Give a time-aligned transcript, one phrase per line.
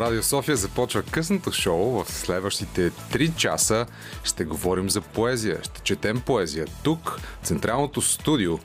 [0.00, 2.04] Радио София започва късното шоу.
[2.04, 3.86] В следващите 3 часа
[4.24, 5.58] ще говорим за поезия.
[5.62, 6.66] Ще четем поезия.
[6.82, 8.58] Тук, в Централното студио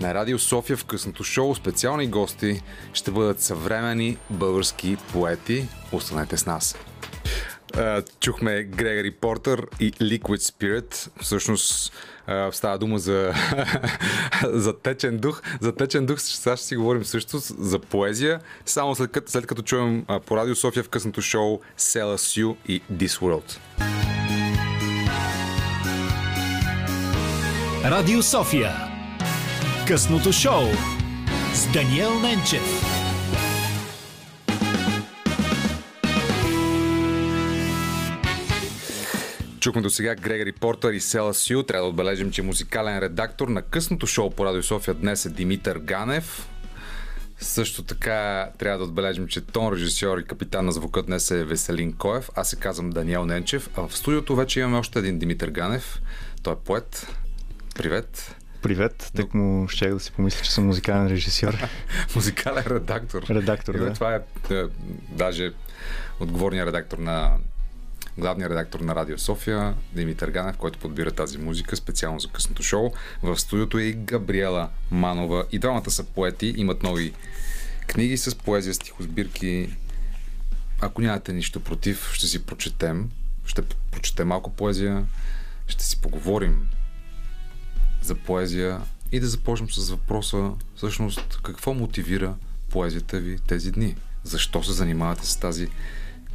[0.00, 2.62] на Радио София в късното шоу специални гости
[2.92, 5.68] ще бъдат съвремени български поети.
[5.92, 6.76] Останете с нас.
[8.20, 11.08] Чухме Грегори Портер и Liquid Spirit.
[11.22, 11.92] Всъщност
[12.52, 13.32] става дума за,
[14.44, 15.42] за течен дух.
[15.60, 19.62] За течен дух сега ще си говорим също за поезия, само след като, след като
[19.62, 23.58] чуем по Радио София в късното шоу Sell Us You и This World.
[27.84, 28.72] Радио София
[29.86, 30.64] Късното шоу
[31.54, 32.97] с Даниел Ненчев.
[39.60, 41.62] Чухме до сега Грегори Портер и Села Сю.
[41.62, 45.78] Трябва да отбележим, че музикален редактор на късното шоу по Радио София днес е Димитър
[45.78, 46.48] Ганев.
[47.40, 51.92] Също така трябва да отбележим, че тон режисьор и капитан на звука днес е Веселин
[51.92, 52.30] Коев.
[52.36, 53.70] Аз се казвам Даниел Ненчев.
[53.76, 56.00] А в студиото вече имаме още един Димитър Ганев.
[56.42, 57.06] Той е поет.
[57.74, 58.36] Привет.
[58.62, 61.54] Привет, тък му ще да си помисля, че съм музикален режисьор.
[62.14, 63.22] музикален редактор.
[63.30, 63.92] Редактор, да.
[63.92, 64.64] Това е, е
[65.10, 65.52] даже
[66.20, 67.32] отговорният редактор на
[68.18, 72.92] главният редактор на Радио София, Димитър Ганев, който подбира тази музика специално за късното шоу.
[73.22, 75.44] В студиото е и Габриела Манова.
[75.52, 77.12] И двамата са поети, имат нови
[77.86, 79.76] книги с поезия, стихосбирки.
[80.80, 83.10] Ако нямате нищо против, ще си прочетем.
[83.46, 85.06] Ще прочетем малко поезия,
[85.66, 86.68] ще си поговорим
[88.02, 88.80] за поезия
[89.12, 92.34] и да започнем с въпроса всъщност какво мотивира
[92.70, 93.96] поезията ви тези дни?
[94.24, 95.68] Защо се занимавате с тази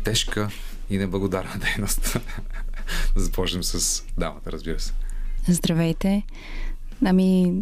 [0.03, 0.49] тежка
[0.89, 2.17] и неблагодарна дейност.
[3.15, 4.93] да започнем с дамата, разбира се.
[5.47, 6.23] Здравейте.
[7.05, 7.53] Ами,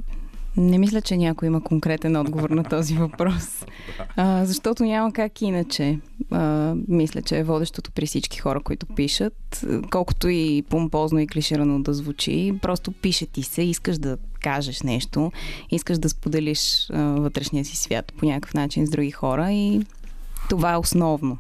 [0.57, 3.65] не мисля, че някой има конкретен отговор на този въпрос.
[4.15, 5.99] А, защото няма как иначе.
[6.31, 9.65] А, мисля, че е водещото при всички хора, които пишат.
[9.91, 15.31] Колкото и помпозно и клиширано да звучи, просто пише ти се, искаш да кажеш нещо,
[15.71, 19.81] искаш да споделиш а, вътрешния си свят по някакъв начин с други хора и
[20.49, 21.37] това е основно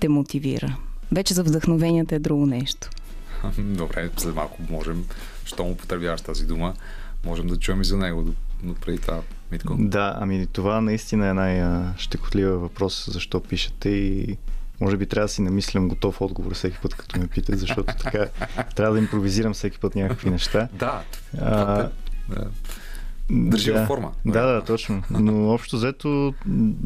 [0.00, 0.76] те мотивира.
[1.12, 2.90] Вече за вдъхновенията е друго нещо.
[3.58, 5.04] Добре, след малко можем,
[5.44, 6.74] що му потребяваш тази дума,
[7.24, 9.20] можем да чуем и за него, но преди това,
[9.52, 9.76] Митко.
[9.78, 14.36] Да, ами това наистина е най-щекотлива въпрос, защо пишете и
[14.80, 18.26] може би трябва да си намислям готов отговор всеки път, като ме питат, защото така
[18.76, 20.68] трябва да импровизирам всеки път някакви неща.
[20.72, 21.02] Да,
[21.38, 21.88] а,
[22.28, 22.50] да.
[23.30, 24.12] Държи да, форма.
[24.26, 25.02] Да, да, точно.
[25.10, 26.34] Но общо взето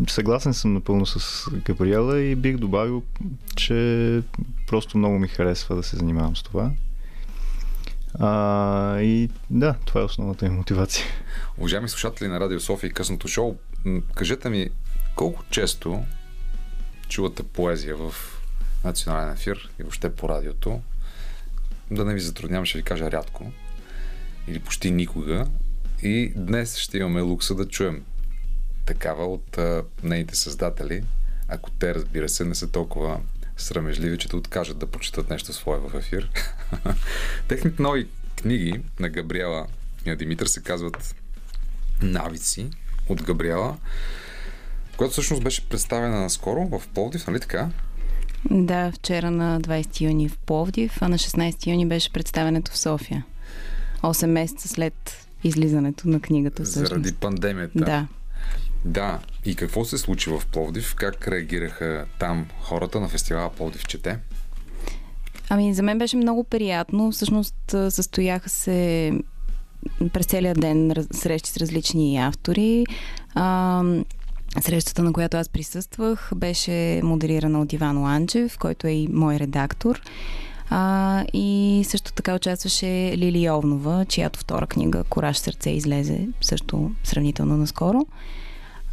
[0.08, 3.02] съгласен съм напълно с Габриела и бих добавил,
[3.56, 4.22] че
[4.66, 6.70] просто много ми харесва да се занимавам с това.
[8.18, 11.04] А, и да, това е основната ми мотивация.
[11.58, 13.56] Уважаеми слушатели на Радио София и късното шоу,
[14.14, 14.68] кажете ми
[15.14, 16.04] колко често
[17.08, 18.14] чувате поезия в
[18.84, 20.80] национален ефир и въобще по радиото.
[21.90, 23.52] Да не ви затруднявам, ще ви кажа рядко
[24.48, 25.46] или почти никога.
[26.02, 28.04] И днес ще имаме лукса да чуем
[28.86, 31.04] такава от а, нейните създатели,
[31.48, 33.20] ако те, разбира се, не са толкова
[33.56, 36.30] срамежливи, че да откажат да прочитат нещо свое в ефир.
[37.48, 39.66] Техните нови книги на Габриела
[40.06, 41.14] и на Димитър се казват
[42.02, 42.70] Навици
[43.08, 43.76] от Габриела,
[44.96, 47.70] която всъщност беше представена наскоро в Пловдив, нали така?
[48.50, 53.24] Да, вчера на 20 юни в Пловдив, а на 16 юни беше представенето в София.
[54.02, 56.64] 8 месеца след излизането на книгата.
[56.64, 56.88] Всъщност.
[56.88, 57.78] Заради пандемията.
[57.78, 58.06] Да.
[58.84, 59.18] Да.
[59.44, 60.94] И какво се случи в Пловдив?
[60.94, 64.18] Как реагираха там хората на фестивала Пловдив чете?
[65.48, 67.12] Ами, за мен беше много приятно.
[67.12, 67.54] Всъщност,
[67.88, 69.12] състояха се
[70.12, 72.86] през целия ден срещи с различни автори.
[73.34, 73.82] А,
[74.60, 80.00] срещата, на която аз присъствах, беше модерирана от Иван Ланчев, който е и мой редактор.
[80.70, 82.86] А, и също така участваше
[83.16, 88.06] Лили Йовнова, чиято втора книга Кораж сърце излезе също сравнително наскоро.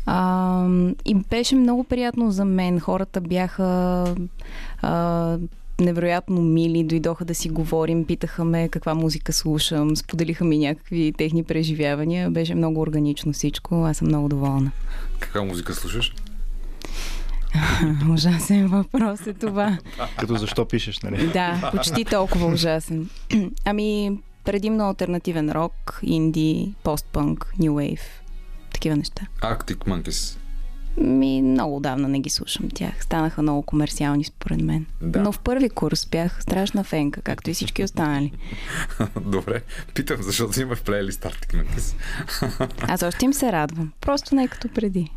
[0.05, 0.67] А,
[1.05, 2.79] и беше много приятно за мен.
[2.79, 4.06] Хората бяха
[4.81, 5.38] а,
[5.79, 11.44] невероятно мили, дойдоха да си говорим, питаха ме каква музика слушам, споделиха ми някакви техни
[11.44, 12.29] преживявания.
[12.29, 13.75] Беше много органично всичко.
[13.85, 14.71] Аз съм много доволна.
[15.19, 16.13] Каква музика слушаш?
[18.13, 19.77] Ужасен въпрос е това.
[20.18, 21.27] Като защо пишеш, нали?
[21.27, 23.09] Да, почти толкова ужасен.
[23.65, 28.01] Ами, предимно альтернативен рок, инди, постпанк, нью вейв.
[28.74, 29.21] Такива неща.
[29.42, 30.38] Arctic Monkeys.
[30.98, 33.03] Ми, много давна не ги слушам тях.
[33.03, 34.86] Станаха много комерциални според мен.
[35.01, 35.21] Да.
[35.21, 38.31] Но в първи курс бях страшна фенка, както и всички останали.
[39.21, 39.62] Добре.
[39.94, 41.95] Питам, защото има в плейлист Arctic Monkeys.
[42.81, 43.92] Аз още им се радвам.
[44.01, 45.12] Просто не като преди.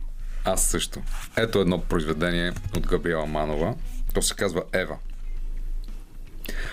[0.45, 1.03] Аз също.
[1.37, 3.75] Ето едно произведение от Габриела Манова.
[4.15, 4.99] То се казва Ева.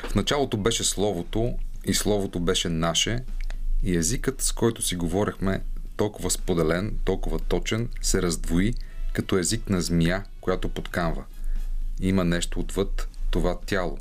[0.09, 3.23] В началото беше Словото и Словото беше наше
[3.83, 5.63] и езикът, с който си говорехме,
[5.97, 8.73] толкова споделен, толкова точен, се раздвои
[9.13, 11.23] като език на змия, която подканва.
[11.99, 13.97] Има нещо отвъд това тяло.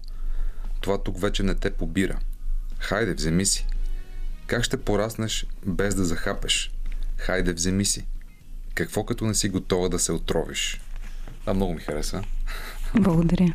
[0.81, 2.19] Това тук вече не те побира.
[2.79, 3.67] Хайде, вземи си.
[4.47, 6.71] Как ще пораснеш без да захапеш?
[7.17, 8.07] Хайде, вземи си.
[8.75, 10.81] Какво като не си готова да се отровиш?
[11.47, 12.23] А много ми хареса.
[12.95, 13.53] Благодаря.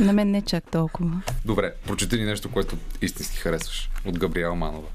[0.00, 1.22] На мен не чак толкова.
[1.44, 3.90] Добре, прочети ни нещо, което истински харесваш.
[4.04, 4.88] От Габриела Манова.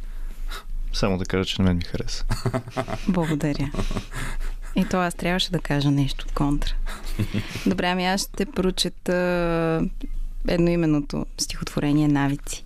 [0.93, 2.25] Само да кажа, че на мен ми хареса.
[3.07, 3.71] Благодаря.
[4.75, 6.73] И то аз трябваше да кажа нещо контра.
[7.65, 9.87] Добре, ами аз ще прочета
[10.47, 12.65] едноименното стихотворение Навици.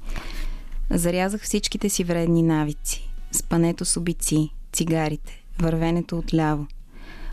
[0.89, 3.09] Зарязах всичките си вредни навици.
[3.31, 6.67] Спането с обици, цигарите, вървенето отляво.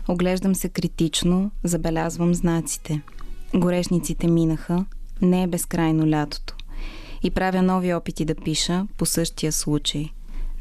[0.07, 3.01] Оглеждам се критично, забелязвам знаците.
[3.55, 4.85] Горешниците минаха,
[5.21, 6.55] не е безкрайно лятото.
[7.23, 10.09] И правя нови опити да пиша по същия случай.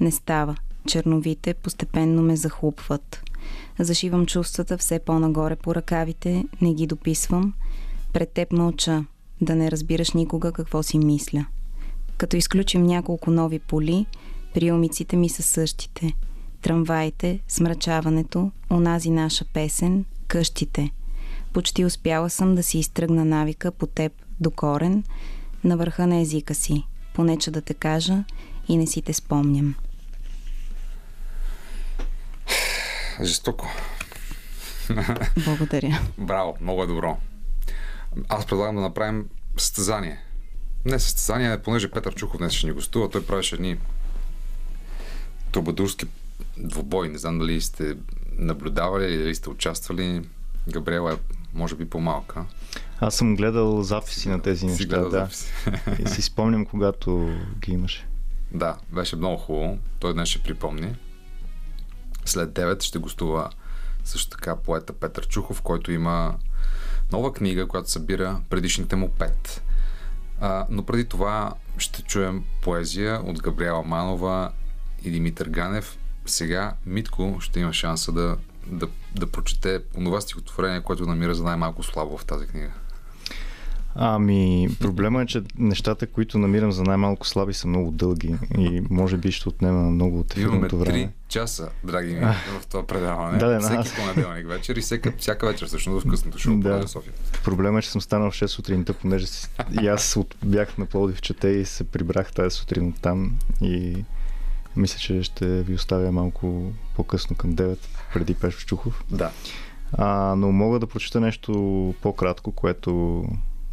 [0.00, 0.56] Не става.
[0.88, 3.22] Черновите постепенно ме захлупват.
[3.78, 7.54] Зашивам чувствата все по-нагоре по ръкавите, не ги дописвам.
[8.12, 9.04] Пред теб мълча,
[9.40, 11.46] да не разбираш никога какво си мисля.
[12.16, 14.06] Като изключим няколко нови поли,
[14.54, 16.12] приумиците ми са същите.
[16.62, 20.90] Трамваите, смрачаването, онази наша песен, къщите.
[21.52, 25.04] Почти успяла съм да си изтръгна навика по теб до корен,
[25.64, 28.24] на върха на езика си, понече да те кажа
[28.68, 29.74] и не си те спомням.
[33.22, 33.66] Жестоко.
[35.44, 36.00] Благодаря.
[36.18, 37.18] Браво, много е добро.
[38.28, 40.18] Аз предлагам да направим състезание.
[40.84, 43.78] Не състезание, понеже Петър Чухов днес ще ни гостува, той правеше едни
[45.52, 46.06] трубадурски
[46.68, 47.08] двубой.
[47.08, 47.96] Не знам дали сте
[48.32, 50.22] наблюдавали или дали сте участвали.
[50.68, 51.16] Габриела е
[51.54, 52.44] може би по-малка.
[53.00, 55.10] Аз съм гледал записи на тези неща, да.
[55.10, 55.52] Записи.
[56.04, 58.06] И си спомням, когато ги имаше.
[58.52, 59.78] Да, беше много хубаво.
[59.98, 60.96] Той днес ще припомни.
[62.24, 63.50] След 9 ще гостува
[64.04, 66.34] също така поета Петър Чухов, който има
[67.12, 69.62] нова книга, която събира предишните му пет.
[70.40, 74.52] А, но преди това ще чуем поезия от Габриела Манова
[75.04, 75.98] и Димитър Ганев.
[76.30, 78.36] Сега Митко ще има шанса да,
[78.66, 82.70] да, да прочете онова стихотворение, което намира за най-малко слабо в тази книга.
[83.94, 89.16] Ами, проблема е, че нещата, които намирам за най-малко слаби, са много дълги и може
[89.16, 90.98] би ще отнема много от ефирното време.
[90.98, 92.20] Имаме 3 часа, драги ми,
[92.60, 93.38] в това предаване.
[93.38, 93.94] Да, да, Всеки аз...
[93.94, 96.88] понеделник вечер и всяка, всяка вечер всъщност в късното шоу да.
[96.88, 97.12] София.
[97.44, 99.48] Проблема е, че съм станал в 6 сутринта, понеже си...
[99.82, 100.34] и аз от...
[100.44, 104.04] бях на Плодив чете и се прибрах тази сутрин от там и
[104.76, 107.78] мисля, че ще ви оставя малко по-късно към 9,
[108.14, 109.04] преди Пешо Чухов.
[109.10, 109.30] Да.
[109.92, 113.24] А, но мога да прочета нещо по-кратко, което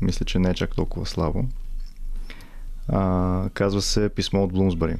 [0.01, 1.45] мисля, че не е чак толкова слабо.
[2.87, 4.95] А, казва се Писмо от Блумсбъри.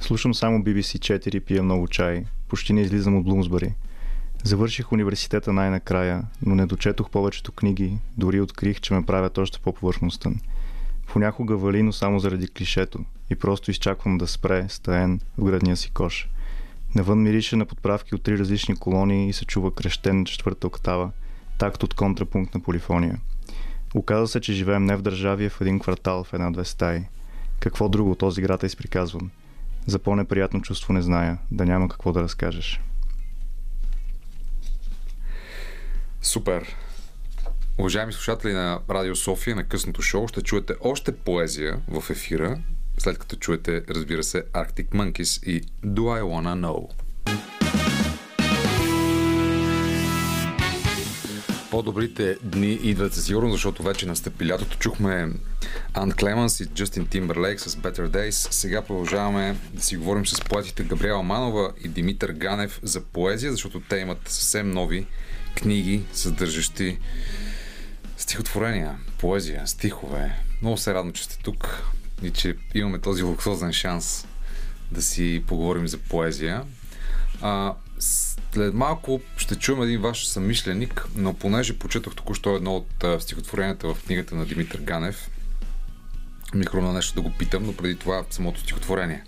[0.00, 2.24] Слушам само BBC 4, пия много чай.
[2.48, 3.74] Почти не излизам от Блумсбъри.
[4.44, 10.40] Завърших университета най-накрая, но не дочетох повечето книги, дори открих, че ме правят още по-повърхностен.
[11.06, 15.90] Понякога вали, но само заради клишето и просто изчаквам да спре стаен в градния си
[15.90, 16.28] кош.
[16.94, 21.10] Навън мирише на подправки от три различни колонии и се чува крещен четвърта октава–
[21.58, 23.18] такт от контрапункт на полифония.
[23.94, 27.00] Оказва се, че живеем не в държави, в един квартал в една-две стаи.
[27.60, 29.30] Какво друго този град е изприказван?
[29.86, 32.80] За по-неприятно чувство не зная, да няма какво да разкажеш.
[36.22, 36.76] Супер!
[37.78, 42.58] Уважаеми слушатели на Радио София, на късното шоу, ще чуете още поезия в ефира,
[42.98, 46.88] след като чуете, разбира се, Arctic Monkeys и Do I Wanna Know.
[51.70, 54.78] по-добрите дни идват със сигурност, защото вече настъпи лятото.
[54.78, 55.28] Чухме
[55.94, 58.30] Ант Клеманс и Джастин Тимберлейк с Better Days.
[58.30, 63.80] Сега продължаваме да си говорим с поетите Габриела Манова и Димитър Ганев за поезия, защото
[63.80, 65.06] те имат съвсем нови
[65.54, 66.98] книги, съдържащи
[68.16, 70.36] стихотворения, поезия, стихове.
[70.62, 71.82] Много се радвам, че сте тук
[72.22, 74.26] и че имаме този луксозен шанс
[74.92, 76.64] да си поговорим за поезия.
[77.42, 83.94] А, след малко ще чуем един ваш съмишленик, но понеже почетох току-що едно от стихотворенията
[83.94, 85.30] в книгата на Димитър Ганев,
[86.54, 89.24] ми хрумна нещо да го питам, но преди това самото стихотворение.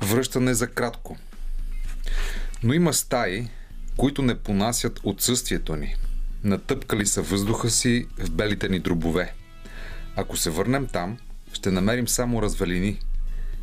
[0.00, 1.16] Връщане за кратко.
[2.62, 3.48] Но има стаи,
[3.96, 5.94] които не понасят отсъствието ни.
[6.44, 9.34] Натъпкали са въздуха си в белите ни дробове.
[10.16, 11.18] Ако се върнем там,
[11.52, 12.98] ще намерим само развалини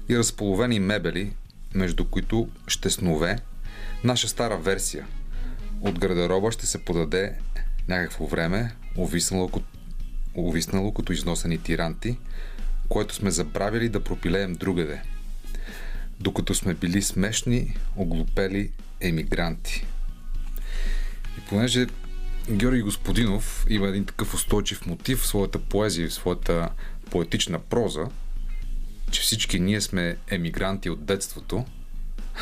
[0.09, 1.33] и разполовени мебели,
[1.73, 3.39] между които ще снове
[4.03, 5.07] наша стара версия.
[5.81, 7.33] от гардероба ще се подаде
[7.87, 9.51] някакво време, увиснало,
[10.35, 12.17] увиснало като износени тиранти,
[12.89, 15.01] което сме забравили да пропилеем другаде,
[16.19, 19.85] докато сме били смешни, оглупели емигранти.
[21.37, 21.87] И понеже
[22.49, 26.69] Георги Господинов има един такъв устойчив мотив в своята поезия, в своята
[27.15, 28.05] поетична проза,
[29.12, 31.65] че всички ние сме емигранти от детството,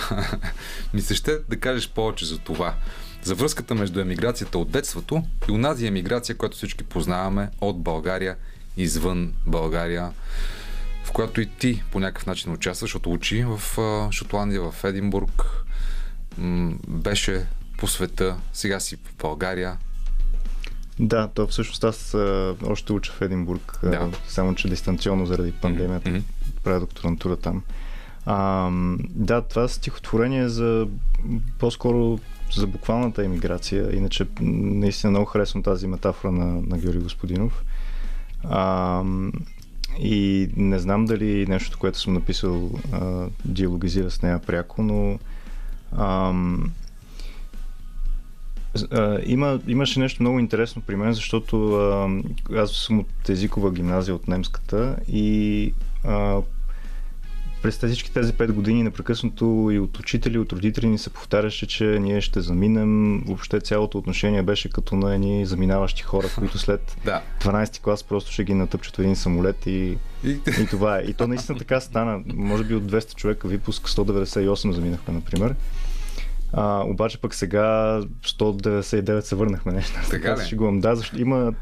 [0.94, 2.76] ми се ще да кажеш повече за това.
[3.24, 8.36] За връзката между емиграцията от детството и унази емиграция, която всички познаваме от България
[8.78, 10.12] извън България,
[11.04, 13.62] в която и ти по някакъв начин участваш, защото учи в
[14.12, 15.44] Шотландия, в Единбург,
[16.88, 17.46] беше
[17.78, 19.78] по света, сега си в България.
[21.00, 23.90] Да, то всъщност аз а, още уча в Единбург, да.
[23.90, 26.10] а, само че дистанционно заради пандемията.
[26.10, 26.24] Mm-hmm.
[26.64, 27.64] Правя докторантура там.
[28.26, 28.70] А,
[29.00, 30.88] да, това стихотворение е за
[31.60, 32.20] по-скоро
[32.56, 33.96] за буквалната емиграция.
[33.96, 37.64] Иначе наистина много харесвам тази метафора на, на Георги Господинов.
[38.44, 39.04] А,
[40.00, 45.20] и не знам дали нещо, което съм написал, а, диалогизира с нея пряко, но
[45.92, 46.34] а,
[48.92, 52.10] а, има, имаше нещо много интересно при мен, защото а,
[52.56, 56.42] аз съм от езикова гимназия от немската и а,
[57.64, 61.86] през всички тези пет години непрекъснато и от учители, от родители ни се повтаряше, че
[61.86, 63.24] ние ще заминем.
[63.26, 67.22] Въобще цялото отношение беше като на едни заминаващи хора, които след да.
[67.42, 70.30] 12 клас просто ще ги натъпчат в един самолет и, и...
[70.62, 71.02] и това е.
[71.02, 72.22] И то наистина така стана.
[72.36, 75.56] Може би от 200 човека випуск 198 заминахме, например.
[76.54, 80.00] А, обаче пък сега 199 се върнахме нещо.
[80.10, 80.46] Така ли?
[80.46, 80.80] Шегувам.
[80.80, 81.54] Да, защото има,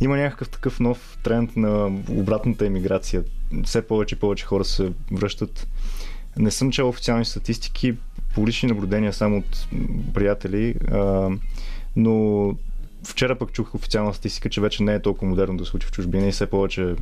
[0.00, 3.24] има някакъв такъв нов тренд на обратната емиграция.
[3.64, 5.68] Все повече и повече хора се връщат.
[6.38, 7.96] Не съм чел официални статистики,
[8.34, 9.68] по лични наблюдения само от
[10.14, 11.30] приятели, а,
[11.96, 12.54] но
[13.06, 15.92] вчера пък чух официална статистика, че вече не е толкова модерно да се учи в
[15.92, 16.94] чужбина и все повече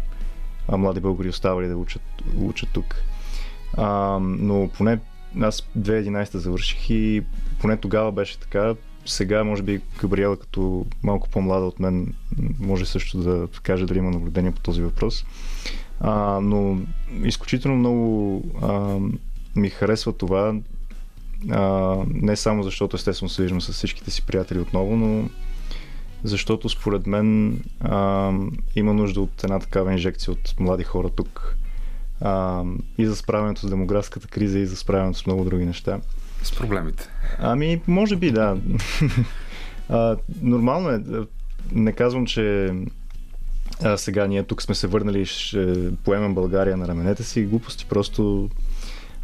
[0.68, 2.02] а, млади българи оставали да учат,
[2.38, 2.96] учат тук.
[3.76, 4.98] А, но поне
[5.40, 7.22] аз 2011 завърших и
[7.60, 8.74] поне тогава беше така.
[9.06, 12.14] Сега, може би, Габриела, като малко по-млада от мен,
[12.60, 15.24] може също да каже дали има наблюдение по този въпрос.
[16.00, 16.78] А, но
[17.22, 18.98] изключително много а,
[19.56, 20.54] ми харесва това.
[21.50, 25.28] А, не само защото естествено се виждам с всичките си приятели отново, но
[26.24, 28.32] защото според мен а,
[28.76, 31.56] има нужда от една такава инжекция от млади хора тук
[32.24, 32.64] а,
[32.98, 36.00] и за справянето с демографската криза и за справянето с много други неща.
[36.42, 37.08] С проблемите.
[37.38, 38.56] Ами, може би, да.
[39.88, 41.02] а, нормално е.
[41.72, 42.70] Не казвам, че
[43.82, 47.44] а, сега ние тук сме се върнали и ще поемем България на раменете си.
[47.44, 48.50] Глупости просто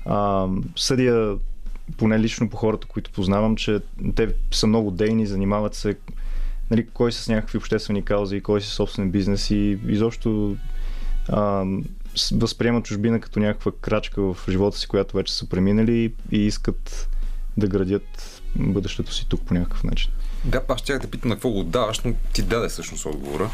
[0.06, 1.36] а, съдя
[1.96, 3.80] поне лично по хората, които познавам, че
[4.14, 5.96] те са много дейни, занимават се
[6.70, 10.56] нали, кой с някакви обществени каузи, кой си собствен бизнес и изобщо
[11.28, 11.64] а,
[12.32, 17.08] възприемат чужбина като някаква крачка в живота си, която вече са преминали и искат
[17.56, 20.10] да градят бъдещето си тук по някакъв начин.
[20.44, 23.50] Да, аз ще да питам на какво го даваш, но ти даде всъщност отговора.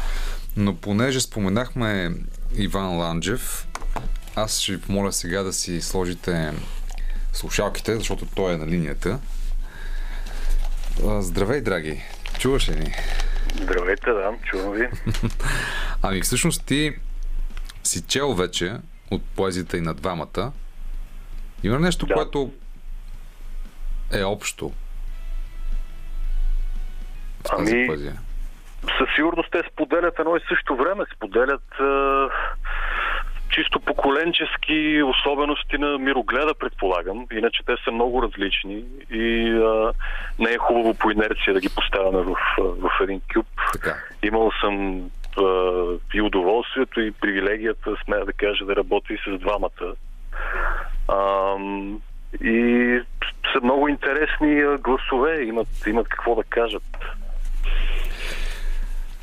[0.57, 2.11] Но понеже споменахме
[2.55, 3.67] Иван Ланджев,
[4.35, 6.53] аз ще ви помоля сега да си сложите
[7.33, 9.19] слушалките, защото той е на линията.
[11.19, 12.01] Здравей, драги!
[12.39, 12.93] Чуваш ли ни?
[13.61, 14.87] Здравейте, да, чувам ви.
[16.01, 16.95] ами всъщност ти
[17.87, 18.75] си чел вече
[19.11, 20.51] от поезията и на двамата.
[21.63, 22.13] Има нещо, да.
[22.13, 22.51] което
[24.13, 24.71] е общо
[27.39, 28.13] в тази ами, поезия?
[28.81, 31.03] Със сигурност те споделят едно и също време.
[31.15, 31.83] Споделят е,
[33.49, 37.27] чисто поколенчески особености на мирогледа, предполагам.
[37.31, 39.91] Иначе те са много различни и е,
[40.39, 43.47] не е хубаво по инерция да ги поставяме в, в един кюб.
[43.73, 43.95] Така.
[44.23, 45.01] Имал съм
[46.13, 49.95] и удоволствието и привилегията, смея да кажа, да работи с двамата.
[51.07, 51.55] А,
[52.43, 52.99] и
[53.53, 56.83] са много интересни гласове, имат, имат какво да кажат.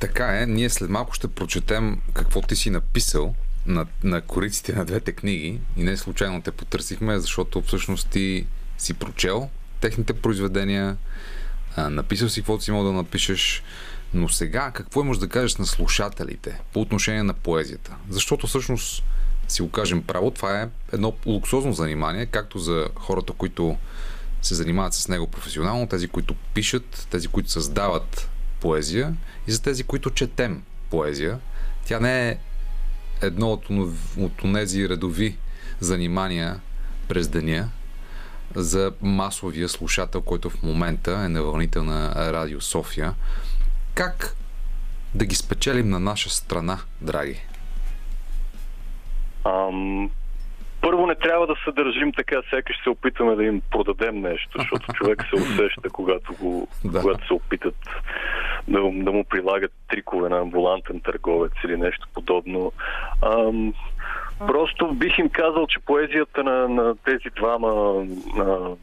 [0.01, 3.35] Така е, ние след малко ще прочетем какво ти си написал
[3.67, 8.47] на, на кориците на двете книги и не случайно те потърсихме, защото всъщност ти
[8.79, 9.49] си прочел
[9.81, 10.97] техните произведения,
[11.77, 13.63] а, написал си каквото си имал да напишеш,
[14.15, 17.97] но сега какво имаш да кажеш на слушателите по отношение на поезията?
[18.09, 19.05] Защото всъщност
[19.49, 23.77] си го кажем право, това е едно луксозно занимание, както за хората, които
[24.43, 28.29] се занимават с него професионално, тези, които пишат, тези, които създават
[28.61, 29.15] поезия
[29.47, 31.39] и за тези, които четем поезия.
[31.87, 32.39] Тя не е
[33.23, 33.71] едно от,
[34.17, 35.37] от тези редови
[35.81, 36.61] занимания
[37.09, 37.69] през деня,
[38.55, 43.15] за масовия слушател, който в момента е на вълните на Радио София.
[43.95, 44.37] Как
[45.15, 47.41] да ги спечелим на наша страна, драги?
[49.45, 50.11] Ам,
[50.81, 54.93] първо не трябва да се държим така, сякаш се опитаме да им продадем нещо, защото
[54.93, 57.01] човек се усеща, когато, го, да.
[57.01, 57.77] когато се опитат
[58.69, 62.73] да, да му прилагат трикове на амбулантен търговец или нещо подобно.
[63.23, 63.75] Ам,
[64.39, 68.05] просто бих им казал, че поезията на, на тези двама
[68.37, 68.77] на,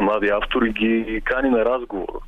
[0.00, 2.20] млади автори ги кани на разговор.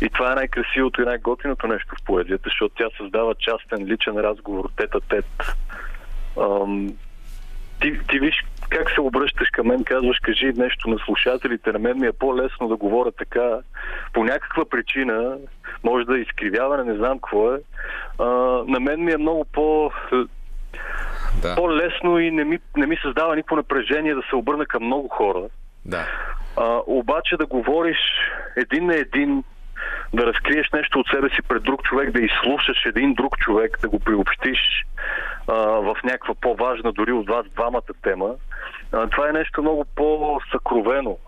[0.00, 4.70] И това е най-красивото и най-готиното нещо в поезията, защото тя създава частен личен разговор
[4.76, 5.26] тет-а-тет.
[6.38, 6.88] Ам,
[7.80, 8.34] ти, ти виж
[8.70, 11.72] как се обръщаш към мен, казваш, кажи нещо на слушателите.
[11.72, 13.58] На мен ми е по-лесно да говоря така.
[14.12, 15.36] По някаква причина,
[15.84, 17.58] може да е изкривяване, не знам какво е.
[18.18, 18.24] А,
[18.66, 19.90] на мен ми е много по...
[21.42, 21.54] Да.
[21.56, 25.42] По-лесно и не ми, не ми създава никакво напрежение да се обърна към много хора.
[25.84, 26.06] Да.
[26.56, 27.98] А, обаче да говориш
[28.56, 29.44] един на един
[30.14, 33.88] да разкриеш нещо от себе си пред друг човек, да изслушаш един друг човек, да
[33.88, 34.86] го приобщиш
[35.48, 38.30] а, в някаква по-важна дори от вас двамата тема,
[38.92, 41.18] а, това е нещо много по-съкровено.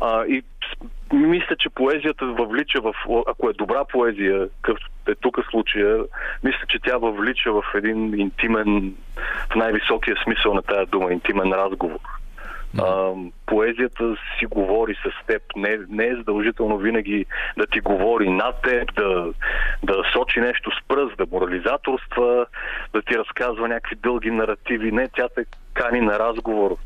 [0.00, 0.42] А, и
[1.12, 2.94] мисля, че поезията въвлича в...
[3.26, 5.98] Ако е добра поезия, какъвто е тук случая,
[6.44, 8.94] мисля, че тя въвлича в един интимен,
[9.52, 12.00] в най-високия смисъл на тая дума, интимен разговор.
[12.82, 13.12] А,
[13.46, 15.42] поезията си говори с теб.
[15.56, 19.32] Не, не е задължително винаги да ти говори над теб, да,
[19.82, 22.46] да сочи нещо с пръст, да морализаторства,
[22.92, 24.92] да ти разказва някакви дълги наративи.
[24.92, 26.76] Не, тя те кани на разговор.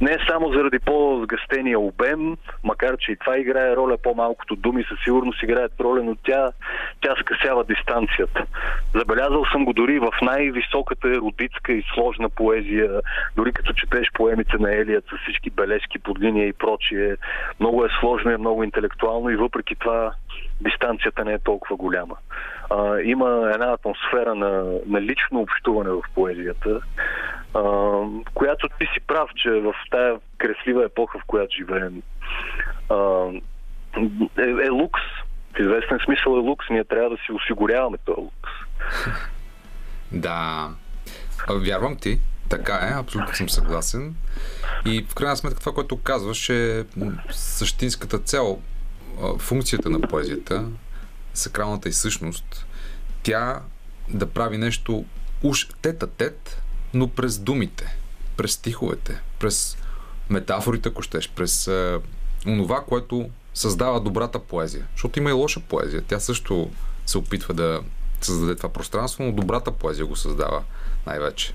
[0.00, 5.42] Не само заради по-сгъстения обем, макар че и това играе роля, по-малкото думи със сигурност
[5.42, 6.52] играят роля, но тя,
[7.00, 8.46] тя скъсява дистанцията.
[8.94, 13.00] Забелязал съм го дори в най-високата еродитска и сложна поезия,
[13.36, 17.16] дори като четеш поемите на Елият с всички бележки под линия и прочие.
[17.60, 20.12] Много е сложно и е много интелектуално и въпреки това
[20.60, 22.16] дистанцията не е толкова голяма.
[22.70, 26.80] А, има една атмосфера на, на лично общуване в поезията,
[27.54, 27.62] а,
[28.34, 32.02] която ти си прав, че в тая креслива епоха, в която живеем,
[32.90, 33.26] а,
[34.38, 35.02] е, е лукс.
[35.56, 36.66] В известен смисъл е лукс.
[36.70, 38.52] Ние трябва да си осигуряваме този лукс.
[40.12, 40.68] Да.
[41.50, 42.18] Вярвам ти.
[42.48, 44.14] Така е, абсолютно съм съгласен.
[44.86, 46.84] И в крайна сметка това, което казваш е
[47.30, 48.58] същинската цел,
[49.38, 50.64] функцията на поезията,
[51.34, 52.66] сакралната и същност,
[53.22, 53.60] тя
[54.08, 55.04] да прави нещо
[55.42, 56.62] уж тета-тет,
[56.94, 57.96] но през думите,
[58.36, 59.78] през стиховете, през
[60.30, 61.70] метафорите, ако щеш, през
[62.46, 64.86] онова, което създава добрата поезия.
[64.92, 66.02] Защото има и лоша поезия.
[66.08, 66.70] Тя също
[67.06, 67.80] се опитва да
[68.20, 70.62] създаде това пространство, но добрата поезия го създава
[71.06, 71.54] най-вече.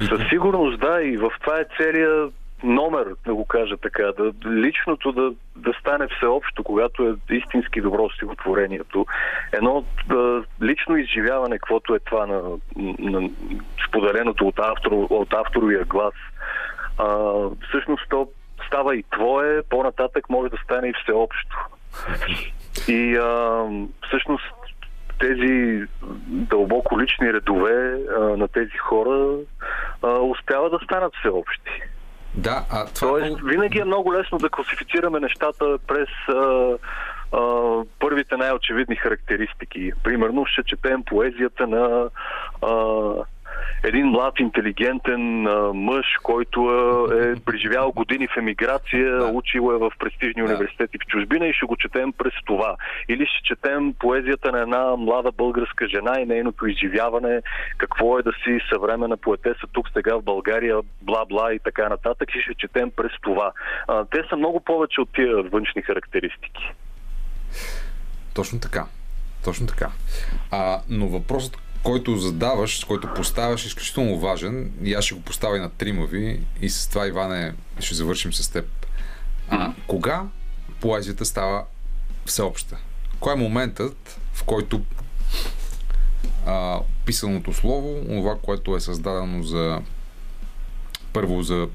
[0.00, 5.12] Със сигурност да, и в това е целият номер, да го кажа така, да, личното
[5.12, 9.06] да, да стане всеобщо, когато е истински добро стихотворението.
[9.52, 12.42] Едно да, лично изживяване, каквото е това на,
[12.98, 13.30] на
[13.88, 16.14] споделеното от, автор, от авторовия глас,
[16.98, 17.32] а,
[17.68, 18.28] всъщност то
[18.66, 21.56] става и твое, по-нататък може да стане и всеобщо.
[22.88, 23.64] И а,
[24.06, 24.54] всъщност
[25.18, 25.82] тези
[26.26, 29.36] дълбоко лични редове а, на тези хора
[30.02, 31.82] а, успяват да станат всеобщи.
[32.34, 33.08] Да, а това...
[33.08, 36.72] Тоест, винаги е много лесно да класифицираме нещата през а,
[37.32, 37.38] а,
[37.98, 39.92] първите най-очевидни характеристики.
[40.02, 42.08] Примерно ще четем поезията на
[42.62, 42.72] а,
[43.84, 46.60] един млад, интелигентен а, мъж, който
[47.22, 49.26] е преживял години в емиграция, да.
[49.26, 50.44] учил е в престижни да.
[50.44, 52.76] университети в чужбина и ще го четем през това.
[53.08, 57.42] Или ще четем поезията на една млада българска жена и нейното изживяване,
[57.78, 62.40] какво е да си съвременна поетеса тук сега в България, бла-бла и така нататък и
[62.40, 63.52] ще четем през това.
[63.88, 66.72] А, те са много повече от тия външни характеристики.
[68.34, 68.86] Точно така.
[69.44, 69.90] Точно така.
[70.50, 75.58] А, но въпросът, който задаваш, който поставяш е изключително важен и аз ще го поставя
[75.58, 78.86] на трима ви и с това, Иване, ще завършим с теб.
[79.48, 80.22] А, кога
[80.80, 81.64] поезията става
[82.26, 82.76] всеобща?
[83.20, 84.80] Кой е моментът, в който
[86.46, 89.80] а, писаното слово, това, което е създадено за
[91.12, 91.68] първо за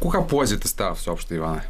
[0.00, 1.62] кога поезията става всеобща, Иване?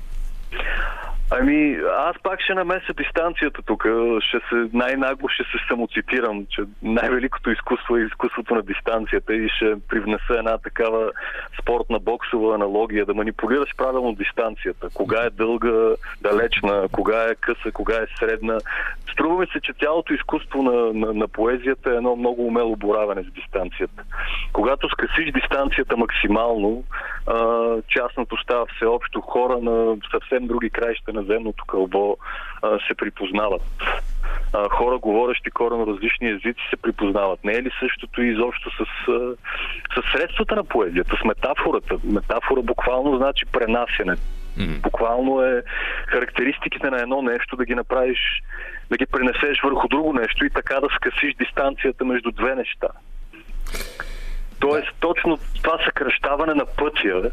[1.31, 3.87] Ами, аз пак ще намеся дистанцията тук.
[4.21, 9.75] Ще се, най-нагло ще се самоцитирам, че най-великото изкуство е изкуството на дистанцията и ще
[9.89, 11.13] привнеса една такава
[11.63, 14.89] спортна боксова аналогия, да манипулираш правилно дистанцията.
[14.95, 18.59] Кога е дълга, далечна, кога е къса, кога е средна.
[19.13, 23.23] Струва ми се, че цялото изкуство на, на, на поезията е едно много умело боравене
[23.23, 24.03] с дистанцията.
[24.53, 26.85] Когато скъсиш дистанцията максимално,
[27.27, 32.17] а, частното става всеобщо, хора на съвсем други краища на земното кълбо
[32.63, 33.63] а, се припознават.
[34.53, 37.45] А, хора, говорещи корено различни езици, се припознават.
[37.45, 38.85] Не е ли същото и изобщо с,
[39.95, 41.97] с средствата на поезията, с метафората?
[42.05, 44.17] Метафора буквално значи пренасене.
[44.59, 44.81] Mm-hmm.
[44.81, 45.63] Буквално е
[46.07, 48.19] характеристиките на едно нещо да ги направиш,
[48.91, 52.89] да ги пренесеш върху друго нещо и така да скъсиш дистанцията между две неща.
[54.61, 57.31] Тоест, точно това съкръщаване на пътя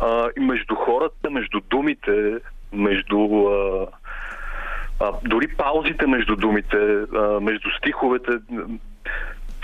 [0.00, 2.38] а, и между хората, между думите,
[2.72, 3.86] между а,
[5.00, 8.32] а, дори паузите между думите, а, между стиховете,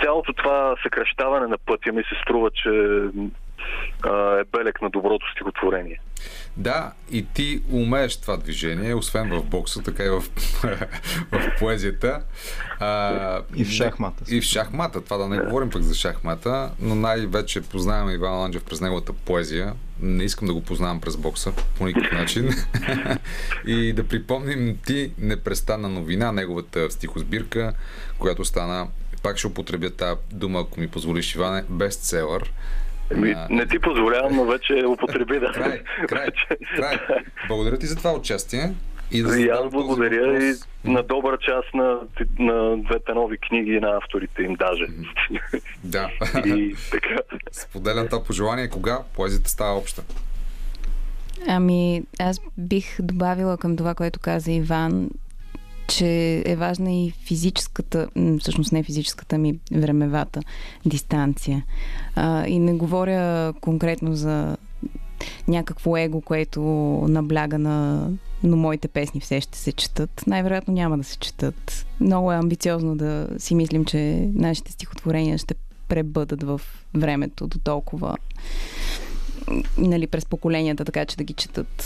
[0.03, 2.69] цялото това съкръщаване на пътя ми се струва, че
[4.03, 5.99] а, е белек на доброто стихотворение.
[6.57, 10.21] Да, и ти умееш това движение, освен в бокса, така и в,
[11.31, 12.21] в поезията.
[12.79, 14.23] А, и в шахмата.
[14.35, 15.01] И в шахмата.
[15.01, 19.73] Това да не говорим пък за шахмата, но най-вече познаваме Иван Ланджев през неговата поезия.
[19.99, 22.49] Не искам да го познавам през бокса по никакъв начин.
[23.67, 27.73] и да припомним ти непрестанна новина, неговата стихосбирка,
[28.19, 28.87] която стана,
[29.23, 32.53] пак ще употребя тази дума, ако ми позволиш, Иване, бестселър.
[33.11, 33.47] Еми, а...
[33.49, 35.51] Не ти позволявам, но вече употреби да.
[35.51, 36.27] Край, край,
[36.75, 36.99] край.
[37.47, 38.73] Благодаря ти за това участие.
[39.11, 41.99] И, да и аз благодаря и на добра част на,
[42.39, 44.87] на двете нови книги на авторите им даже.
[45.83, 46.09] Да.
[46.45, 47.15] и така.
[47.51, 48.69] Споделям това пожелание.
[48.69, 50.03] Кога поезията става обща?
[51.47, 55.09] Ами, аз бих добавила към това, което каза Иван,
[55.87, 58.07] че е важна и физическата,
[58.39, 60.41] всъщност не физическата ми, времевата
[60.85, 61.65] дистанция.
[62.15, 64.57] А, и не говоря конкретно за
[65.47, 66.61] някакво его, което
[67.09, 68.09] набляга на
[68.43, 70.23] но моите песни все ще се четат.
[70.27, 71.85] Най-вероятно няма да се четат.
[71.99, 75.55] Много е амбициозно да си мислим, че нашите стихотворения ще
[75.87, 76.61] пребъдат в
[76.93, 78.17] времето до толкова
[79.77, 81.83] нали, през поколенията, така че да ги четат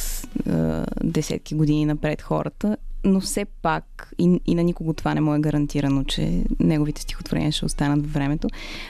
[0.48, 0.52] е,
[1.04, 5.40] десетки години напред хората но все пак и, и на никого това не му е
[5.40, 8.48] гарантирано, че неговите стихотворения ще останат във времето.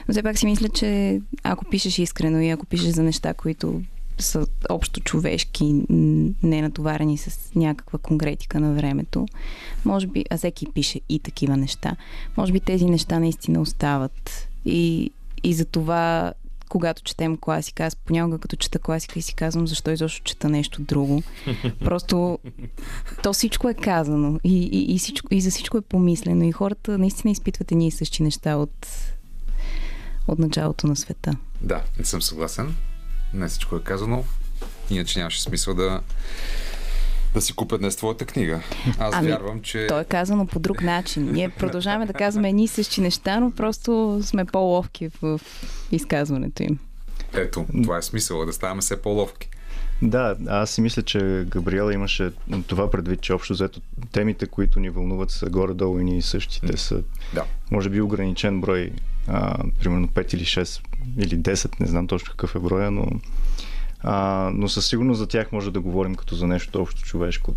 [0.08, 3.82] Но все пак си мисля, че ако пишеш искрено и ако пишеш за неща, които
[4.18, 5.84] са общо човешки,
[6.42, 9.26] не натоварени с някаква конкретика на времето,
[9.84, 11.96] може би, а всеки пише и такива неща,
[12.36, 14.48] може би тези неща наистина остават.
[14.64, 15.10] И,
[15.42, 16.32] и за това
[16.70, 20.82] когато четем класика, аз понякога като чета класика и си казвам защо изобщо чета нещо
[20.82, 21.22] друго.
[21.84, 22.38] Просто
[23.22, 26.98] то всичко е казано и, и, и, всичко, и за всичко е помислено и хората
[26.98, 28.86] наистина изпитват едни и същи неща от,
[30.28, 31.36] от началото на света.
[31.60, 32.74] Да, не съм съгласен.
[33.34, 34.24] Не всичко е казано.
[34.90, 36.00] Иначе нямаше смисъл да
[37.34, 38.62] да си купя днес твоята книга.
[38.98, 39.86] Аз ами, вярвам, че...
[39.86, 41.32] То е казано по друг начин.
[41.32, 45.40] Ние продължаваме да казваме едни и същи неща, но просто сме по-ловки в
[45.92, 46.78] изказването им.
[47.32, 49.48] Ето, това е смисъл, да ставаме все по-ловки.
[50.02, 52.32] Да, аз си мисля, че Габриела имаше
[52.66, 53.80] това предвид, че общо взето
[54.12, 56.60] темите, които ни вълнуват са горе-долу и ни същи.
[56.60, 57.02] Те са,
[57.34, 57.44] да.
[57.70, 58.92] може би, ограничен брой,
[59.28, 60.82] а, примерно 5 или 6
[61.18, 63.06] или 10, не знам точно какъв е броя, но
[64.02, 67.54] а, но със сигурност за тях може да говорим като за нещо общо човешко.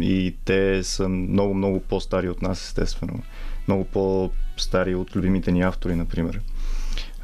[0.00, 3.22] И те са много, много по-стари от нас, естествено.
[3.68, 6.40] Много по-стари от любимите ни автори, например.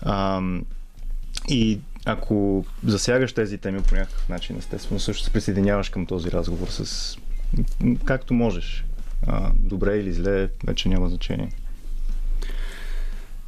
[0.02, 0.42] А,
[1.48, 6.68] и ако засягаш тези теми по някакъв начин, естествено, също се присъединяваш към този разговор
[6.68, 7.16] с
[8.04, 8.84] както можеш.
[9.26, 11.52] А, добре или зле, вече няма значение.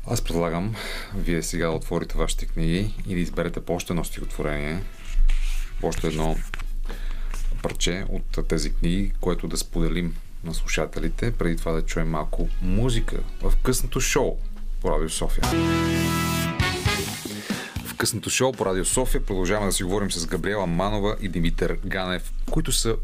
[0.06, 0.74] Аз предлагам
[1.14, 4.82] вие сега да отворите вашите книги и да изберете по още едно стихотворение,
[5.86, 6.36] още едно
[7.62, 13.16] парче от тези книги, което да споделим на слушателите, преди това да чуем малко музика
[13.42, 14.38] в късното шоу
[14.80, 15.44] по Радио София.
[17.84, 21.78] В късното шоу по Радио София продължаваме да си говорим с Габриела Манова и Димитър
[21.84, 22.96] Ганев, които са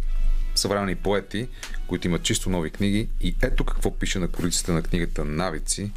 [0.54, 1.48] съвременни поети,
[1.86, 3.08] които имат чисто нови книги.
[3.20, 5.90] И ето какво пише на корицата на книгата Навици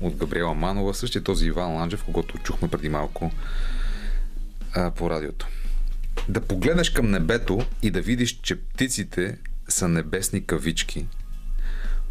[0.00, 3.32] от Габриела Манова, същия този Иван Ланджев, когато чухме преди малко
[4.74, 5.46] а, по радиото.
[6.28, 11.06] Да погледнеш към небето и да видиш, че птиците са небесни кавички,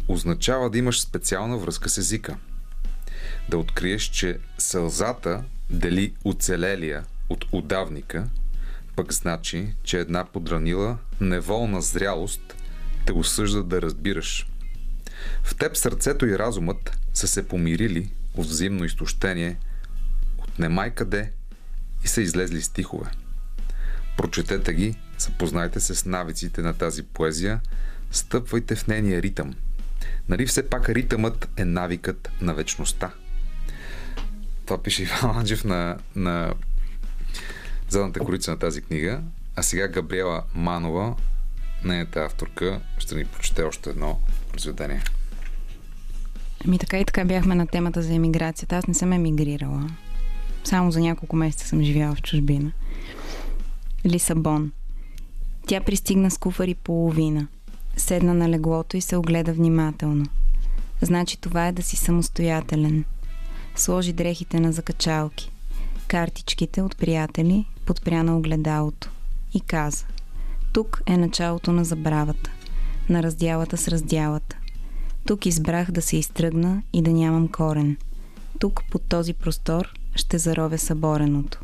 [0.08, 2.36] означава да имаш специална връзка с езика.
[3.48, 8.28] Да откриеш, че сълзата дели оцелелия от удавника,
[8.96, 12.54] пък значи, че една подранила неволна зрялост
[13.06, 14.46] те осъжда да разбираш.
[15.42, 19.56] В теб сърцето и разумът са се помирили от взаимно изтощение,
[20.38, 21.32] от немай къде
[22.04, 23.10] и са излезли стихове.
[24.20, 27.60] Прочетете ги, запознайте се с навиците на тази поезия,
[28.10, 29.54] стъпвайте в нейния ритъм.
[30.28, 33.10] Нали все пак ритъмът е навикът на вечността.
[34.66, 36.54] Това пише Иван Анджев на, на
[37.88, 39.20] задната корица на тази книга.
[39.56, 41.14] А сега Габриела Манова,
[41.84, 45.02] нейната авторка, ще ни прочете още едно произведение.
[46.64, 48.76] Ами така и така бяхме на темата за емиграцията.
[48.76, 49.90] Аз не съм емигрирала.
[50.64, 52.72] Само за няколко месеца съм живяла в чужбина.
[54.06, 54.72] Лисабон.
[55.66, 57.48] Тя пристигна с куфари половина.
[57.96, 60.26] Седна на леглото и се огледа внимателно.
[61.00, 63.04] Значи това е да си самостоятелен.
[63.76, 65.50] Сложи дрехите на закачалки.
[66.08, 69.10] Картичките от приятели подпря на огледалото.
[69.54, 70.04] И каза.
[70.72, 72.50] Тук е началото на забравата.
[73.08, 74.56] На раздялата с раздялата.
[75.26, 77.96] Тук избрах да се изтръгна и да нямам корен.
[78.58, 81.60] Тук, под този простор, ще заровя събореното.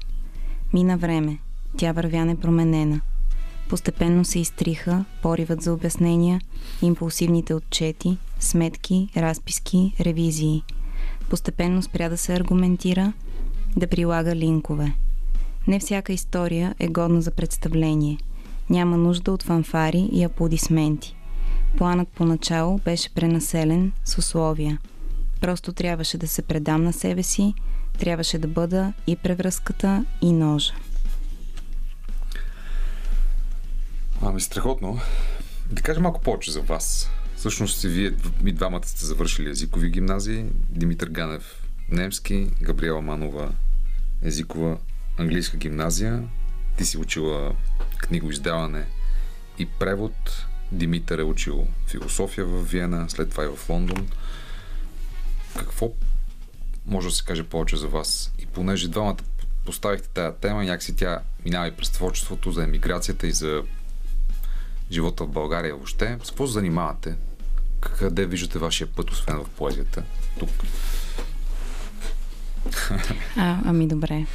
[0.72, 1.38] Мина време.
[1.76, 3.00] Тя вървя непроменена.
[3.68, 6.40] Постепенно се изтриха поривът за обяснения,
[6.82, 10.62] импулсивните отчети, сметки, разписки, ревизии.
[11.30, 13.12] Постепенно спря да се аргументира,
[13.76, 14.92] да прилага линкове.
[15.66, 18.18] Не всяка история е годна за представление.
[18.70, 21.16] Няма нужда от фанфари и аплодисменти.
[21.76, 24.78] Планът поначало беше пренаселен с условия.
[25.40, 27.54] Просто трябваше да се предам на себе си,
[27.98, 30.74] трябваше да бъда и превръзката, и ножа.
[34.22, 35.00] Ами, страхотно.
[35.70, 37.10] Да кажа малко повече за вас.
[37.36, 38.12] Всъщност вие
[38.46, 40.44] и двамата сте завършили езикови гимназии.
[40.70, 43.52] Димитър Ганев немски, Габриела Манова
[44.22, 44.78] езикова
[45.18, 46.28] английска гимназия.
[46.76, 47.56] Ти си учила
[47.98, 48.86] книгоиздаване
[49.58, 50.46] и превод.
[50.72, 54.08] Димитър е учил философия в Виена, след това и в Лондон.
[55.58, 55.92] Какво
[56.86, 58.32] може да се каже повече за вас?
[58.38, 59.16] И понеже двамата
[59.64, 63.62] поставихте тази тема, някакси тя минава и през творчеството, за емиграцията и за
[64.90, 66.18] живота в България въобще.
[66.22, 67.16] С какво занимавате?
[67.80, 70.02] Къде виждате вашия път, освен в поезията?
[70.38, 70.50] Тук.
[73.36, 74.26] А, ами добре.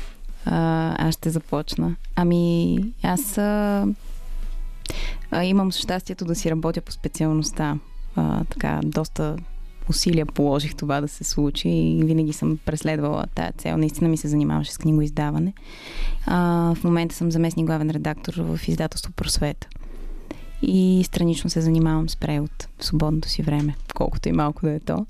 [0.46, 1.96] А, аз ще започна.
[2.16, 3.88] Ами, аз а,
[5.32, 7.78] а, имам щастието да си работя по специалността.
[8.16, 9.38] А, така, доста
[9.90, 13.78] усилия положих това да се случи и винаги съм преследвала тази цел.
[13.78, 15.54] Наистина ми се занимаваше с книгоиздаване.
[16.26, 16.38] А,
[16.76, 19.68] в момента съм заместник главен редактор в издателство Просвета.
[20.62, 24.80] И странично се занимавам с превод в свободното си време, колкото и малко да е
[24.80, 25.06] то.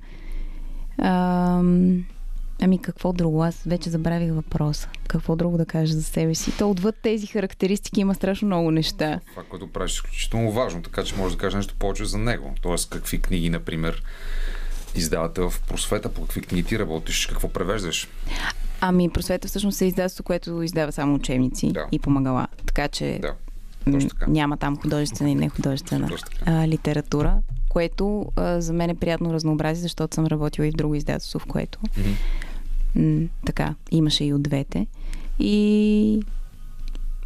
[0.97, 1.63] А,
[2.63, 3.43] Ами какво друго?
[3.43, 4.89] Аз вече забравих въпроса.
[5.07, 6.57] Какво друго да кажа за себе си?
[6.57, 9.19] То отвъд тези характеристики има страшно много неща.
[9.31, 12.53] Това, което правиш, е изключително важно, така че може да кажеш нещо повече за него.
[12.61, 14.03] Тоест, какви книги, например,
[14.95, 18.07] издавате в просвета, по какви книги ти работиш, какво превеждаш?
[18.81, 21.87] Ами, просвета всъщност е издателство, което издава само учебници да.
[21.91, 22.47] и помагала.
[22.65, 23.33] Така че да.
[24.27, 26.09] Няма там художествена и нехудожествена
[26.45, 27.37] а, литература,
[27.69, 31.45] което а, за мен е приятно разнообразие, защото съм работила и в друго издателство, в
[31.45, 32.15] което mm-hmm
[32.95, 34.87] м- така, имаше и от двете.
[35.39, 36.23] И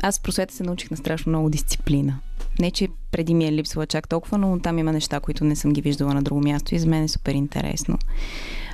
[0.03, 2.19] аз в просвета се научих на страшно много дисциплина.
[2.59, 5.73] Не, че преди ми е липсвала чак толкова, но там има неща, които не съм
[5.73, 7.97] ги виждала на друго място и за мен е супер интересно.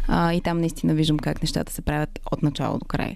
[0.08, 3.15] А, и там наистина виждам как нещата се правят от начало до край.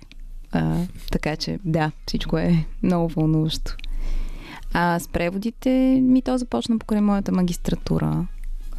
[0.51, 0.78] А,
[1.12, 3.75] така че, да, всичко е много вълнуващо.
[4.78, 5.70] А с преводите
[6.04, 8.28] ми то започна покрай моята магистратура.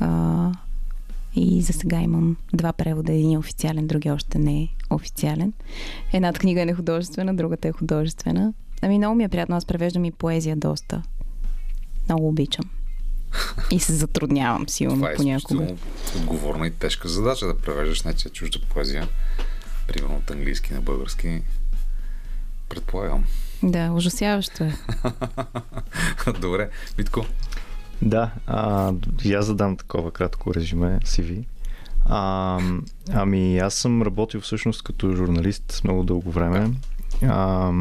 [0.00, 0.52] А,
[1.36, 3.12] и за сега имам два превода.
[3.12, 5.52] Един е официален, другия още не е официален.
[6.12, 8.52] Едната книга е нехудожествена, другата е художествена.
[8.82, 9.56] Ами много ми е приятно.
[9.56, 11.02] Аз превеждам и поезия доста.
[12.08, 12.64] Много обичам.
[13.70, 15.74] И се затруднявам силно Това е понякога.
[16.16, 19.08] отговорна и тежка задача да превеждаш нечия чужда поезия.
[19.86, 21.42] Примерно от английски на български.
[22.68, 23.24] Предполагам.
[23.66, 24.72] Да, ужасяващо е.
[26.40, 26.70] Добре.
[26.98, 27.26] Митко,
[28.02, 28.92] да, а,
[29.34, 31.44] аз задам такова кратко резюме CV.
[32.04, 32.60] А,
[33.12, 36.70] ами аз съм работил всъщност като журналист много дълго време.
[37.22, 37.72] А,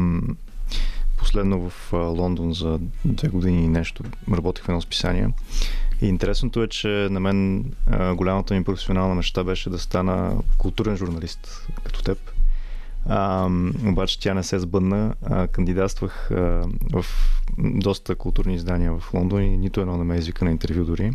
[1.16, 5.28] последно в Лондон за две години и нещо работих в едно списание.
[6.02, 10.96] И интересното е, че на мен а, голямата ми професионална мечта беше да стана културен
[10.96, 12.18] журналист като теб.
[13.08, 13.50] А,
[13.86, 15.14] обаче тя не се сбъдна.
[15.22, 16.34] А, кандидатствах а,
[16.92, 17.06] в
[17.58, 21.12] доста културни издания в Лондон и нито едно не ме извика на интервю дори.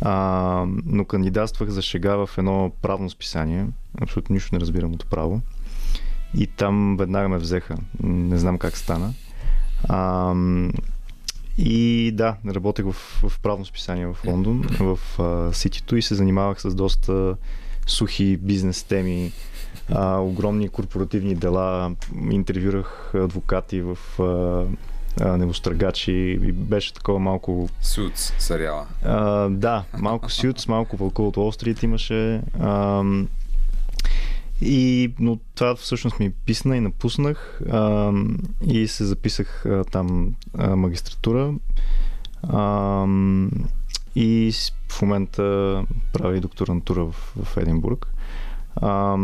[0.00, 3.66] А, но кандидатствах за шега в едно правно списание.
[4.00, 5.40] Абсолютно нищо не разбирам от право.
[6.34, 7.76] И там веднага ме взеха.
[8.02, 9.14] Не знам как стана.
[9.88, 10.34] А,
[11.58, 14.98] и да, работех в, в правно списание в Лондон, в
[15.52, 17.36] Ситито и се занимавах с доста
[17.86, 19.32] сухи бизнес теми,
[19.92, 21.94] а, огромни корпоративни дела,
[22.30, 23.98] интервюрах адвокати в
[25.20, 27.68] а, небостъргачи и беше такова малко...
[27.80, 28.86] Сюц сериала.
[29.04, 32.42] А, да, малко Сюц, малко Вълка от Уолл Стрит имаше.
[32.60, 33.02] А,
[34.62, 38.12] и, но това всъщност ми писна и напуснах а,
[38.66, 41.54] и се записах а, там а, магистратура.
[42.42, 43.06] А,
[44.16, 44.52] и
[44.88, 45.42] в момента
[46.12, 48.06] правя и докторантура в, в Единбург.
[48.76, 49.16] А,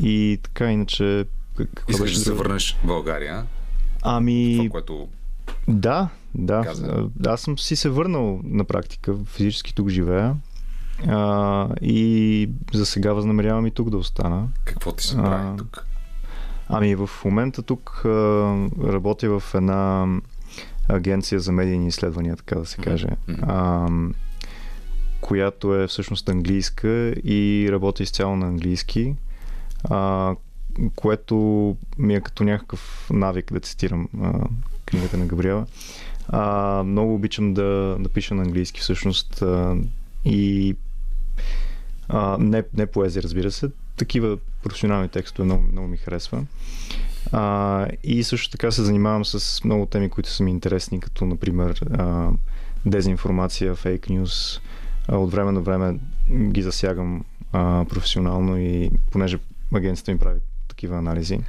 [0.00, 1.24] и така, иначе...
[1.88, 3.46] Искаш да се върнеш в България?
[4.02, 4.56] Ами...
[4.56, 5.08] Това, което
[5.68, 6.62] да, да.
[6.64, 7.08] Каза.
[7.26, 9.14] Аз съм си се върнал на практика.
[9.26, 10.36] Физически тук живея.
[11.08, 14.48] А, и за сега възнамерявам и тук да остана.
[14.64, 15.86] Какво ти се прави а, тук?
[16.68, 18.08] Ами в момента тук а,
[18.82, 20.06] работя в една
[20.88, 24.14] агенция за медийни изследвания, така да се каже, mm-hmm.
[25.24, 29.14] Която е всъщност английска и работя изцяло на английски,
[29.84, 30.36] а,
[30.94, 31.36] което
[31.98, 34.32] ми е като някакъв навик да цитирам а,
[34.86, 35.66] книгата на Габриела.
[36.28, 39.76] А, много обичам да, да пиша на английски всъщност а,
[40.24, 40.76] и
[42.08, 43.68] а, не, не поезия, разбира се.
[43.96, 46.44] Такива професионални текстове много, много ми харесва.
[47.32, 51.84] А, и също така се занимавам с много теми, които са ми интересни, като например
[51.90, 52.30] а,
[52.86, 54.60] дезинформация, фейк нюз.
[55.08, 55.98] От време на време
[56.30, 59.38] ги засягам а, професионално и понеже
[59.74, 61.40] агенцията ми прави такива анализи.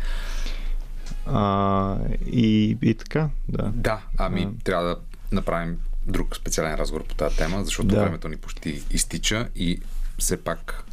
[1.26, 3.72] А, и, и така, да.
[3.76, 4.98] Да, ами а, трябва да
[5.32, 8.02] направим друг специален разговор по тази тема, защото да.
[8.02, 9.82] времето ни почти изтича и
[10.20, 10.84] все пак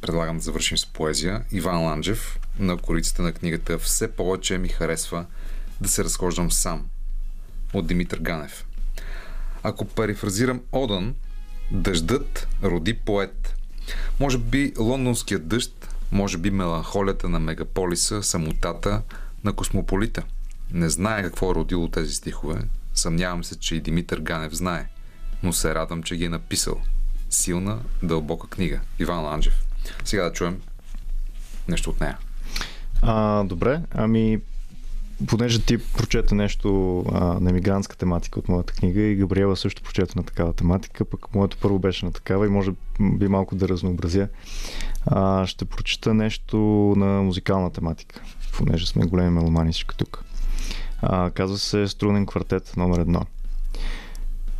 [0.00, 1.44] предлагам да завършим с поезия.
[1.52, 5.26] Иван Ланджев на корицата на книгата Все повече ми харесва
[5.80, 6.86] да се разхождам сам
[7.72, 8.66] от Димитър Ганев.
[9.62, 11.14] Ако парифразирам Одън,
[11.70, 13.54] дъждът роди поет.
[14.20, 19.02] Може би лондонският дъжд, може би меланхолията на мегаполиса, самотата
[19.44, 20.22] на космополита.
[20.72, 22.60] Не знае какво е родило тези стихове.
[22.94, 24.86] Съмнявам се, че и Димитър Ганев знае,
[25.42, 26.80] но се радвам, че ги е написал–
[27.30, 28.80] силна, дълбока книга.
[28.98, 29.64] Иван Ланджев.
[30.04, 30.60] Сега да чуем
[31.68, 32.18] нещо от нея.
[33.02, 34.40] А, добре, ами
[35.26, 40.12] понеже ти прочета нещо а, на емигрантска тематика от моята книга и Габриела също прочета
[40.16, 44.28] на такава тематика, пък моето първо беше на такава и може би малко да разнообразя.
[45.06, 46.56] А, ще прочета нещо
[46.96, 48.22] на музикална тематика,
[48.58, 50.24] понеже сме големи меломани тук.
[51.02, 53.26] А, казва се Струнен квартет номер едно.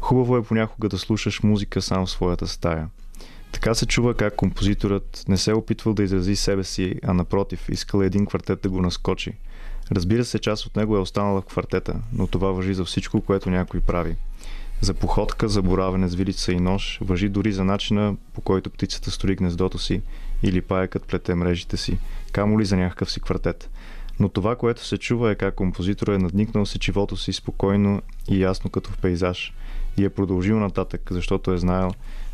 [0.01, 2.89] Хубаво е понякога да слушаш музика сам в своята стая.
[3.53, 7.69] Така се чува как композиторът не се е опитвал да изрази себе си, а напротив,
[7.69, 9.33] искал един квартет да го наскочи.
[9.93, 13.51] Разбира се, част от него е останала в квартета, но това въжи за всичко, което
[13.51, 14.17] някой прави.
[14.81, 19.11] За походка, за боравене с вилица и нож, въжи дори за начина по който птицата
[19.11, 20.03] строи гнездото си
[20.43, 21.99] или паякът плете мрежите си,
[22.33, 23.71] камо ли за някакъв си квартет.
[24.21, 28.71] Но това, което се чува е как композитор е надникнал сечивото си спокойно и ясно
[28.71, 29.53] като в пейзаж–
[29.97, 31.91] и е продължил нататък, защото е знаел,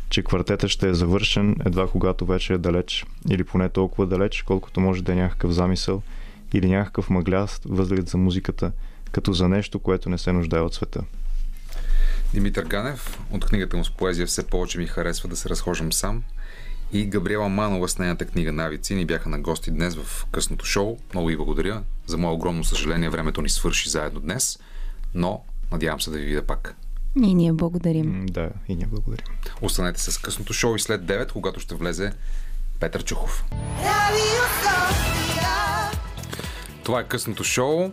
[0.09, 4.79] че квартета ще е завършен едва когато вече е далеч, или поне толкова далеч, колкото
[4.79, 6.01] може да е някакъв замисъл
[6.53, 8.71] или някакъв мъгляст възглед за музиката,
[9.11, 11.03] като за нещо, което не се нуждае от света.
[12.33, 16.23] Димитър Ганев от книгата му с поезия все повече ми харесва да се разхождам сам
[16.93, 20.97] и Габриела Манова с нейната книга Навици ни бяха на гости днес в късното шоу.
[21.13, 21.83] Много ви благодаря.
[22.05, 24.59] За мое огромно съжаление времето ни свърши заедно днес,
[25.13, 26.75] но надявам се да ви видя пак.
[27.23, 28.25] И ние благодарим.
[28.25, 29.25] Да, и ние благодарим.
[29.61, 32.13] Останете с късното шоу и след 9, когато ще влезе
[32.79, 33.43] Петър Чухов.
[36.83, 37.91] Това е късното шоу.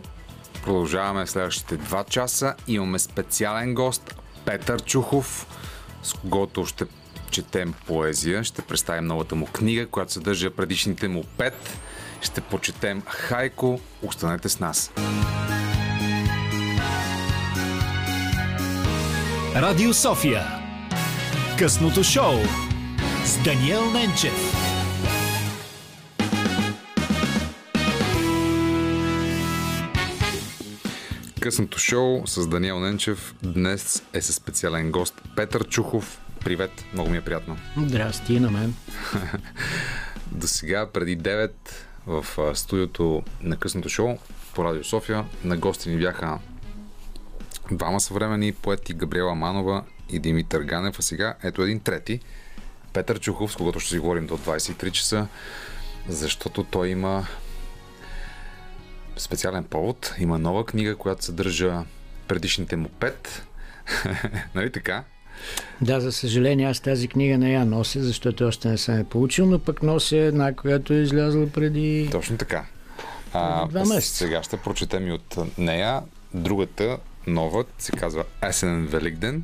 [0.63, 2.55] Продължаваме следващите 2 часа.
[2.67, 5.47] Имаме специален гост Петър Чухов,
[6.03, 6.85] с когото ще
[7.31, 8.43] четем поезия.
[8.43, 11.77] Ще представим новата му книга, която съдържа предишните му пет.
[12.21, 13.79] Ще почетем Хайко.
[14.01, 14.91] Останете с нас.
[19.55, 20.43] Радио София.
[21.59, 22.35] Късното шоу
[23.25, 24.68] с Даниел Ненчев.
[31.41, 36.21] Късното шоу с Даниел Ненчев днес е със специален гост Петър Чухов.
[36.39, 37.57] Привет, много ми е приятно.
[37.77, 38.73] Здрасти на мен.
[40.31, 41.51] До сега, преди 9
[42.07, 42.25] в
[42.55, 44.17] студиото на късното шоу
[44.55, 46.39] по Радио София на гости ни бяха
[47.71, 52.19] Двама съвремени поети Габриела Манова и Димитър Ганев, а сега ето един трети.
[52.93, 55.27] Петър Чухов, с когото ще си говорим до 23 часа,
[56.07, 57.27] защото той има
[59.19, 60.15] специален повод.
[60.19, 61.83] Има нова книга, която съдържа
[62.27, 63.43] предишните му пет.
[64.55, 65.03] нали така?
[65.81, 69.45] Да, за съжаление, аз тази книга не я нося, защото още не съм я получил,
[69.45, 72.09] но пък нося една, която е излязла преди...
[72.11, 72.65] Точно така.
[73.33, 74.17] А, два месеца.
[74.17, 76.01] Сега ще прочетем и от нея.
[76.33, 76.97] Другата
[77.27, 79.43] нова се казва Есенен Великден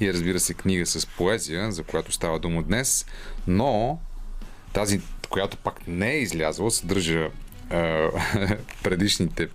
[0.00, 3.06] и разбира се книга с поезия, за която става дума днес,
[3.46, 3.98] но
[4.72, 7.30] тази, която пак не е излязла, съдържа
[8.82, 9.48] предишните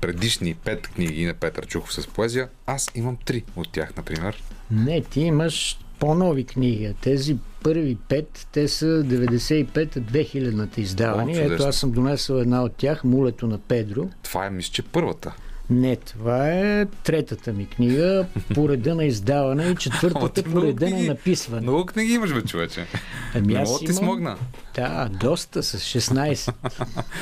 [0.00, 2.48] предишни пет книги на Петър Чухов с поезия.
[2.66, 4.42] Аз имам три от тях, например.
[4.70, 6.94] Не, ти имаш по-нови книги.
[7.00, 11.38] Тези първи пет, те са 95-2000-та издавани.
[11.38, 14.08] О, Ето аз съм донесъл една от тях, Мулето на Педро.
[14.22, 15.34] Това е, мисля, че първата.
[15.72, 21.02] Не, това е третата ми книга по реда на издаване и четвъртата по реда на
[21.02, 21.62] написване.
[21.62, 22.86] Много книги имаш, бе, човече.
[23.34, 24.36] Ами аз да ти имам- смогна.
[24.74, 26.54] Да, доста с 16.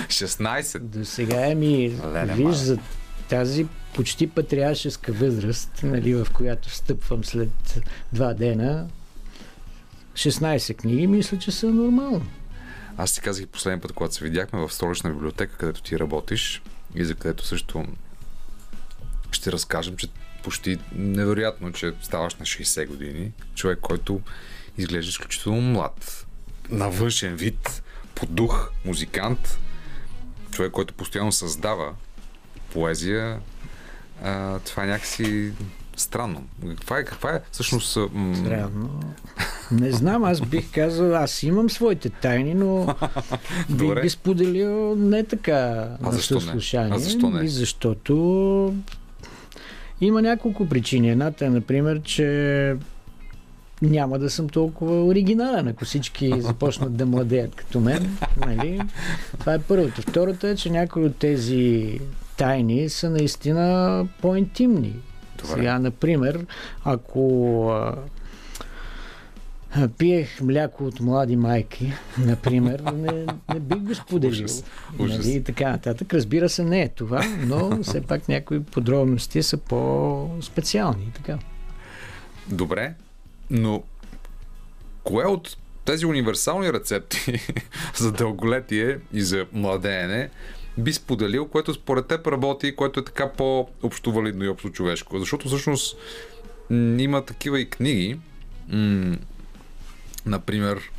[0.07, 0.78] 16.
[0.82, 2.78] До сега ми, Леле, виж, за
[3.28, 7.80] тази почти патриаршеска възраст, нали, в която встъпвам след
[8.12, 8.86] два дена,
[10.14, 12.26] 16 книги, мисля, че са нормално.
[12.96, 16.62] Аз ти казах последния път, когато се видяхме в столична библиотека, където ти работиш
[16.94, 17.84] и за където също
[19.32, 20.08] ще разкажем, че
[20.42, 23.32] почти невероятно, че ставаш на 60 години.
[23.54, 24.20] Човек, който
[24.78, 26.26] изглежда изключително млад.
[26.70, 27.82] На външен вид,
[28.14, 29.58] по дух, музикант.
[30.50, 31.92] Човек, който постоянно създава
[32.72, 33.40] поезия.
[34.22, 35.52] А, това е някакси
[35.96, 36.44] странно.
[36.68, 37.96] Каква е, каква е всъщност...
[38.12, 39.00] м- Странно.
[39.70, 42.94] Не знам, аз бих казал, аз имам своите тайни, но
[43.70, 46.52] бих ги споделил не така на защо не?
[46.74, 47.44] А защо не?
[47.44, 48.74] И защото
[50.01, 51.11] има няколко причини.
[51.11, 52.76] Едната е, например, че
[53.82, 58.16] няма да съм толкова оригинален, ако всички започнат да младеят като мен.
[58.46, 58.80] Нали?
[59.38, 60.03] Това е първото.
[60.03, 61.98] Втората е, че някои от тези
[62.36, 64.94] тайни са наистина по-интимни.
[65.38, 65.53] Добре.
[65.55, 66.46] Сега, например,
[66.84, 67.72] ако
[69.98, 74.44] пиех мляко от млади майки, например, не, не бих го споделил.
[74.44, 74.64] Ужас.
[74.98, 75.18] Ужас.
[75.18, 76.14] Нали, и така нататък.
[76.14, 81.12] Разбира се, не е това, но все пак някои подробности са по-специални.
[81.14, 81.38] Така.
[82.48, 82.94] Добре,
[83.50, 83.82] но
[85.04, 87.40] кое от тези универсални рецепти
[87.96, 90.30] за дълголетие и за младеене
[90.78, 95.18] би споделил, което според теб работи, което е така по-общовалидно и общо човешко?
[95.18, 95.96] Защото всъщност
[96.98, 98.18] има такива и книги,
[100.26, 100.90] например,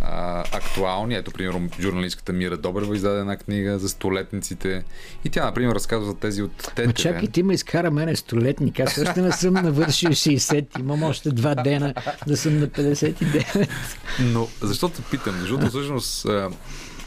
[0.00, 1.14] а, актуални.
[1.14, 4.84] Ето, примерно, журналистката Мира Добрева издаде една книга за столетниците.
[5.24, 6.86] И тя, например, разказва за тези от ТТВ.
[6.86, 8.80] Ма чакай, ти ме изкара мене столетник.
[8.80, 10.80] Аз още не съм навършил 60.
[10.80, 11.94] Имам още два дена
[12.26, 13.68] да съм на 59.
[14.20, 15.40] Но защо те питам?
[15.40, 16.26] Защото всъщност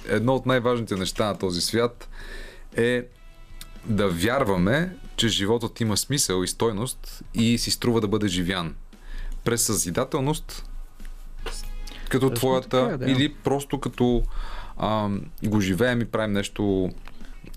[0.10, 2.10] едно от най-важните неща на този свят
[2.78, 3.04] е
[3.86, 8.76] да вярваме, че животът има смисъл и стойност и си струва да бъде живян.
[9.43, 10.66] През съзидателност,
[12.12, 13.12] като Точно твоята, така, да.
[13.12, 14.24] или просто като
[14.78, 15.09] а,
[15.43, 16.89] го живеем и правим нещо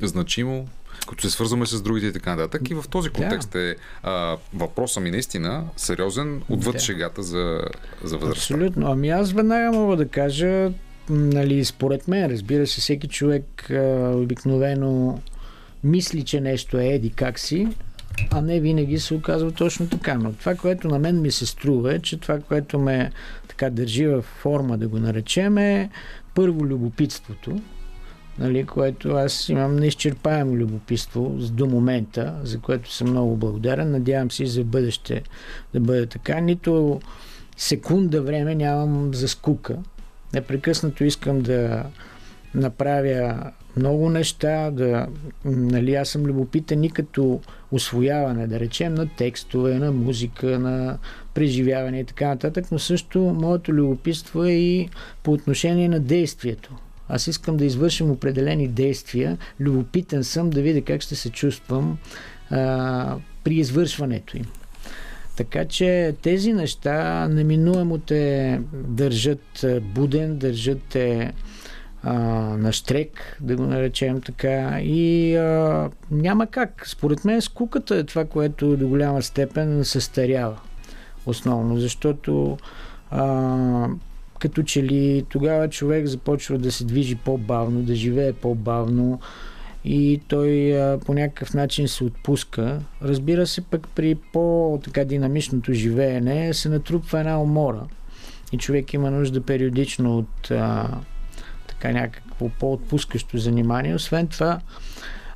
[0.03, 0.69] значимо,
[1.09, 2.71] като се свързваме с другите и така нататък.
[2.71, 6.81] И в този контекст е а, въпросът ми наистина сериозен, отвъд Да.
[6.81, 7.61] шегата за,
[8.05, 8.55] за възрастта.
[8.55, 8.87] Абсолютно.
[8.91, 10.71] Ами аз веднага мога да кажа,
[11.11, 15.21] нали, според мен, разбира се, всеки човек а, обикновено
[15.85, 17.69] мисли, че нещо е еди как си,
[18.31, 20.15] а не винаги се оказва точно така.
[20.15, 23.11] Но това, което на мен ми се струва е, че това, което ме
[23.49, 25.91] така държи в форма, да го наречем, е
[26.35, 27.61] първо любопитството,
[28.39, 33.91] нали, което аз имам неизчерпаемо любопитство до момента, за което съм много благодарен.
[33.91, 35.23] Надявам се и за бъдеще
[35.75, 36.41] да бъде така.
[36.41, 37.01] Нито
[37.57, 39.77] секунда време нямам за скука.
[40.33, 41.85] Непрекъснато искам да
[42.55, 45.07] направя много неща, да,
[45.45, 47.41] нали, аз съм любопитен и като
[47.73, 50.99] освояване, да речем, на текстове, на музика, на
[51.35, 54.89] преживяване и така нататък, но също моето любопитство е и
[55.23, 56.77] по отношение на действието.
[57.09, 61.99] Аз искам да извършим определени действия, любопитен съм да видя как ще се чувствам
[62.51, 64.45] а, при извършването им.
[65.37, 71.33] Така че тези неща неминуемо те държат буден, държат те
[72.05, 72.15] а,
[72.57, 74.81] на штрек, да го наречем така.
[74.81, 76.83] И а, няма как.
[76.87, 80.61] Според мен скуката е това, което до голяма степен се старява.
[81.27, 82.59] Основно, защото
[83.11, 83.89] а,
[84.39, 89.21] като че ли тогава човек започва да се движи по-бавно, да живее по-бавно
[89.85, 92.81] и той а, по някакъв начин се отпуска.
[93.03, 97.81] Разбира се, пък при по-така динамичното живеене се натрупва една умора
[98.53, 100.89] и човек има нужда периодично от а,
[101.85, 103.95] така някак, някакво по-отпускащо занимание.
[103.95, 104.61] Освен това,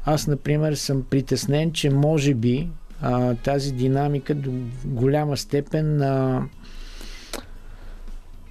[0.05, 2.69] аз, например, съм притеснен, че може би
[3.01, 4.53] а, тази динамика до
[4.85, 6.43] голяма степен а,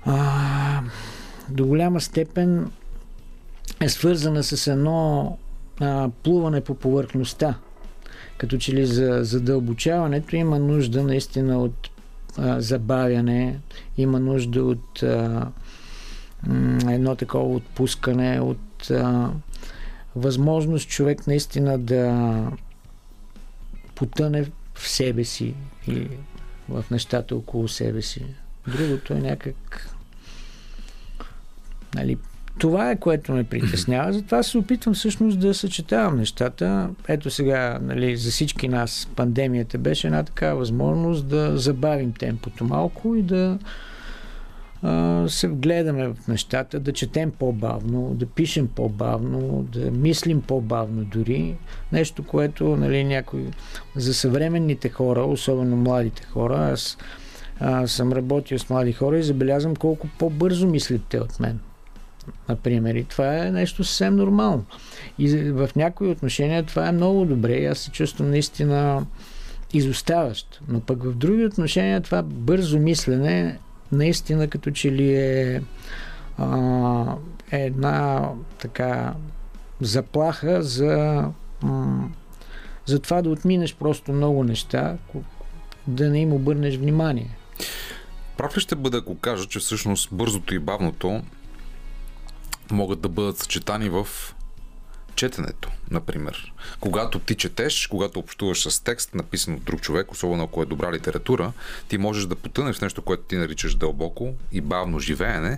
[0.06, 0.82] а,
[1.50, 2.72] до голяма степен
[3.80, 5.38] е свързана с едно
[5.80, 7.56] а, плуване по повърхността.
[8.38, 11.90] Като че ли за задълбочаването има нужда наистина от
[12.38, 13.60] а, забавяне,
[13.98, 15.48] има нужда от а,
[16.90, 19.32] едно такова отпускане, от а,
[20.16, 22.52] възможност човек наистина да
[23.96, 25.56] потъне в себе си
[25.88, 26.08] и
[26.70, 28.26] в нещата около себе си.
[28.68, 29.90] Другото е някак
[31.96, 32.18] нали,
[32.60, 34.14] това е което ме притеснява.
[34.14, 36.90] Затова се опитвам всъщност да съчетавам нещата.
[37.08, 43.16] Ето сега, нали, за всички нас пандемията беше една такава възможност да забавим темпото малко
[43.16, 43.60] и да
[45.28, 51.56] се вгледаме в нещата, да четем по-бавно, да пишем по-бавно, да мислим по-бавно дори.
[51.92, 53.46] Нещо, което нали, някой
[53.96, 56.98] за съвременните хора, особено младите хора, аз
[57.60, 61.60] а, съм работил с млади хора и забелязвам колко по-бързо мислят те от мен
[62.50, 62.96] например.
[62.96, 64.66] И това е нещо съвсем нормално.
[65.20, 67.54] И в някои отношения това е много добре.
[67.54, 69.06] И аз се чувствам наистина
[69.74, 70.62] изоставащ.
[70.68, 73.60] Но пък в други отношения това бързо мислене
[73.92, 75.62] наистина като че ли е
[76.38, 77.16] а,
[77.52, 78.30] една
[78.60, 79.14] така
[79.82, 81.26] заплаха за,
[81.64, 82.10] м-
[82.86, 84.98] за това да отминеш просто много неща,
[85.88, 87.38] да не им обърнеш внимание.
[88.38, 91.22] Прав ли ще бъде, ако кажа, че всъщност бързото и бавното
[92.72, 94.08] могат да бъдат съчетани в
[95.18, 96.54] четенето, например.
[96.80, 100.92] Когато ти четеш, когато общуваш с текст, написан от друг човек, особено ако е добра
[100.92, 101.52] литература,
[101.88, 105.58] ти можеш да потънеш в нещо, което ти наричаш дълбоко и бавно живеене,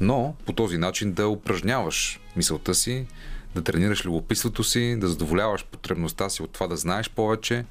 [0.00, 3.06] но по този начин да упражняваш мисълта си,
[3.54, 7.64] да тренираш любопитството си, да задоволяваш потребността си от това да знаеш повече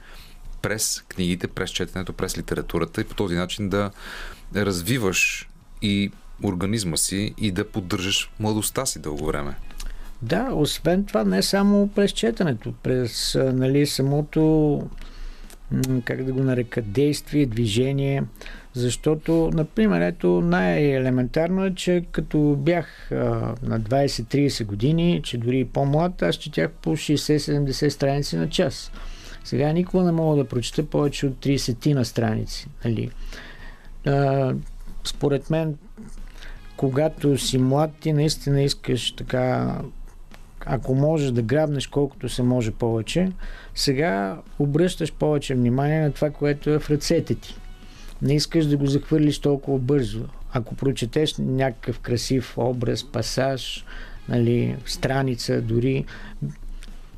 [0.61, 3.91] през книгите, през четенето, през литературата и по този начин да
[4.55, 5.49] развиваш
[5.81, 6.11] и
[6.43, 9.55] организма си и да поддържаш младостта си дълго време.
[10.21, 14.81] Да, освен това не само през четенето, през нали, самото
[16.05, 18.23] как да го нарека, действие, движение,
[18.73, 23.15] защото, например, ето най-елементарно е, че като бях а,
[23.63, 28.91] на 20-30 години, че дори и по-млад, аз четях по 60-70 страници на час.
[29.43, 32.67] Сега никога не мога да прочета повече от 30 на страници.
[32.85, 33.09] Нали.
[34.05, 34.53] А,
[35.03, 35.77] според мен
[36.77, 39.75] когато си млад, ти наистина искаш така,
[40.71, 43.31] ако можеш да грабнеш колкото се може повече,
[43.75, 47.55] сега обръщаш повече внимание на това, което е в ръцете ти.
[48.21, 50.25] Не искаш да го захвърлиш толкова бързо.
[50.53, 53.85] Ако прочетеш някакъв красив образ, пасаж,
[54.29, 56.05] нали, страница, дори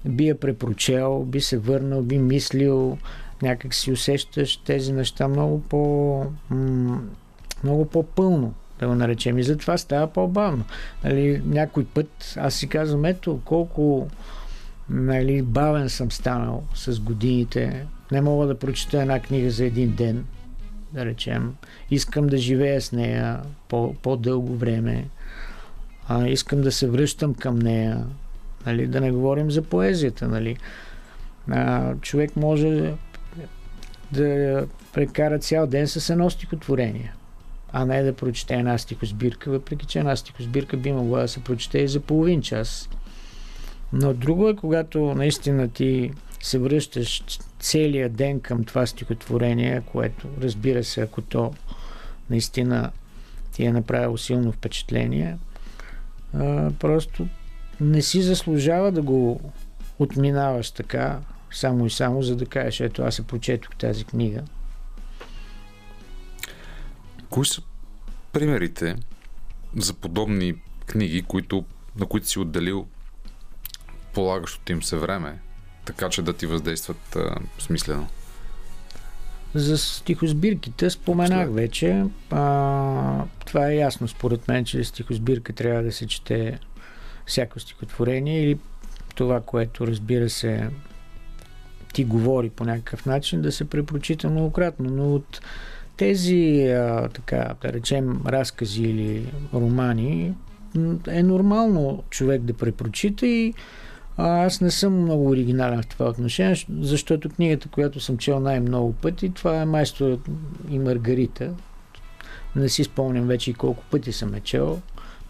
[0.06, 2.98] би я препрочел, би се върнал, би мислил,
[3.42, 6.26] някак си усещаш тези неща много по
[7.64, 9.38] много по-пълно да го наречем.
[9.38, 10.64] И затова става по-бавно.
[11.04, 14.08] Нали, някой път аз си казвам, ето колко
[14.90, 17.86] нали, бавен съм станал с годините.
[18.12, 20.26] Не мога да прочета една книга за един ден,
[20.94, 21.56] да речем.
[21.92, 25.08] Искам да живея с нея по, по-дълго време.
[26.08, 28.06] А, искам да се връщам към нея.
[28.66, 30.28] Нали, да не говорим за поезията.
[30.28, 30.58] Нали.
[31.50, 32.94] А, човек може
[34.12, 37.14] да прекара цял ден с едно стихотворение
[37.74, 41.80] а не да прочете една стихосбирка, въпреки че една стихосбирка би могла да се прочете
[41.80, 42.90] и за половин час.
[43.94, 46.12] Но друго е, когато наистина ти
[46.42, 47.24] се връщаш
[47.60, 51.54] целия ден към това стихотворение, което, разбира се, ако то
[52.30, 52.92] наистина
[53.52, 55.38] ти е направило силно впечатление,
[56.80, 57.28] просто
[57.82, 59.52] не си заслужава да го
[60.00, 61.20] отминаваш така,
[61.52, 64.44] само и само, за да кажеш, ето аз се прочетох тази книга.
[67.32, 67.62] Кои са
[68.34, 68.96] примерите
[69.76, 70.56] за подобни
[70.86, 71.66] книги, които,
[72.00, 72.88] на които си отделил
[74.14, 75.40] полагащото им се време,
[75.86, 78.08] така че да ти въздействат а, смислено?
[79.56, 81.56] За стихосбирките споменах След.
[81.56, 82.06] вече.
[82.30, 86.60] А, това е ясно според мен, че стихосбирка трябва да се чете
[87.26, 88.60] всяко стихотворение или
[89.16, 90.70] това, което разбира се
[91.94, 94.90] ти говори по някакъв начин, да се препрочита многократно.
[94.90, 95.42] Но от
[96.02, 96.76] тези,
[97.14, 100.34] така, да речем, разкази или романи,
[101.08, 103.54] е нормално човек да препрочита и
[104.18, 109.30] аз не съм много оригинален в това отношение, защото книгата, която съм чел най-много пъти,
[109.30, 110.18] това е Майстор
[110.70, 111.54] и Маргарита.
[112.56, 114.82] Не си спомням вече и колко пъти съм е чел.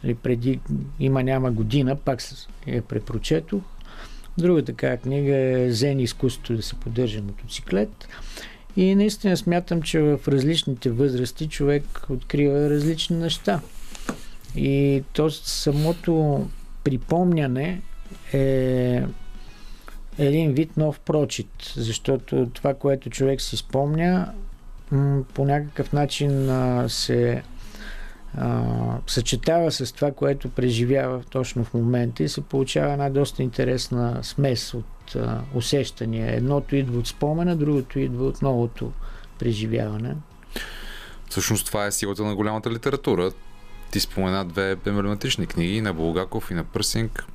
[0.03, 0.59] Нали, преди
[0.99, 2.19] има няма година, пак
[2.67, 3.61] я препрочетох.
[4.38, 8.07] Друга така книга е Зен изкуството да се поддържа мотоциклет.
[8.78, 13.61] И наистина смятам, че в различните възрасти човек открива различни неща.
[14.55, 16.45] И то самото
[16.84, 17.82] припомняне
[18.34, 19.03] е
[20.17, 24.34] един вид нов прочит, защото това, което човек си спомня,
[25.34, 26.49] по някакъв начин
[26.88, 27.43] се
[29.07, 34.74] съчетава с това, което преживява точно в момента и се получава една доста интересна смес
[35.16, 36.36] а, усещания.
[36.36, 38.91] Едното идва от спомена, другото идва от новото
[39.39, 40.16] преживяване.
[41.30, 43.32] Всъщност това е силата на голямата литература.
[43.91, 47.26] Ти спомена две емблематични книги на Булгаков и на Пърсинг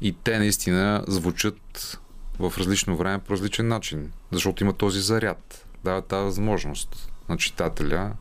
[0.00, 1.98] и те наистина звучат
[2.38, 8.12] в различно време по различен начин, защото има този заряд, дава тази възможност на читателя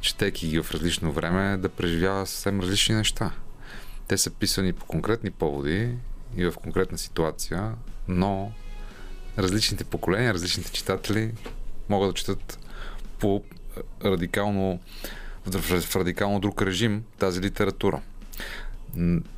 [0.00, 3.30] четейки ги в различно време, да преживява съвсем различни неща.
[4.08, 5.94] Те са писани по конкретни поводи
[6.36, 7.72] и в конкретна ситуация,
[8.08, 8.52] но
[9.38, 11.32] различните поколения, различните читатели
[11.88, 12.58] могат да четат
[13.18, 13.42] по
[14.04, 14.80] радикално,
[15.46, 18.02] в радикално друг режим тази литература.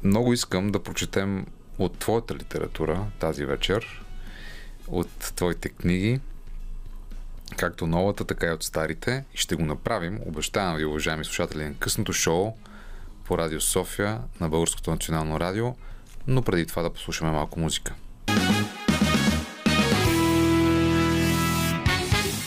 [0.02, 1.46] Много искам да прочетем
[1.78, 4.04] от твоята литература тази вечер,
[4.88, 6.20] от твоите книги,
[7.56, 9.24] както новата, така и от старите.
[9.34, 12.52] И ще го направим, обещавам ви, уважаеми слушатели, на късното шоу
[13.24, 15.74] по Радио София на Българското национално радио,
[16.26, 17.94] но преди това да послушаме малко музика.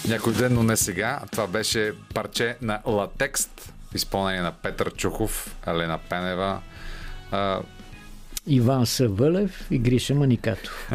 [0.08, 1.22] Някой ден, но не сега.
[1.32, 6.62] Това беше парче на Латекст в изпълнение на Петър Чухов, Елена Пенева.
[7.32, 7.62] А...
[8.47, 10.91] Иван Савълев и Гриша Маникатов.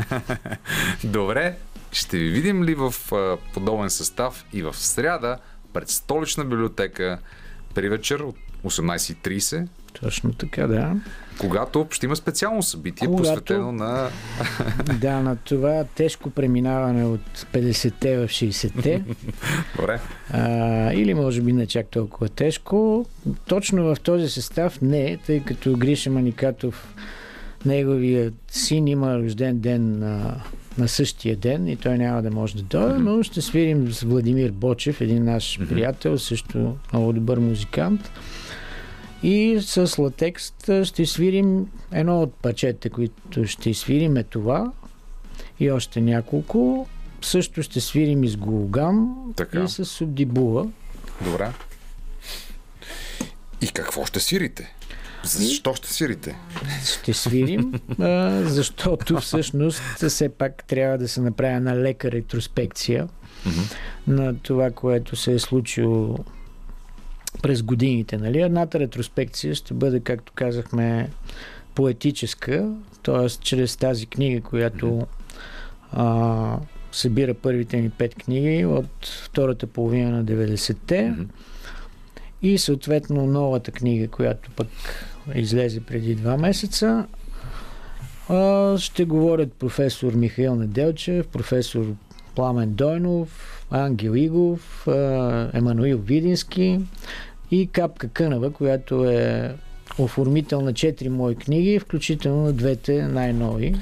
[1.05, 1.57] Добре,
[1.93, 2.95] ще ви видим ли в
[3.55, 5.39] подобен състав и в сряда
[5.73, 7.19] пред столична библиотека
[7.75, 9.69] при вечер от 18.30.
[10.01, 10.97] Точно така, да.
[11.39, 13.23] Когато ще има специално събитие, Когато...
[13.23, 14.09] посветено на...
[15.01, 19.05] да, на това тежко преминаване от 50-те в 60-те.
[19.77, 20.01] Добре.
[20.31, 23.07] А, или може би не чак толкова тежко.
[23.47, 26.95] Точно в този състав не, тъй като Гриша Маникатов,
[27.67, 30.43] неговият син има рожден ден на
[30.79, 34.51] на същия ден и той няма да може да дойде, но ще свирим с Владимир
[34.51, 38.11] Бочев, един наш приятел, също много добър музикант.
[39.23, 44.73] И с латекст ще свирим едно от пачете, които ще свирим е това
[45.61, 46.89] и още няколко.
[47.23, 49.63] Също ще свирим и с Гулган така.
[49.63, 50.69] и с Субдибула.
[51.25, 51.51] Добре.
[53.61, 54.75] И какво ще свирите?
[55.25, 56.37] Защо ще свирите?
[57.01, 57.73] Ще свирим,
[58.43, 63.09] защото всъщност все пак трябва да се направи една лека ретроспекция
[63.47, 63.77] mm-hmm.
[64.07, 66.19] на това, което се е случило
[67.43, 68.19] през годините.
[68.19, 68.41] Нали?
[68.41, 71.11] Едната ретроспекция ще бъде, както казахме,
[71.75, 73.29] поетическа, т.е.
[73.29, 75.07] чрез тази книга, която
[75.93, 76.59] а,
[76.93, 80.95] събира първите ни пет книги от втората половина на 90-те.
[80.95, 81.27] Mm-hmm.
[82.43, 84.69] И съответно новата книга, която пък
[85.35, 87.07] излезе преди два месеца.
[88.79, 91.95] Ще говорят професор Михаил Неделчев, професор
[92.35, 94.87] Пламен Дойнов, Ангел Игов,
[95.53, 96.81] Емануил Видински
[97.51, 99.55] и Капка Кънава, която е
[99.99, 103.75] оформител на четири мои книги, включително на двете най-нови.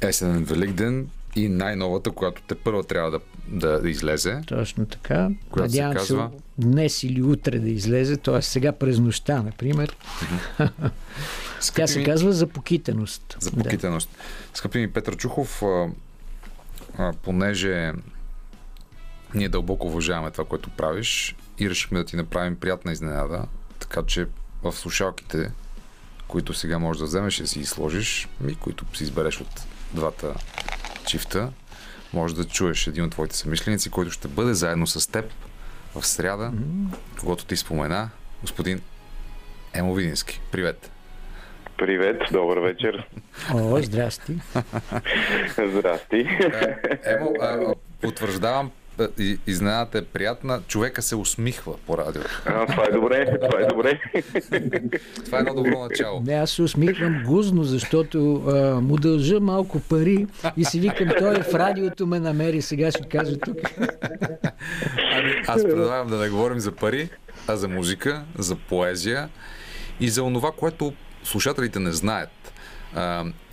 [0.00, 4.40] Есенен Великден и най-новата, която те първа трябва да, да, да излезе.
[4.46, 5.30] Точно така.
[5.56, 6.30] Надявам се, казва...
[6.32, 8.42] се днес или утре да излезе, т.е.
[8.42, 9.96] сега през нощта, например.
[11.74, 12.04] Тя се ми...
[12.04, 13.36] казва за покитеност.
[13.40, 14.10] За покитеност.
[14.12, 14.58] Да.
[14.58, 15.86] Скъпи ми Петър Чухов, а,
[16.98, 17.92] а, понеже
[19.34, 23.44] ние дълбоко уважаваме това, което правиш и решихме да ти направим приятна изненада,
[23.78, 24.26] така че
[24.62, 25.50] в слушалките,
[26.28, 30.34] които сега можеш да вземеш и да си сложиш, и които си избереш от двата
[31.06, 31.52] чифта,
[32.12, 35.32] може да чуеш един от твоите съмишленици, който ще бъде заедно с теб
[35.94, 36.96] в сряда, mm-hmm.
[37.20, 38.10] когато ти спомена,
[38.40, 38.80] господин
[39.74, 40.40] Емо Видински.
[40.52, 40.90] Привет!
[41.78, 43.08] Привет, добър вечер.
[43.54, 44.32] О, здрасти.
[45.58, 46.16] здрасти.
[46.16, 48.70] Е, Емо, потвърждавам
[49.46, 50.60] изненадата е приятна.
[50.68, 52.42] Човека се усмихва по радиото.
[52.46, 54.00] А, това е добре, това е добре.
[55.24, 56.22] това е едно добро начало.
[56.26, 60.26] Не, аз се усмихвам гузно, защото а, му дължа малко пари
[60.56, 63.56] и си викам, той е в радиото ме намери, сега ще кажа тук.
[65.12, 67.08] ами, аз предлагам да не говорим за пари,
[67.46, 69.28] а за музика, за поезия
[70.00, 70.92] и за онова, което
[71.24, 72.52] слушателите не знаят.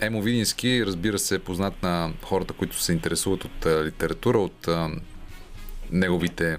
[0.00, 4.68] Емо Видински, разбира се, е познат на хората, които се интересуват от литература, от
[5.90, 6.56] неговите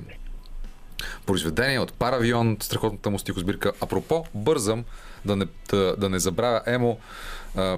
[1.25, 3.71] произведение от Паравион, страхотната му стихосбирка.
[3.82, 4.86] Апропо, бързам
[5.25, 6.99] да не, да, да не забравя Емо.
[7.55, 7.78] А,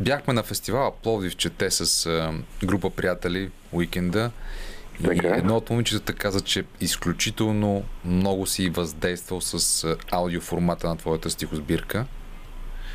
[0.00, 2.32] бяхме на фестивала Пловдив чете с а,
[2.66, 4.30] група приятели уикенда
[5.00, 5.36] и Така.
[5.36, 12.06] едно от момичетата каза, че изключително много си въздействал с аудиоформата на твоята стихосбирка.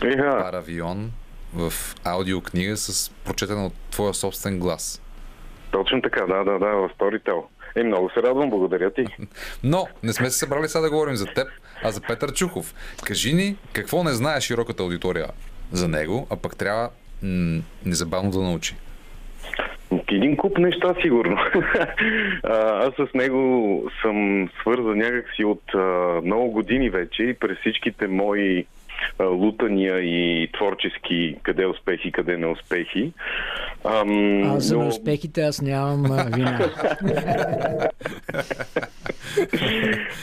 [0.03, 1.11] Еха, Паравион
[1.53, 1.73] в
[2.03, 5.01] аудиокнига с прочетена от твоя собствен глас.
[5.71, 7.43] точно така, да, да, да, в Storytel.
[7.76, 9.05] Е, много се радвам, благодаря ти.
[9.63, 11.47] Но не сме се събрали сега да говорим за теб,
[11.84, 12.73] а за Петър Чухов.
[13.05, 15.28] Кажи ни какво не знае широката аудитория
[15.71, 16.89] за него, а пък трябва
[17.23, 18.76] м- незабавно да научи.
[20.11, 21.38] Един куп неща, сигурно.
[22.43, 25.78] А, Аз с него съм свързан някакси от а,
[26.23, 28.65] много години вече и през всичките мои
[29.19, 33.13] лутания и творчески къде успехи, къде неуспехи.
[33.85, 36.59] Ам, А за но- неуспехите аз нямам а, вина.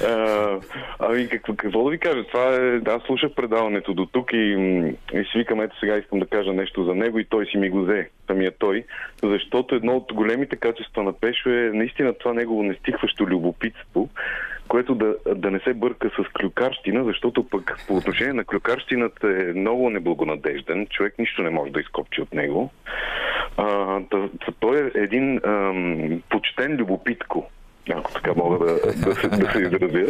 [0.08, 0.58] А,
[0.98, 2.24] ами какво, какво да ви кажа?
[2.24, 2.80] Това е...
[2.86, 4.36] Аз слушах предаването до тук и,
[5.12, 7.70] и си викам, ето сега искам да кажа нещо за него и той си ми
[7.70, 8.84] го взе, самия той.
[9.22, 14.08] Защото едно от големите качества на Пешо е наистина това негово нестихващо любопитство,
[14.68, 19.52] което да, да не се бърка с клюкарщина, защото пък по отношение на клюкарщината е
[19.52, 20.86] много неблагонадежден.
[20.86, 22.70] Човек нищо не може да изкопчи от него.
[23.56, 24.28] А, да,
[24.60, 27.50] той е един ам, почтен любопитко
[27.90, 30.06] ако така мога да, да, се, да се изразя.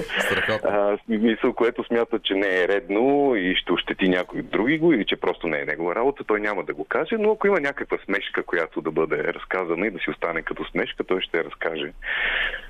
[0.65, 5.05] А, мисъл, което смята, че не е редно и ще ощети някой други го или
[5.07, 7.99] че просто не е негова работа, той няма да го каже, но ако има някаква
[8.05, 11.93] смешка, която да бъде разказана и да си остане като смешка, той ще я разкаже.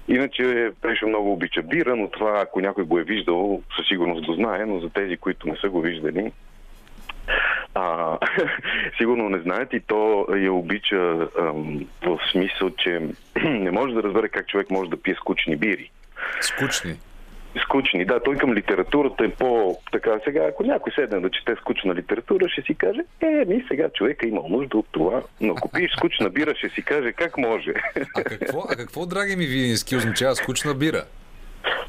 [0.09, 4.33] Иначе Пешо много обича бира, но това, ако някой го е виждал, със сигурност го
[4.33, 6.33] знае, но за тези, които не са го виждали,
[7.75, 8.19] а,
[8.99, 13.01] сигурно не знаят и то я обича ам, в смисъл, че
[13.45, 15.91] не може да разбере как човек може да пие скучни бири.
[16.41, 16.97] Скучни.
[17.65, 19.79] Скучни, да, той към литературата е по...
[19.93, 23.89] Така, сега, ако някой седне да чете скучна литература, ще си каже, е, ми сега
[23.89, 27.75] човека има нужда от това, но ако пиеш скучна бира, ще си каже, как може.
[28.17, 31.05] А какво, а какво драги ми Вилински, означава скучна бира?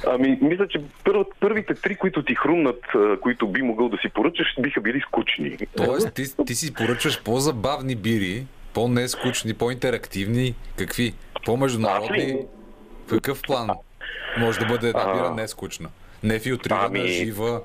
[0.08, 2.82] Ами, мисля, че първ, първите три, които ти хрумнат,
[3.22, 5.58] които би могъл да си поръчаш, биха били скучни.
[5.78, 10.56] Тоест, ти, ти си поръчваш по-забавни бири, по-нескучни, по-интерактивни.
[10.78, 11.14] Какви?
[11.46, 12.38] По-международни?
[13.08, 13.70] В какъв план
[14.38, 15.90] може да бъде една бира нескучна?
[16.24, 17.62] Не филтрирана, Ами, жива.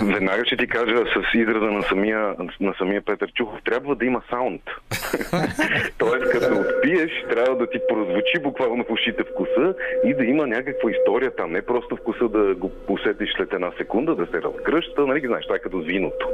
[0.00, 3.58] Веднага ще ти кажа с израза на самия, на самия Петър Чухов.
[3.64, 4.62] Трябва да има саунд.
[5.98, 10.90] Тоест, като отпиеш, трябва да ти прозвучи буквално в ушите вкуса и да има някаква
[10.90, 11.52] история там.
[11.52, 15.06] Не просто вкуса да го усетиш след една секунда, да се разгръща.
[15.06, 16.28] Нали, знаеш, това е като с виното.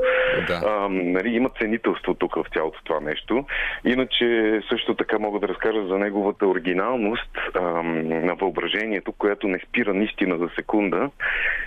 [0.46, 0.60] Да.
[0.66, 3.44] А, нали, има ценителство тук в цялото това нещо.
[3.84, 7.60] Иначе също така мога да разкажа за неговата оригиналност а,
[8.02, 11.10] на въображението, която не спира наистина за секунда.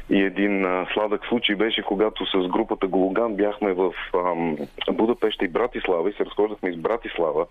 [0.09, 4.58] И един а, сладък случай беше, когато с групата Гологан бяхме в ам,
[4.91, 7.45] Будапеща и Братислава и се разхождахме из Братислава.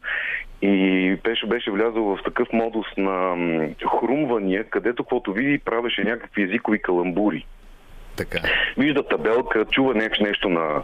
[0.63, 6.43] И Пешо беше влязъл в такъв модус на ам, хрумвания, където каквото види правеше някакви
[6.43, 7.47] езикови каламбури
[8.17, 8.39] Така.
[8.79, 10.83] вижда табелка, чува нещо, нещо на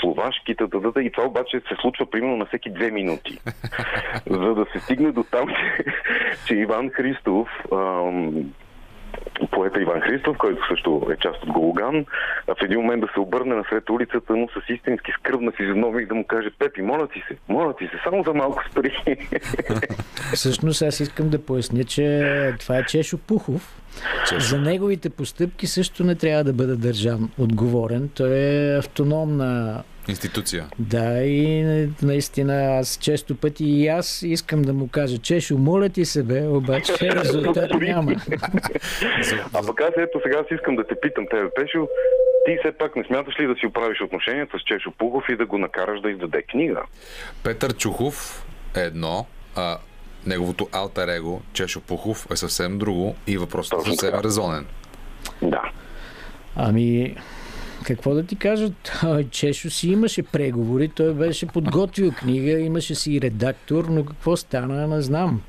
[0.00, 3.38] словашки, тата, и това обаче се случва примерно на всеки две минути.
[4.30, 5.84] За да се стигне до там, че,
[6.46, 8.34] че Иван Христов, ам,
[9.50, 12.06] поета Иван Христов, който също е част от Гологан,
[12.46, 16.14] в един момент да се обърне насред улицата му с истински скръбна физиономия и да
[16.14, 18.96] му каже Пепи, моля ти се, моля ти се, само за малко спри.
[20.34, 23.85] Всъщност аз искам да поясня, че това е Чешо Пухов.
[24.38, 28.10] За неговите постъпки също не трябва да бъде държан отговорен.
[28.14, 30.66] Той е автономна Институция.
[30.78, 31.62] Да, и
[32.02, 36.46] наистина аз често пъти и аз искам да му кажа, Чешо, моля ти се бе,
[36.48, 38.12] обаче резултат няма.
[39.52, 41.88] А пък аз ето сега аз искам да те питам тебе, Пешо,
[42.46, 45.46] ти все пак не смяташ ли да си оправиш отношенията с Чешо Пухов и да
[45.46, 46.82] го накараш да издаде книга?
[47.42, 49.26] Петър Чухов е едно,
[49.56, 49.78] а
[50.26, 54.66] неговото алтер его, Чешо Пухов, е съвсем друго и въпросът е съвсем резонен.
[55.42, 55.62] Да.
[56.56, 57.16] Ами,
[57.84, 58.68] какво да ти кажа?
[59.30, 64.86] Чешо си имаше преговори, той беше подготвил книга, имаше си и редактор, но какво стана,
[64.86, 65.42] не знам.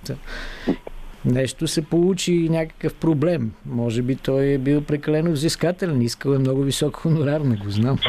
[1.26, 3.51] Нещо се получи някакъв проблем.
[3.65, 7.97] Може би той е бил прекалено взискателен, искал е много висок хонорар, не го знам.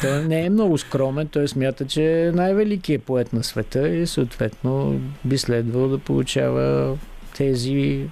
[0.00, 5.00] Той не е много скромен, той смята, че е най-великият поет на света и съответно
[5.24, 6.96] би следвал да получава
[7.36, 8.06] тези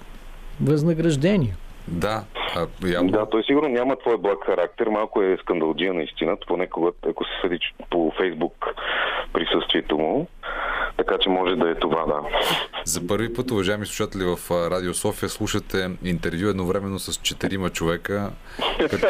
[0.61, 1.55] възнаграждения.
[1.87, 2.23] Да,
[2.55, 7.09] а, явно, Да, той сигурно няма твой благ характер, малко е скандалджия наистина, поне когато,
[7.09, 7.59] ако се съди
[7.89, 8.65] по Фейсбук
[9.33, 10.27] присъствието му.
[10.97, 12.21] Така че може да е това, да.
[12.85, 18.31] За първи път, уважаеми слушатели в Радио София, слушате интервю едновременно с четирима човека,
[18.89, 19.07] като,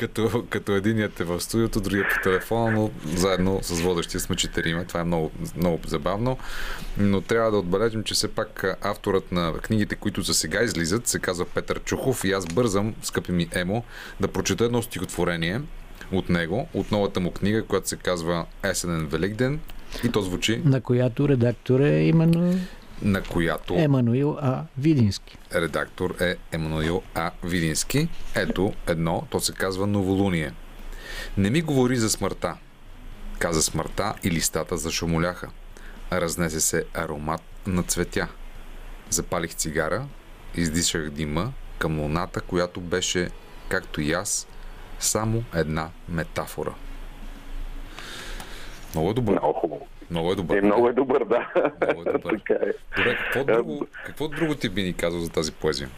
[0.00, 4.84] като, като единият е в студиото, другият по телефона, но заедно с водещия сме четирима.
[4.84, 6.38] Това е много, много забавно.
[6.98, 11.18] Но трябва да отбележим, че все пак авторът на книгите, които за сега излизат, се
[11.18, 13.84] казва Петър Чухов и аз бързам, скъпи ми Емо,
[14.20, 15.60] да прочета едно стихотворение
[16.12, 19.60] от него, от новата му книга, която се казва Есенен Великден.
[20.04, 20.62] И то звучи.
[20.64, 22.58] На която редактор е именно
[23.02, 24.64] на която Емануил А.
[24.78, 25.38] Видински.
[25.54, 27.30] Редактор е Емануил А.
[27.44, 28.08] Видински.
[28.34, 30.52] Ето едно, то се казва Новолуние.
[31.36, 32.56] Не ми говори за смъртта.
[33.38, 35.50] Каза смъртта и листата зашумоляха.
[36.12, 38.28] Разнесе се аромат на цветя.
[39.10, 40.06] Запалих цигара,
[40.54, 43.30] издишах дима към луната, която беше,
[43.68, 44.46] както и аз,
[45.00, 46.74] само една метафора.
[48.94, 49.32] Много е добър.
[49.32, 49.86] Много хубаво.
[50.10, 50.56] Много е добър.
[50.56, 51.48] Е, много е добър, да.
[51.86, 52.40] Много е добър.
[52.46, 52.72] така е.
[52.96, 55.88] Добре, какво друго, какво друго ти би ни казал за тази поезия?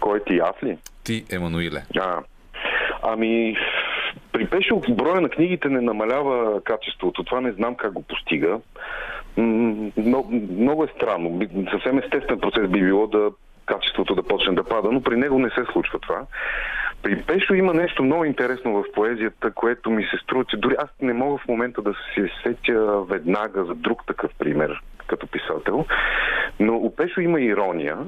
[0.00, 0.78] Кой ти, аз ли?
[1.04, 1.82] Ти, Емануиле.
[2.00, 2.22] А,
[3.02, 3.56] ами,
[4.32, 7.24] при Пешо броя на книгите не намалява качеството.
[7.24, 8.60] Това не знам как го постига.
[9.36, 11.40] Много, много е странно.
[11.70, 13.30] Съвсем естествен процес би било да
[13.66, 16.26] качеството да почне да пада, но при него не се случва това.
[17.02, 20.88] При Пешо има нещо много интересно в поезията, което ми се струва, че дори аз
[21.00, 25.84] не мога в момента да се сетя веднага за друг такъв пример като писател,
[26.60, 27.98] но у Пешо има ирония,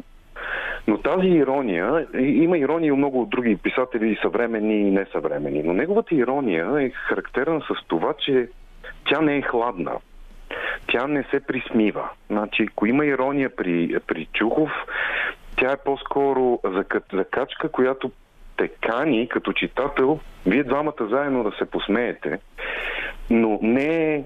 [0.87, 5.73] но тази ирония, има ирония и много от други писатели, и съвременни и несъвременни, но
[5.73, 8.49] неговата ирония е характерна с това, че
[9.09, 9.93] тя не е хладна.
[10.87, 12.11] Тя не се присмива.
[12.31, 14.71] Значи, ако има ирония при, при Чухов,
[15.57, 18.11] тя е по-скоро зака- закачка, която
[18.61, 22.39] те кани като читател, вие двамата заедно да се посмеете,
[23.31, 24.25] но не,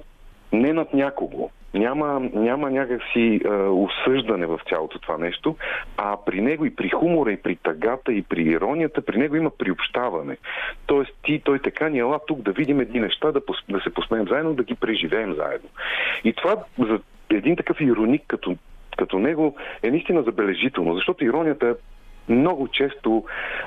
[0.52, 1.50] не над някого.
[1.74, 5.56] Няма, няма някакси е, осъждане в цялото това нещо,
[5.96, 9.50] а при него и при хумора, и при тъгата, и при иронията, при него има
[9.50, 10.36] приобщаване.
[10.86, 13.90] Тоест ти, той така ни ела тук да видим едни неща, да, пос, да се
[13.90, 15.68] посмеем заедно, да ги преживеем заедно.
[16.24, 18.56] И това за един такъв ироник като,
[18.96, 21.76] като него е наистина забележително, защото иронията
[22.28, 23.24] много често,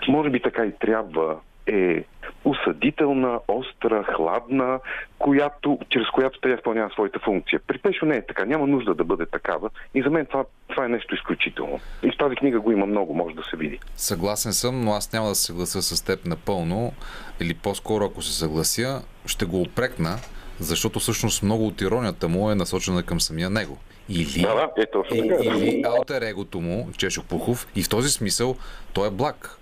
[0.07, 1.35] може би така и трябва,
[1.67, 2.03] е
[2.45, 4.79] осъдителна, остра, хладна,
[5.19, 7.59] която, чрез която тя изпълнява своята функция.
[7.67, 10.85] При Пешо не е така, няма нужда да бъде такава и за мен това, това
[10.85, 11.79] е нещо изключително.
[12.03, 13.79] И в тази книга го има много, може да се види.
[13.95, 16.93] Съгласен съм, но аз няма да се съглася с теб напълно.
[17.39, 20.15] Или по-скоро, ако се съглася, ще го опрекна,
[20.59, 23.77] защото всъщност много от иронията му е насочена към самия него.
[24.09, 25.43] Или, Да, да, е точно така.
[25.45, 28.55] или алтер егото му, Чешо Пухов, и в този смисъл
[28.93, 29.57] той е благ.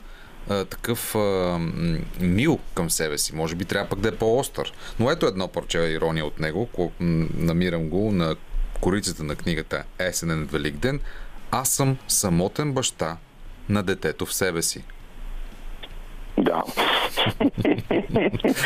[0.48, 1.60] Такъв а,
[2.20, 3.36] мил към себе си.
[3.36, 4.74] Може би трябва пък да е по-остър.
[5.00, 6.66] Но ето едно парче ирония от него.
[6.68, 6.92] ко-
[7.36, 8.36] Намирам го на
[8.82, 11.00] корицата на книгата Есенен Великден.
[11.52, 13.18] Аз съм самотен баща
[13.70, 14.84] на детето в себе си.
[16.38, 16.64] Да.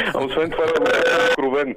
[0.05, 1.75] а освен това е откровен.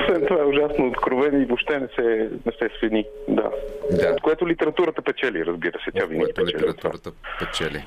[0.00, 2.02] Освен това е ужасно откровен и въобще не се,
[2.46, 3.04] не се свини.
[3.28, 3.50] Да.
[3.90, 4.08] Да.
[4.08, 5.90] От което литературата печели, разбира се.
[5.94, 6.46] Тя винаги печели.
[6.46, 6.68] от това.
[6.68, 7.84] литературата печели.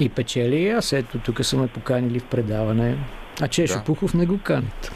[0.00, 0.92] И печели аз.
[0.92, 2.96] Ето, тук са ме поканили в предаване.
[3.42, 3.84] А Чешо Да.
[3.84, 4.92] Пухов не го канят.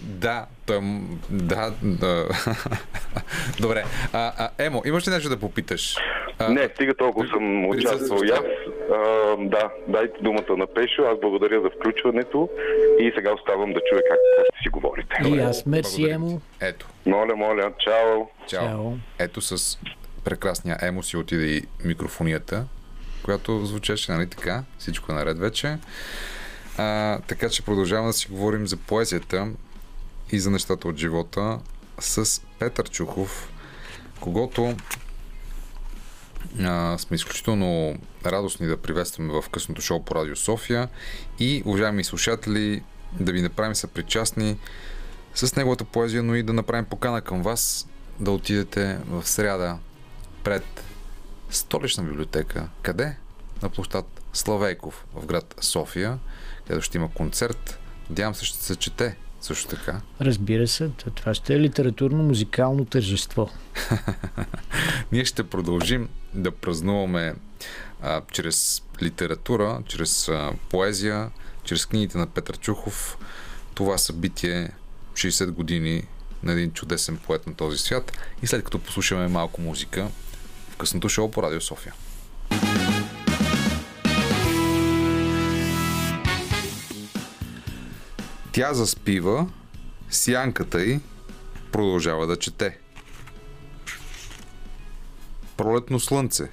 [0.00, 0.80] Да, той...
[0.80, 2.28] м- Да, да.
[3.60, 3.84] Добре.
[4.12, 5.96] А, а, Емо, имаш ли нещо да попиташ?
[6.38, 8.40] А, Не, стига толкова съм участвал и аз.
[8.92, 11.02] А, да, дайте думата на Пешо.
[11.02, 12.48] Аз благодаря за включването
[12.98, 14.18] и сега оставам да чуя как
[14.54, 15.16] ще си говорите.
[15.26, 16.40] И аз, мерси, Емо.
[16.60, 18.26] Ето, Моля, моля, чао.
[18.46, 18.68] чао.
[18.68, 18.92] Чао.
[19.18, 19.78] Ето с
[20.24, 22.64] прекрасния Емо си отиде и микрофонията,
[23.24, 24.64] която звучеше, нали така?
[24.78, 25.78] Всичко е наред вече.
[26.78, 29.48] А, така че продължаваме да си говорим за поезията
[30.32, 31.58] и за нещата от живота
[31.98, 33.52] с Петър Чухов,
[34.20, 34.74] когато
[36.60, 40.88] а, сме изключително радостни да приветстваме в късното шоу по Радио София
[41.38, 42.82] и, уважаеми слушатели,
[43.20, 44.56] да ви направим съпричастни
[45.34, 47.88] с неговата поезия, но и да направим покана към вас
[48.20, 49.78] да отидете в сряда
[50.44, 50.84] пред
[51.50, 52.68] столична библиотека.
[52.82, 53.16] Къде?
[53.62, 56.18] На площад Славейков в град София,
[56.66, 57.78] където ще има концерт.
[58.10, 60.00] Надявам се, ще се чете също така.
[60.20, 63.50] Разбира се, това ще е литературно-музикално тържество.
[65.12, 67.34] Ние ще продължим да празнуваме
[68.02, 71.30] а, чрез литература, чрез а, поезия,
[71.64, 73.18] чрез книгите на Петър Чухов.
[73.74, 74.70] Това събитие
[75.14, 76.02] 60 години
[76.42, 80.08] на един чудесен поет на този свят и след като послушаме малко музика
[80.70, 81.94] в късното шоу по Радио София.
[88.54, 89.48] Тя заспива,
[90.10, 91.00] сянката й
[91.72, 92.78] продължава да чете.
[95.56, 96.50] Пролетно слънце,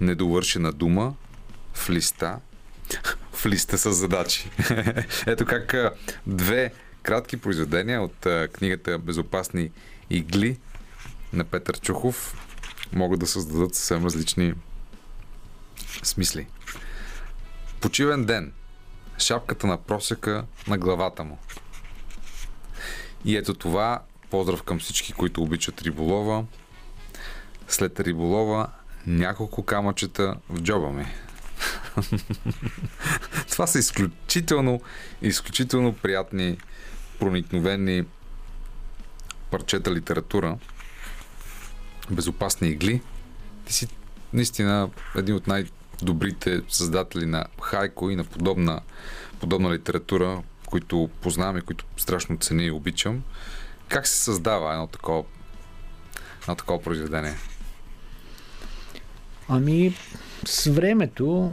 [0.00, 1.14] недовършена дума,
[1.74, 2.40] в листа,
[3.32, 4.50] в листа с задачи.
[5.26, 5.74] Ето как
[6.26, 6.72] две
[7.02, 9.70] кратки произведения от книгата Безопасни
[10.10, 10.58] игли
[11.32, 12.36] на Петър Чухов
[12.92, 14.54] могат да създадат съвсем различни
[16.02, 16.46] смисли.
[17.80, 18.52] Почивен ден.
[19.20, 21.38] Шапката на просека на главата му.
[23.24, 26.44] И ето това, поздрав към всички, които обичат риболова.
[27.68, 28.70] След риболова,
[29.06, 31.06] няколко камъчета в джоба ми.
[33.50, 34.80] това са изключително,
[35.22, 36.58] изключително приятни,
[37.18, 38.04] проникновени
[39.50, 40.58] парчета литература.
[42.10, 43.02] Безопасни игли.
[43.64, 43.88] Ти си
[44.32, 45.64] наистина един от най-
[46.04, 48.80] добрите създатели на хайко и на подобна,
[49.40, 53.22] подобна литература, които познавам и които страшно ценя и обичам.
[53.88, 55.24] Как се създава едно такова,
[56.42, 57.34] едно такова произведение?
[59.48, 59.94] Ами,
[60.46, 61.52] с времето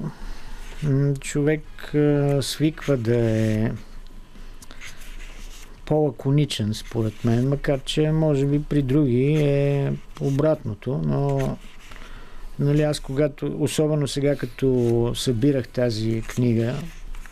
[1.20, 1.94] човек
[2.42, 3.72] свиква да е
[5.86, 11.58] по-лаконичен, според мен, макар че може би при други е обратното, но
[12.60, 16.76] Нали, аз когато, особено сега като събирах тази книга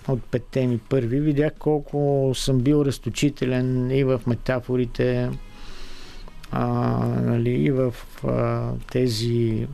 [0.08, 5.30] от петте ми първи, видях колко съм бил разточителен и в метафорите,
[6.52, 6.68] а,
[7.22, 9.68] нали, и в а, тези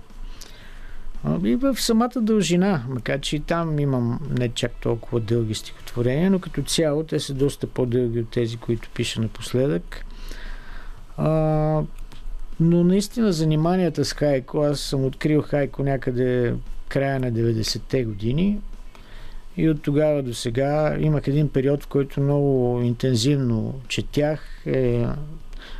[1.43, 6.39] и в самата дължина, макар че и там имам не чак толкова дълги стихотворения, но
[6.39, 10.05] като цяло те са доста по-дълги от тези, които пиша напоследък.
[11.17, 11.81] А,
[12.61, 16.53] но наистина заниманията с хайко, аз съм открил хайко някъде
[16.89, 18.59] края на 90-те години
[19.57, 25.05] и от тогава до сега имах един период, в който много интензивно четях е,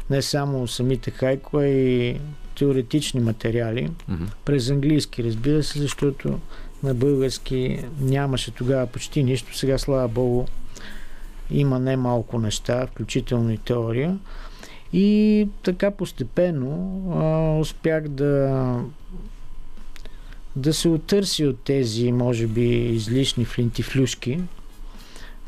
[0.10, 2.20] не само самите хайко, а и
[2.58, 3.90] теоретични материали.
[3.90, 4.28] Mm-hmm.
[4.46, 6.40] През английски, разбира се, защото
[6.84, 9.58] на български нямаше тогава почти нищо.
[9.58, 10.46] Сега, слава Богу,
[11.52, 14.18] има немалко неща, включително и теория.
[14.94, 18.76] И така постепенно а, успях да
[20.56, 24.40] да се отърси от тези, може би, излишни флинтифлюшки,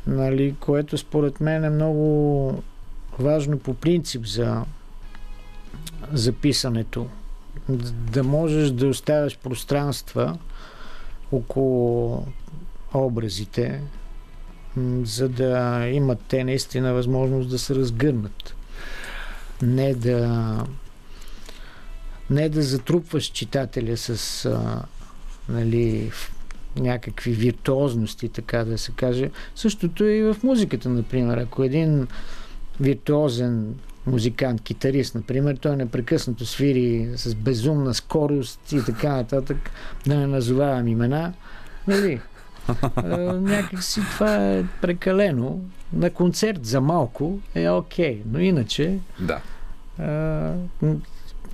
[0.08, 2.64] нали, което според мен е много
[3.20, 4.66] важно по принцип за
[6.12, 7.08] записането.
[7.90, 10.38] Да можеш да оставяш пространства
[11.32, 12.26] около
[12.94, 13.82] образите,
[15.04, 18.56] за да имат те наистина възможност да се разгърнат
[19.62, 20.58] не да
[22.30, 24.82] не да затрупваш читателя с а,
[25.50, 26.12] нали,
[26.80, 29.32] някакви виртуозности, така да се каже.
[29.56, 31.38] Същото и в музиката, например.
[31.38, 32.08] Ако един
[32.80, 33.76] виртуозен
[34.06, 39.72] музикант, китарист, например, той непрекъснато свири с безумна скорост и така нататък,
[40.08, 41.34] да не назовавам имена,
[41.88, 42.20] нали,
[43.42, 45.62] някакси това е прекалено.
[45.94, 49.42] На концерт за малко е окей, okay, но иначе да.
[50.00, 50.54] а,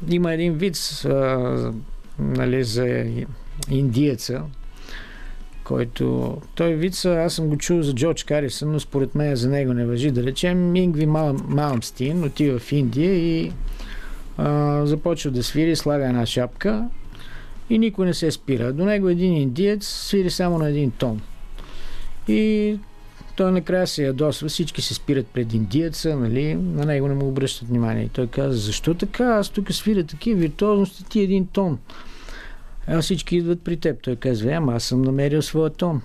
[0.09, 1.73] има един вид а,
[2.19, 3.05] нали, за
[3.69, 4.41] индиеца,
[5.63, 6.37] който...
[6.55, 9.85] Той вица, аз съм го чул за Джордж Карисън, но според мен за него не
[9.85, 10.11] въжи.
[10.11, 13.51] Да речем, Мингви Малмстин отива в Индия и
[14.37, 16.89] а, започва да свири, слага една шапка
[17.69, 18.73] и никой не се спира.
[18.73, 21.21] До него един индиец свири само на един тон.
[22.27, 22.77] И
[23.35, 27.67] той накрая се ядосва, всички се спират пред индиеца, нали, на него не му обръщат
[27.67, 28.03] внимание.
[28.03, 29.25] И той каза, защо така?
[29.25, 31.79] Аз тук свиря такива виртуозности, ти един тон.
[32.87, 34.01] А всички идват при теб.
[34.01, 36.01] Той казва, ама аз съм намерил своя тон.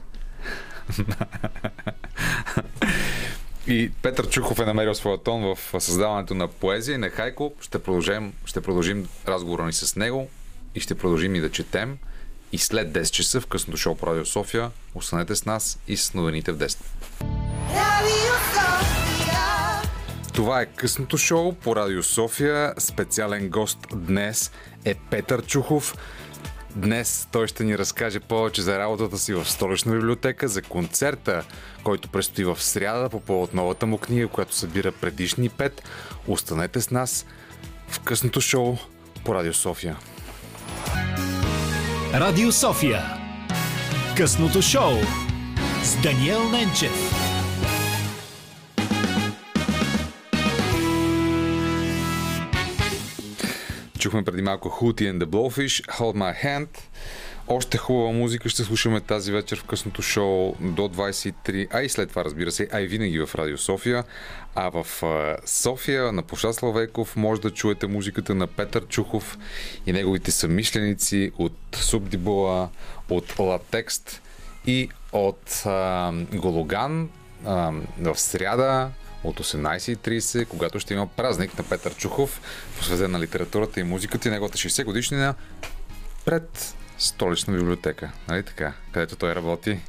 [3.67, 7.53] И Петър Чухов е намерил своя тон в създаването на поезия и на Хайко.
[7.61, 10.29] Ще продължим, ще продължим разговора ни с него
[10.75, 11.99] и ще продължим и да четем.
[12.53, 16.15] И след 10 часа в късното шоу по Радио София останете с нас и с
[16.15, 16.79] новините в 10.
[20.35, 22.75] Това е късното шоу по Радио София.
[22.79, 24.53] Специален гост днес
[24.85, 25.97] е Петър Чухов.
[26.77, 31.45] Днес той ще ни разкаже повече за работата си в столична библиотека, за концерта,
[31.85, 35.83] който предстои в сряда по повод новата му книга, която събира предишни пет.
[36.27, 37.27] Останете с нас
[37.89, 38.77] в късното шоу
[39.25, 39.97] по Радио София.
[42.15, 43.03] Радио София.
[44.17, 44.93] Късното шоу
[45.83, 47.15] с Даниел Ненчев.
[53.99, 56.69] Чухме преди малко Hootie and the Blowfish, Hold My Hand
[57.49, 62.09] Още хубава музика ще слушаме тази вечер в късното шоу до 23, а и след
[62.09, 64.05] това, разбира се, а и винаги в Радио София.
[64.55, 64.87] А в
[65.47, 69.39] София на площад Славейков може да чуете музиката на Петър Чухов
[69.87, 72.69] и неговите съмишленици от Субдибула,
[73.11, 74.23] от Латекст
[74.67, 77.09] и от а, Гологан
[77.45, 78.91] а, в сряда
[79.25, 82.41] от 18.30, когато ще има празник на Петър Чухов,
[82.79, 85.35] посветен на литературата и музиката и неговата 60 годишнина
[86.25, 89.81] пред столична библиотека, нали така, където той работи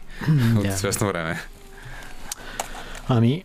[0.57, 1.41] от известно време.
[3.07, 3.43] Ами,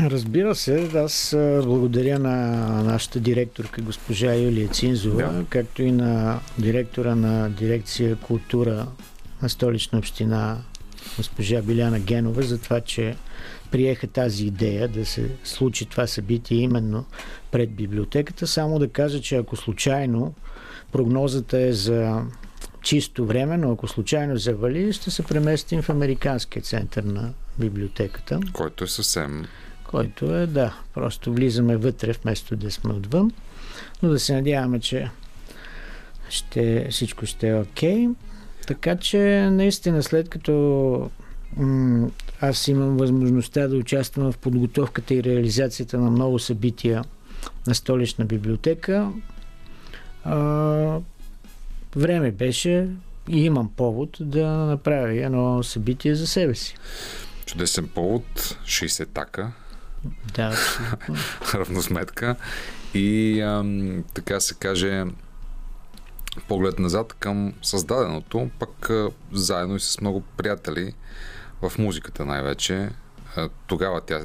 [0.00, 1.28] Разбира се, аз
[1.62, 5.44] благодаря на нашата директорка госпожа Юлия Цинзова, да.
[5.48, 8.86] както и на директора на дирекция култура
[9.42, 10.58] на столична община
[11.16, 13.16] госпожа Биляна Генова за това, че
[13.70, 17.04] приеха тази идея да се случи това събитие именно
[17.50, 18.46] пред библиотеката.
[18.46, 20.34] Само да кажа, че ако случайно
[20.92, 22.22] прогнозата е за
[22.82, 28.40] чисто време, но ако случайно завали, ще се преместим в Американския център на библиотеката.
[28.52, 29.46] Който е съвсем...
[29.84, 33.32] Който е, да, просто влизаме вътре, вместо да сме отвън.
[34.02, 35.10] Но да се надяваме, че
[36.28, 38.06] ще, всичко ще е окей.
[38.06, 38.14] Okay.
[38.66, 41.10] Така че, наистина, след като
[41.56, 42.10] м-
[42.40, 47.04] аз имам възможността да участвам в подготовката и реализацията на много събития
[47.66, 49.12] на столична библиотека,
[50.24, 50.98] а,
[51.96, 52.88] време беше
[53.28, 56.76] и имам повод да направя едно събитие за себе си.
[57.46, 58.24] Чудесен повод,
[58.66, 59.52] 60 така.
[60.34, 60.56] Да,
[61.54, 62.36] равносметка.
[62.94, 65.04] И ам, така се каже
[66.48, 68.90] поглед назад към създаденото, пък
[69.32, 70.94] заедно и с много приятели
[71.62, 72.90] в музиката най-вече.
[73.66, 74.20] Тогава тя,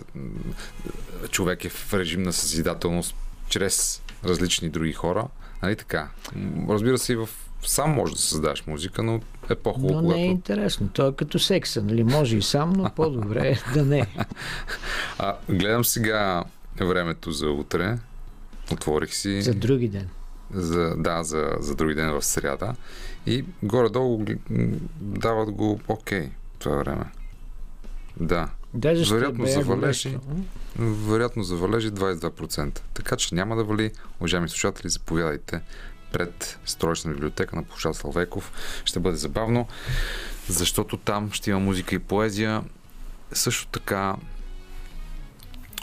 [1.30, 3.16] човек е в режим на съзидателност
[3.50, 5.28] чрез различни други хора.
[5.64, 6.10] Нали така?
[6.70, 7.30] Разбира се, и в
[7.64, 10.02] сам може да създаш музика, но е по-хубаво.
[10.02, 10.90] Но не е интересно.
[10.90, 12.04] То е като секса, нали?
[12.04, 14.08] Може и сам, но по-добре е да не.
[15.20, 16.44] А, гледам сега
[16.80, 17.98] времето за утре.
[18.72, 19.42] Отворих си.
[19.42, 20.10] За други ден.
[20.54, 22.76] За, да, за, за други ден в сряда.
[23.26, 24.26] И горе-долу
[25.00, 26.30] дават го окей okay,
[26.60, 27.06] това време.
[28.20, 28.50] Да.
[28.74, 30.18] Даже вероятно за валежи,
[30.80, 32.80] вероятно за валежи 22%.
[32.94, 33.92] Така че няма да вали.
[34.20, 35.62] Уважаеми слушатели, заповядайте
[36.12, 38.52] пред столична библиотека на площад Салвеков.
[38.86, 39.68] Ще бъде забавно,
[40.48, 42.64] защото там ще има музика и поезия.
[43.34, 44.16] Също така,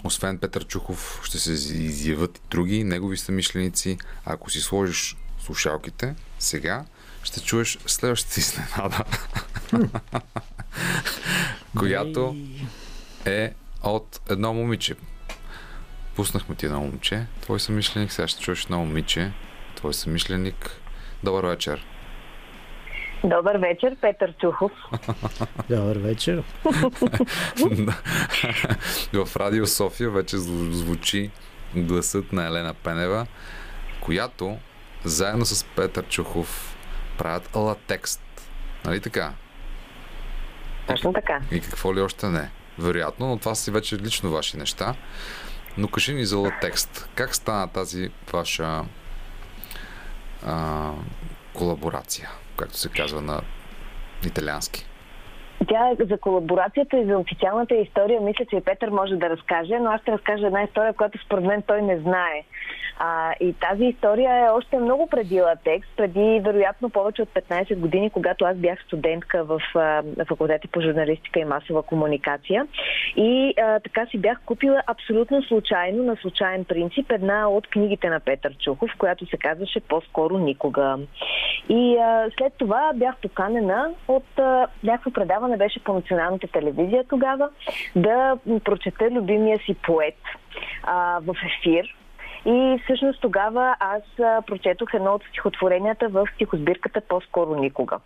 [0.04, 3.98] освен Петър Чухов, ще се изяват и други негови съмишленици.
[4.24, 6.84] Ако си сложиш слушалките, сега
[7.22, 9.04] ще чуеш следващата изненада,
[11.78, 12.36] която
[13.24, 14.94] е от едно момиче.
[16.16, 19.32] Пуснахме ти едно момче, твой съмишленик, сега ще чуеш едно момиче,
[19.86, 20.80] твой съмишленик.
[21.24, 21.86] Добър вечер.
[23.24, 24.72] Добър вечер, Петър Чухов.
[25.70, 26.42] Добър вечер.
[29.12, 31.30] в Радио София вече звучи
[31.76, 33.26] гласът на Елена Пенева,
[34.00, 34.58] която
[35.04, 36.76] заедно с Петър Чухов
[37.18, 38.50] правят латекст.
[38.84, 39.32] Нали така?
[40.86, 41.40] Точно така.
[41.52, 42.50] И какво ли още не?
[42.78, 44.94] Вероятно, но това си вече лично ваши неща.
[45.78, 47.08] Но кажи ни за латекст.
[47.14, 48.84] Как стана тази ваша
[50.46, 50.90] а,
[51.54, 53.40] колаборация, както се казва на
[54.26, 54.86] италиански?
[55.68, 60.00] Тя за колаборацията и за официалната история мисля, че Петър може да разкаже, но аз
[60.00, 62.44] ще разкажа една история, която според мен той не знае.
[62.98, 68.10] А, и тази история е още много преди Латекс, преди вероятно повече от 15 години,
[68.10, 72.66] когато аз бях студентка в а, факултета по журналистика и масова комуникация.
[73.16, 78.20] И а, така си бях купила абсолютно случайно, на случайен принцип, една от книгите на
[78.20, 80.98] Петър Чухов, която се казваше По-скоро никога.
[81.68, 87.48] И а, след това бях поканена от а, някакво предаване, беше по националната телевизия тогава,
[87.96, 90.18] да прочета любимия си поет
[90.82, 91.96] а, в ефир
[92.46, 94.02] и всъщност тогава аз
[94.46, 97.98] прочетох едно от стихотворенията в стихосбирката По-скоро никога.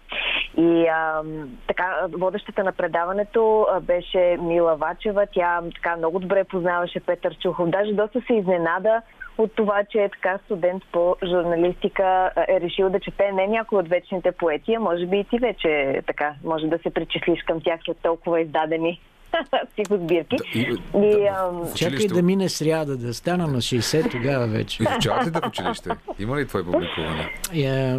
[0.56, 1.22] И а,
[1.66, 5.26] така, водещата на предаването беше Мила Вачева.
[5.32, 7.68] Тя така много добре познаваше Петър Чухов.
[7.68, 9.02] Даже доста се изненада
[9.38, 13.88] от това, че е така студент по журналистика е решил да чете не някой от
[13.88, 17.80] вечните поети, а може би и ти вече така може да се причислиш към тях
[17.84, 19.00] след толкова издадени
[19.72, 20.36] психосбирки.
[20.36, 21.74] Да, и, и, ам...
[21.74, 24.82] Чакай да мине сряда, да стана на 60 тогава вече.
[24.82, 25.90] Изучавате ли да в училище?
[26.18, 27.30] Има ли твое публикуване?
[27.54, 27.98] Е,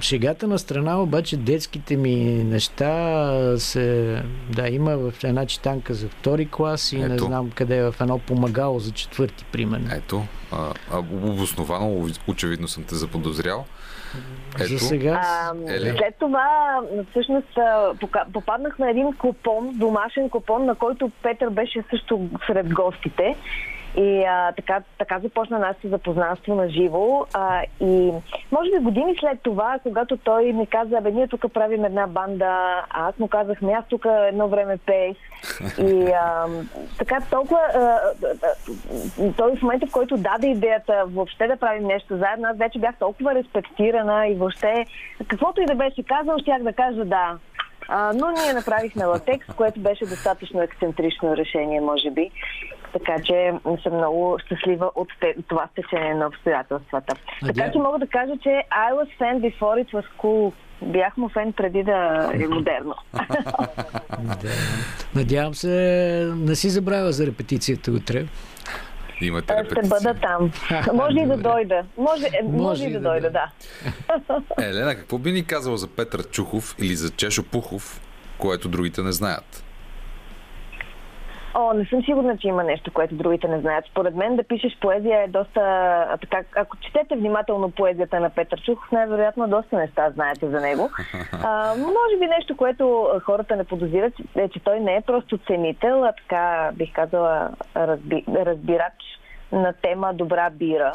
[0.00, 2.14] шегата на страна, обаче детските ми
[2.44, 4.22] неща се...
[4.50, 7.08] Да, има в една читанка за втори клас и Ето.
[7.08, 9.88] не знам къде е в едно помагало за четвърти, примерно.
[9.92, 13.64] Ето, а, а, обосновано, очевидно съм те заподозрял.
[14.60, 14.66] Ето.
[14.68, 15.20] За сега.
[15.24, 16.80] А, след това,
[17.10, 17.58] всъщност,
[18.32, 23.36] попаднах на един купон, домашен купон, на който Петър беше също сред гостите.
[23.96, 27.26] И а, така, така започна нашето запознанство на живо.
[27.34, 28.12] А, и
[28.52, 32.84] може би години след това, когато той ми каза, бе, ние тук правим една банда,
[32.90, 35.16] а аз му казах, ми аз тук едно време пеех.
[35.78, 36.46] И а,
[36.98, 37.60] така толкова...
[37.74, 38.00] А,
[39.36, 42.94] той в момента, в който даде идеята въобще да правим нещо заедно, аз вече бях
[42.98, 44.86] толкова респектирана и въобще
[45.28, 47.38] каквото и да беше казал, щях да кажа да.
[47.88, 52.30] А, но ние направихме латекс, което беше достатъчно ексцентрично решение, може би.
[52.92, 53.52] Така че
[53.82, 55.08] съм много щастлива от
[55.48, 57.16] това стечение на обстоятелствата.
[57.42, 60.52] А така че мога да кажа, че I was fan before it was cool.
[60.82, 62.94] Бях му фен преди да е модерно.
[65.14, 68.24] Надявам се, не си забравя за репетицията утре.
[69.20, 69.84] Имате репетиция.
[69.84, 70.52] Ще бъда там.
[70.94, 71.84] Може и да дойда.
[71.96, 73.50] Може, е, може, може и да, да дойда, да.
[74.58, 78.00] Елена, какво би ни казала за Петър Чухов или за Чешо Пухов,
[78.38, 79.64] което другите не знаят?
[81.58, 83.84] О, не съм сигурна, че има нещо, което другите не знаят.
[83.90, 85.60] Според мен да пишеш поезия е доста...
[86.20, 90.90] Така, ако четете внимателно поезията на Петър Чухов, най-вероятно доста неща знаете за него.
[91.32, 96.04] А, може би нещо, което хората не подозират, е, че той не е просто ценител,
[96.04, 99.02] а така, бих казала, разби, разбирач
[99.52, 100.92] на тема добра бира.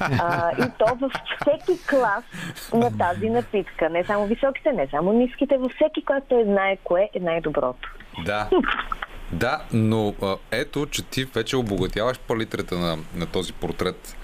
[0.00, 2.24] А, и то във всеки клас
[2.74, 3.90] на тази напитка.
[3.90, 7.88] Не само високите, не само ниските, във всеки клас той знае кое е най-доброто.
[8.24, 8.48] Да.
[9.32, 14.16] Да, но а, ето, че ти вече обогатяваш палитрата на, на този портрет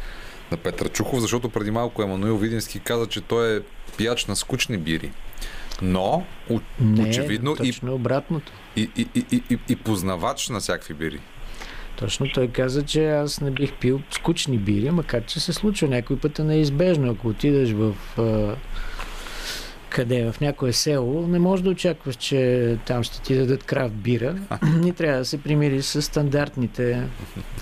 [0.51, 3.60] на Петър Чухов, защото преди малко Емануил Видински каза, че той е
[3.97, 5.10] пияч на скучни бири.
[5.82, 8.52] Но, у, Не, очевидно, точно и, обратното.
[8.76, 11.20] И, и, и, и, и, и познавач на всякакви бири.
[11.97, 16.18] Точно той каза, че аз не бих пил скучни бири, макар че се случва някой
[16.18, 17.10] път е неизбежно.
[17.10, 17.94] Ако отидеш в
[19.90, 24.35] къде, в някое село, не можеш да очакваш, че там ще ти дадат крафт бира.
[24.81, 27.02] Ни трябва да се примири с стандартните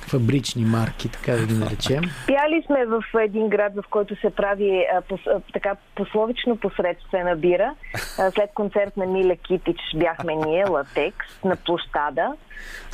[0.08, 2.02] фабрични марки, така да ги наречем.
[2.26, 7.36] Пяли сме в един град, в който се прави а, пос, а, така пословично посредствена
[7.36, 7.74] бира.
[8.18, 12.32] А, след концерт на Миле Китич бяхме ние, Латекс, на площада.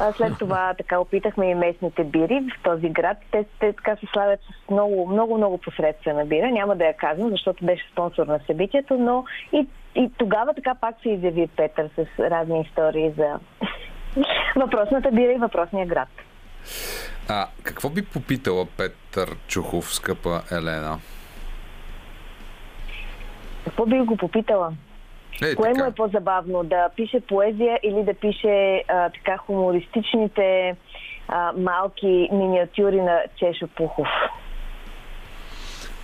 [0.00, 3.16] А, след това така опитахме и местните бири в този град.
[3.30, 6.50] Те, те така се славят с много, много, много посредствена бира.
[6.50, 10.94] Няма да я казвам, защото беше спонсор на събитието, но и, и тогава така пак
[11.02, 13.38] се изяви Петър с разни истории за
[14.56, 16.08] въпросната бира и въпросния град.
[17.28, 20.98] А какво би попитала Петър Чухов, скъпа Елена?
[23.64, 24.72] Какво би го попитала?
[25.42, 25.84] Е, Кое така.
[25.84, 26.64] му е по-забавно?
[26.64, 30.76] Да пише поезия или да пише а, така хумористичните
[31.28, 34.08] а, малки миниатюри на Чешо Пухов?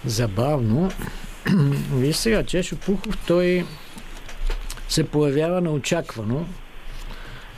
[0.05, 0.89] Забавно.
[1.95, 3.65] Виж сега, Чешо Пухов, той
[4.89, 6.47] се появява неочаквано.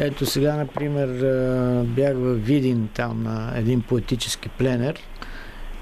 [0.01, 1.09] Ето сега, например,
[1.84, 4.97] бях в Видин там на един поетически пленер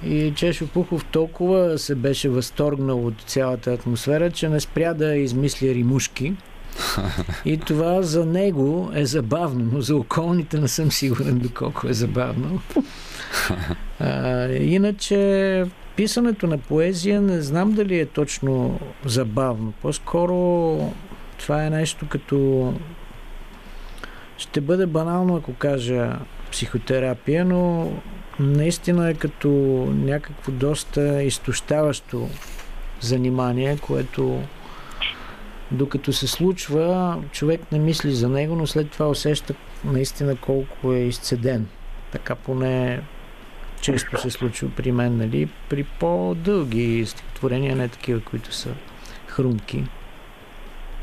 [0.04, 5.68] и Чешо Пухов толкова се беше възторгнал от цялата атмосфера, че не спря да измисля
[5.68, 6.34] римушки.
[7.44, 12.60] И това за него е забавно, но за околните не съм сигурен доколко е забавно.
[14.00, 15.64] А, иначе
[15.96, 19.72] писането на поезия не знам дали е точно забавно.
[19.82, 20.78] По-скоро
[21.38, 22.74] това е нещо като...
[24.36, 26.18] Ще бъде банално, ако кажа
[26.50, 27.92] психотерапия, но
[28.40, 29.48] наистина е като
[29.94, 32.28] някакво доста изтощаващо
[33.00, 34.42] занимание, което
[35.70, 39.54] докато се случва, човек не мисли за него, но след това усеща
[39.84, 41.66] наистина колко е изцеден.
[42.12, 43.00] Така поне
[43.80, 45.48] често се случва при мен, нали?
[45.68, 48.70] При по-дълги стихотворения, не такива, които са
[49.26, 49.84] хрумки.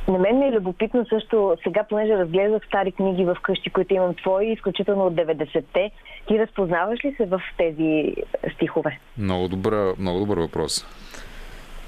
[0.08, 4.14] На мен ми е любопитно също, сега понеже разглеждах стари книги в къщи, които имам
[4.14, 5.92] твои, изключително от 90-те,
[6.28, 8.16] ти разпознаваш ли се в тези
[8.56, 9.00] стихове?
[9.18, 10.86] Много, добра, много добър въпрос.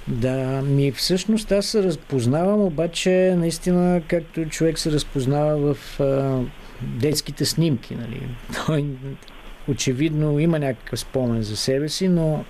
[0.08, 6.40] Да, ми всъщност аз се разпознавам, обаче наистина както човек се разпознава в а,
[6.82, 7.96] детските снимки.
[7.96, 8.22] Нали.
[8.66, 8.86] Той
[9.68, 12.44] очевидно има някакъв спомен за себе си, но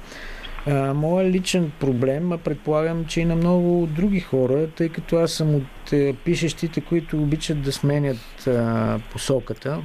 [0.68, 5.32] а, моят личен проблем, а предполагам, че и на много други хора, тъй като аз
[5.32, 9.82] съм от а, пишещите, които обичат да сменят а, посоката.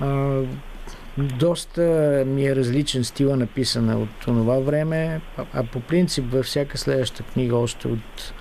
[0.00, 0.40] А,
[1.18, 1.82] доста
[2.26, 7.22] ми е различен стила написана от това време, а, а по принцип във всяка следваща
[7.22, 8.32] книга още от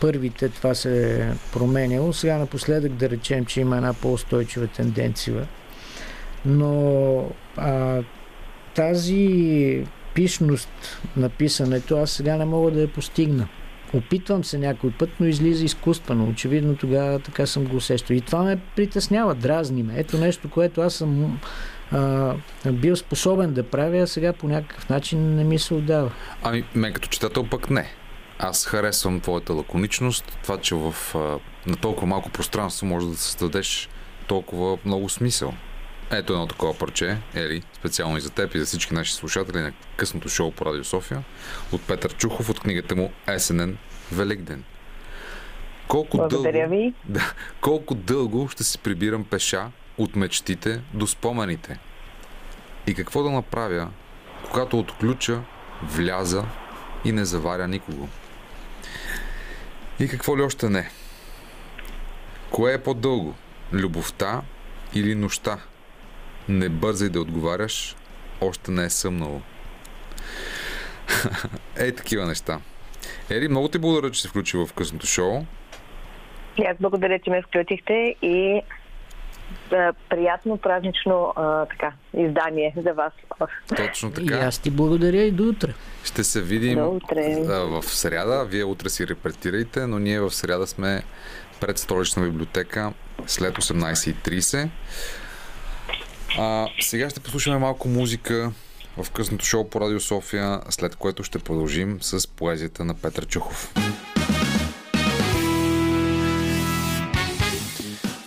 [0.00, 2.12] първите това се е променяло.
[2.12, 5.46] Сега напоследък да речем, че има една по-устойчива тенденция.
[6.46, 7.24] Но
[7.56, 8.02] а,
[8.74, 9.84] тази
[10.16, 10.68] епичност
[11.16, 13.48] на писането, аз сега не мога да я постигна.
[13.94, 16.28] Опитвам се някой път, но излиза изкуствено.
[16.28, 18.14] Очевидно тогава така съм го усещал.
[18.14, 19.94] И това ме притеснява, дразни ме.
[19.96, 21.40] Ето нещо, което аз съм
[21.92, 22.34] а,
[22.72, 26.10] бил способен да правя, а сега по някакъв начин не ми се отдава.
[26.42, 27.86] Ами, мен като читател пък не.
[28.38, 31.18] Аз харесвам твоята лаконичност, това, че в, а,
[31.66, 33.88] на толкова малко пространство може да създадеш
[34.26, 35.54] толкова много смисъл.
[36.10, 39.72] Ето едно такова парче, Ели, специално и за теб и за всички наши слушатели на
[39.96, 41.22] късното шоу по Радио София,
[41.72, 43.78] от Петър Чухов от книгата му Есенен
[44.12, 44.64] Великден.
[45.88, 46.94] Колко Благодаря дълго, ви.
[47.04, 51.78] Да, колко дълго ще се прибирам пеша от мечтите до спомените?
[52.86, 53.88] И какво да направя,
[54.50, 55.40] когато отключа,
[55.82, 56.44] вляза
[57.04, 58.08] и не заваря никого?
[60.00, 60.90] И какво ли още не?
[62.50, 63.34] Кое е по-дълго?
[63.72, 64.42] Любовта
[64.94, 65.58] или нощта?
[66.48, 67.96] Не бързай да отговаряш,
[68.40, 69.40] още не е съмнало.
[71.76, 72.60] Ей, такива неща.
[73.30, 75.44] Ери, много ти благодаря, че се включи в късното шоу.
[76.58, 78.62] И аз благодаря, че ме включихте и
[79.70, 83.12] да, приятно празнично а, така, издание за вас.
[83.76, 84.34] Точно така.
[84.34, 85.74] И аз ти благодаря и до утре.
[86.04, 86.78] Ще се видим
[87.48, 88.44] в сряда.
[88.44, 91.02] Вие утре си репетирайте, но ние в сряда сме
[91.60, 92.92] пред столична библиотека
[93.26, 94.68] след 18.30.
[96.38, 98.52] А, сега ще послушаме малко музика
[98.96, 103.74] в късното шоу по Радио София, след което ще продължим с поезията на Петър Чухов.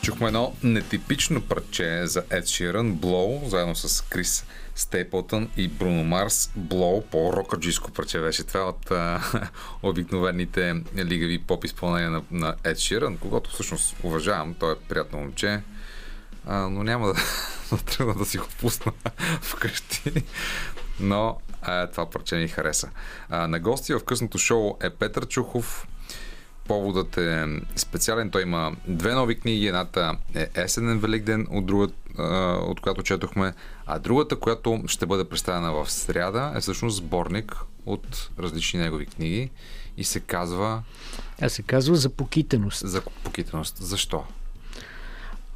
[0.02, 4.46] Чухме едно нетипично парче за Ed Sheeran, Blow, заедно с Крис
[4.76, 6.52] Стейплтън и Бруно Марс.
[6.60, 9.22] Blow, по-рокаджийско парче беше това от а,
[9.84, 15.62] обикновените лигави поп изпълнения на, на Ed Sheeran, когато всъщност уважавам, той е приятно момче,
[16.46, 17.14] а, но няма да,
[17.72, 18.92] да тръгна да си го пусна
[19.42, 20.24] вкъщи.
[21.00, 22.90] Но а, това парче ми хареса.
[23.30, 25.88] А, на гости в късното шоу е Петър Чухов,
[26.68, 27.46] поводът е
[27.76, 28.32] специален.
[28.32, 29.68] Той има две нови книги.
[29.68, 31.88] Едната е Есенен Великден, от, друга,
[32.62, 33.54] от която четохме,
[33.86, 37.56] а другата, която ще бъде представена в сряда, е всъщност сборник
[37.86, 39.50] от различни негови книги
[39.98, 40.84] и се казва...
[41.42, 42.88] А се казва За покитеност.
[42.88, 43.78] За покитеност.
[43.78, 44.24] Защо?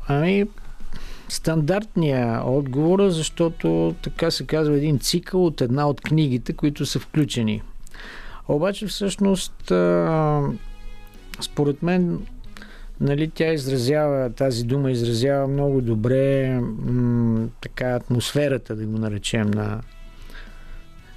[0.08, 0.46] Ами,
[1.30, 7.62] стандартния отговор, защото така се казва един цикъл от една от книгите, които са включени.
[8.48, 9.54] Обаче всъщност
[11.42, 12.20] според мен,
[13.00, 19.82] нали, тя изразява, тази дума изразява много добре м- така атмосферата, да го наречем, на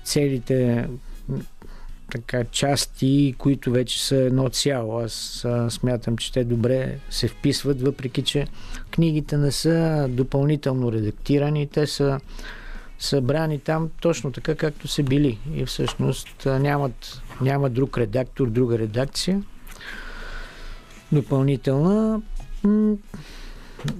[0.05, 0.89] целите
[2.11, 5.01] така части, които вече са едно цяло.
[5.01, 8.47] Аз а, смятам, че те добре се вписват, въпреки че
[8.91, 12.21] книгите не са допълнително редактирани, те са
[12.99, 15.39] събрани там точно така, както са били.
[15.55, 19.43] И всъщност нямат, няма друг редактор, друга редакция
[21.13, 22.23] допълнителна.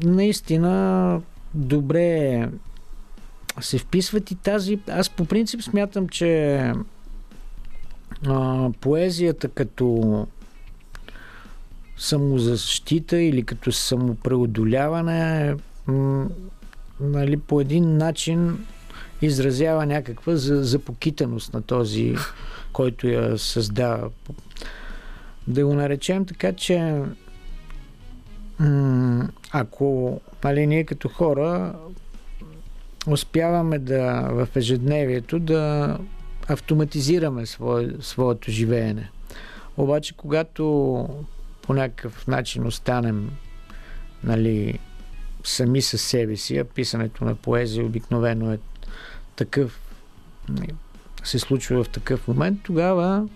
[0.05, 1.23] Наистина
[1.55, 2.49] добре
[3.61, 4.79] се вписват и тази...
[4.89, 6.73] Аз по принцип смятам, че
[8.27, 10.27] а, поезията като
[11.97, 15.55] самозащита или като самопреодоляване
[15.87, 16.29] м-
[17.01, 18.67] нали, по един начин
[19.23, 22.15] изразява някаква запокитаност на този,
[22.73, 24.11] който я създава.
[25.47, 27.03] Да го наречем така, че
[29.51, 31.75] ако нали, ние като хора
[33.07, 35.99] успяваме да в ежедневието да
[36.49, 39.11] автоматизираме свое, своето живеене.
[39.77, 40.65] Обаче, когато
[41.63, 43.31] по някакъв начин останем
[44.25, 44.79] нали,
[45.45, 48.59] сами със себе си, а писането на поезия обикновено е
[49.37, 49.81] такъв,
[50.49, 50.75] нали,
[51.25, 53.29] се случва в такъв момент, тогава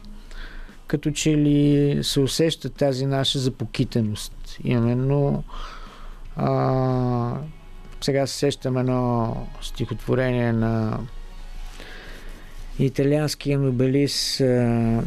[0.86, 4.58] като че ли се усеща тази наша запокитеност.
[4.64, 5.44] Именно
[6.36, 7.36] а,
[8.00, 10.98] сега се сещам едно стихотворение на
[12.84, 15.02] италианския нобелист а,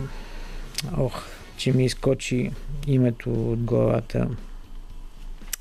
[0.98, 1.24] ох,
[1.58, 2.52] че ми изкочи
[2.88, 4.28] името от главата.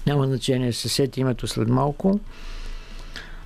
[0.06, 2.20] Няма значение, се сети името след малко.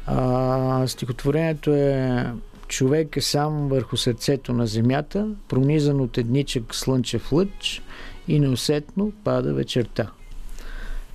[0.06, 2.26] А, стихотворението е
[2.68, 7.82] Човек е сам върху сърцето на земята, пронизан от едничък слънчев лъч
[8.28, 10.10] и неусетно пада вечерта.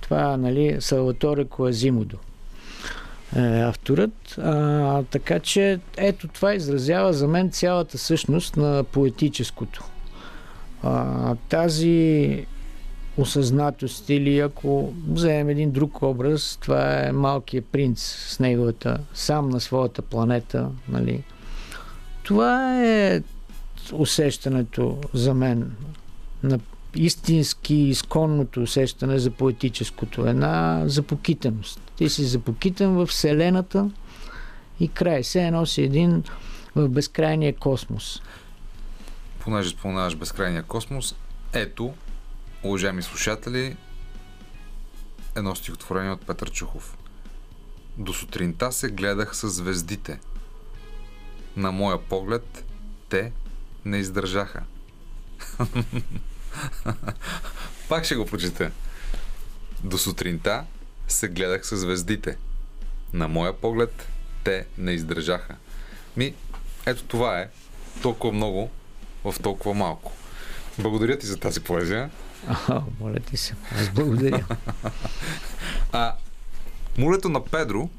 [0.00, 2.18] Това, нали, Салваторе Коазимодо
[3.36, 4.38] е авторът.
[4.38, 9.84] А, така че, ето това изразява за мен цялата същност на поетическото.
[10.82, 12.46] А, тази
[13.16, 19.60] осъзнатост или ако вземем един друг образ, това е малкият принц с неговата, сам на
[19.60, 21.24] своята планета, нали,
[22.22, 23.22] Това е
[23.92, 25.72] усещането за мен
[26.42, 26.58] на
[26.94, 30.26] истински изконното усещане за поетическото.
[30.26, 31.80] Една запокитаност.
[31.96, 33.90] Ти си запокитан в Вселената
[34.80, 35.22] и край.
[35.22, 36.24] Все едно си един
[36.76, 38.22] в безкрайния космос.
[39.40, 41.14] Понеже споменаваш безкрайния космос,
[41.52, 41.94] ето,
[42.62, 43.76] уважаеми слушатели,
[45.36, 46.96] едно стихотворение от Петър Чухов.
[47.98, 50.20] До сутринта се гледах с звездите.
[51.56, 52.64] На моя поглед
[53.08, 53.32] те
[53.84, 54.62] не издържаха.
[57.88, 58.70] Пак ще го прочета.
[59.84, 60.64] До сутринта
[61.08, 62.36] се гледах с звездите.
[63.12, 64.08] На моя поглед
[64.44, 65.56] те не издържаха.
[66.16, 66.34] Ми,
[66.86, 67.48] ето това е.
[68.02, 68.70] Толкова много
[69.24, 70.12] в толкова малко.
[70.78, 72.10] Благодаря ти за тази поезия.
[72.46, 73.54] А, моля ти се.
[73.80, 74.46] Аз благодаря.
[75.92, 76.14] а,
[76.98, 77.90] Мулето на Педро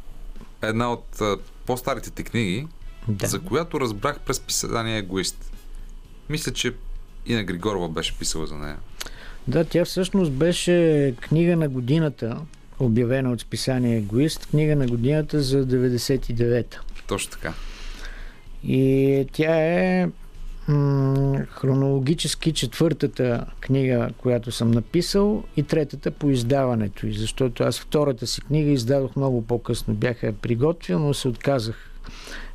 [0.62, 2.68] е една от а, по-старите ти книги,
[3.08, 3.28] да.
[3.28, 5.52] за която разбрах през писание Егоист.
[6.30, 6.76] Мисля, че
[7.26, 8.78] и на Григорова беше писала за нея.
[9.48, 12.38] Да, тя всъщност беше книга на годината,
[12.80, 16.82] обявена от списание Егоист, книга на годината за 99-та.
[17.08, 17.54] Точно така.
[18.64, 20.10] И тя е
[20.68, 28.28] м- хронологически четвъртата книга, която съм написал и третата по издаването и защото аз втората
[28.28, 29.94] си книга издадох много по-късно.
[29.94, 31.90] Бях я приготвил, но се отказах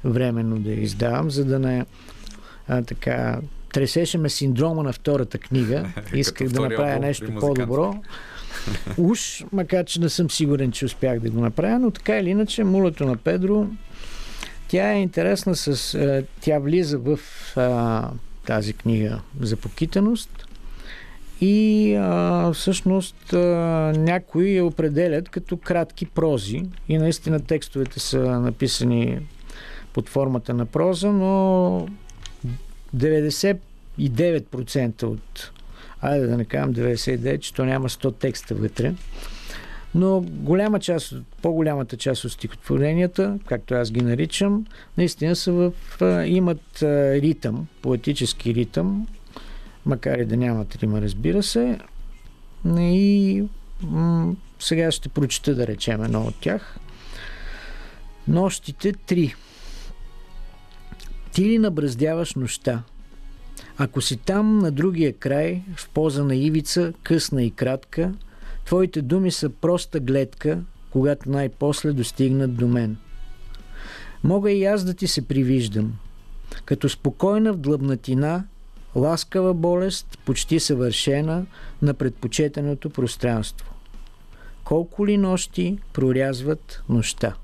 [0.05, 1.87] временно да я издавам, за да не
[2.69, 3.41] а, така
[3.79, 5.87] тресеше ме синдрома на втората книга.
[6.15, 7.95] Исках да направя нещо по-добро.
[8.99, 12.65] Уж, макар че не съм сигурен, че успях да го направя, но така или иначе,
[12.65, 13.67] мулето на Педро,
[14.69, 15.95] тя е интересна с...
[15.95, 17.19] Е, тя влиза в
[17.57, 18.11] а,
[18.47, 20.47] тази книга за покитаност
[21.41, 23.39] и а, всъщност а,
[23.97, 29.19] някои я определят като кратки прози и наистина текстовете са написани
[29.93, 31.87] под формата на проза, но
[34.01, 35.53] 99% от,
[36.01, 38.95] айде да не кажам 99, че то няма 100 текста вътре,
[39.95, 44.67] но голяма част, по-голямата част от стихотворенията, както аз ги наричам,
[44.97, 45.73] наистина са в,
[46.27, 49.07] имат ритъм, поетически ритъм,
[49.87, 51.79] макар и да нямат рима, разбира се.
[52.79, 53.45] И
[53.83, 56.79] м- сега ще прочета да речем едно от тях.
[58.29, 59.35] Нощите три.
[61.33, 62.83] Ти ли набраздяваш нощта?
[63.81, 68.13] Ако си там на другия край, в поза на ивица, късна и кратка,
[68.65, 70.61] твоите думи са проста гледка,
[70.91, 72.97] когато най-после достигнат до мен.
[74.25, 75.99] Мога и аз да ти се привиждам,
[76.65, 78.45] като спокойна в длъбнатина,
[78.97, 81.47] ласкава болест, почти съвършена
[81.83, 83.75] на предпочетеното пространство.
[84.65, 87.35] Колко ли нощи прорязват нощта?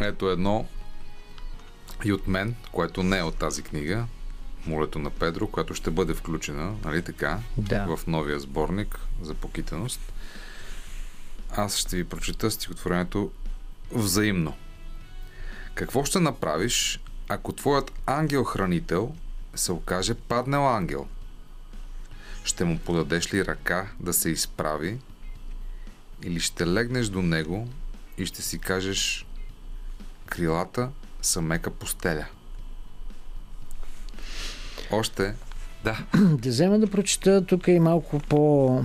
[0.00, 0.66] Ето едно
[2.04, 4.06] и от мен, което не е от тази книга,
[4.66, 7.96] Молето на Педро, която ще бъде включена, нали така, да.
[7.96, 10.00] в новия сборник за покитаност.
[11.56, 13.30] Аз ще ви прочета стихотворението
[13.90, 14.56] взаимно.
[15.74, 19.14] Какво ще направиш, ако твоят ангел-хранител
[19.54, 21.06] се окаже паднал ангел?
[22.44, 24.98] Ще му подадеш ли ръка да се изправи
[26.22, 27.68] или ще легнеш до него
[28.18, 29.26] и ще си кажеш
[30.26, 30.90] крилата
[31.22, 32.26] са мека постеля.
[34.90, 35.34] Още,
[35.84, 35.98] да.
[36.14, 38.84] Да взема да прочета тук и малко по...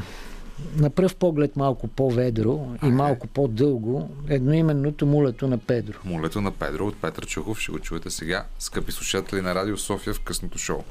[0.75, 5.97] На пръв поглед малко по-ведро и малко по-дълго едноименното мулето на Педро.
[6.05, 10.13] Мулето на Педро от Петър Чухов ще го чуете сега, скъпи слушатели на Радио София
[10.13, 10.83] в късното шоу.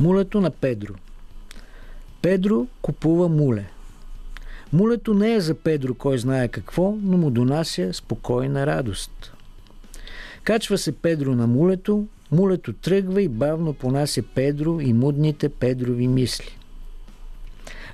[0.00, 0.94] Мулето на Педро.
[2.22, 3.64] Педро купува муле.
[4.72, 9.33] Мулето не е за Педро кой знае какво, но му донася спокойна радост.
[10.44, 16.58] Качва се Педро на мулето, мулето тръгва и бавно понася Педро и мудните Педрови мисли.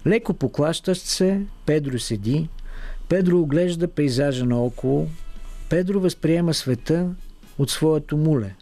[0.07, 2.49] Леко поклащащ се, Педро седи,
[3.09, 5.09] Педро оглежда пейзажа наоколо,
[5.69, 7.09] Педро възприема света
[7.59, 8.55] от своето муле.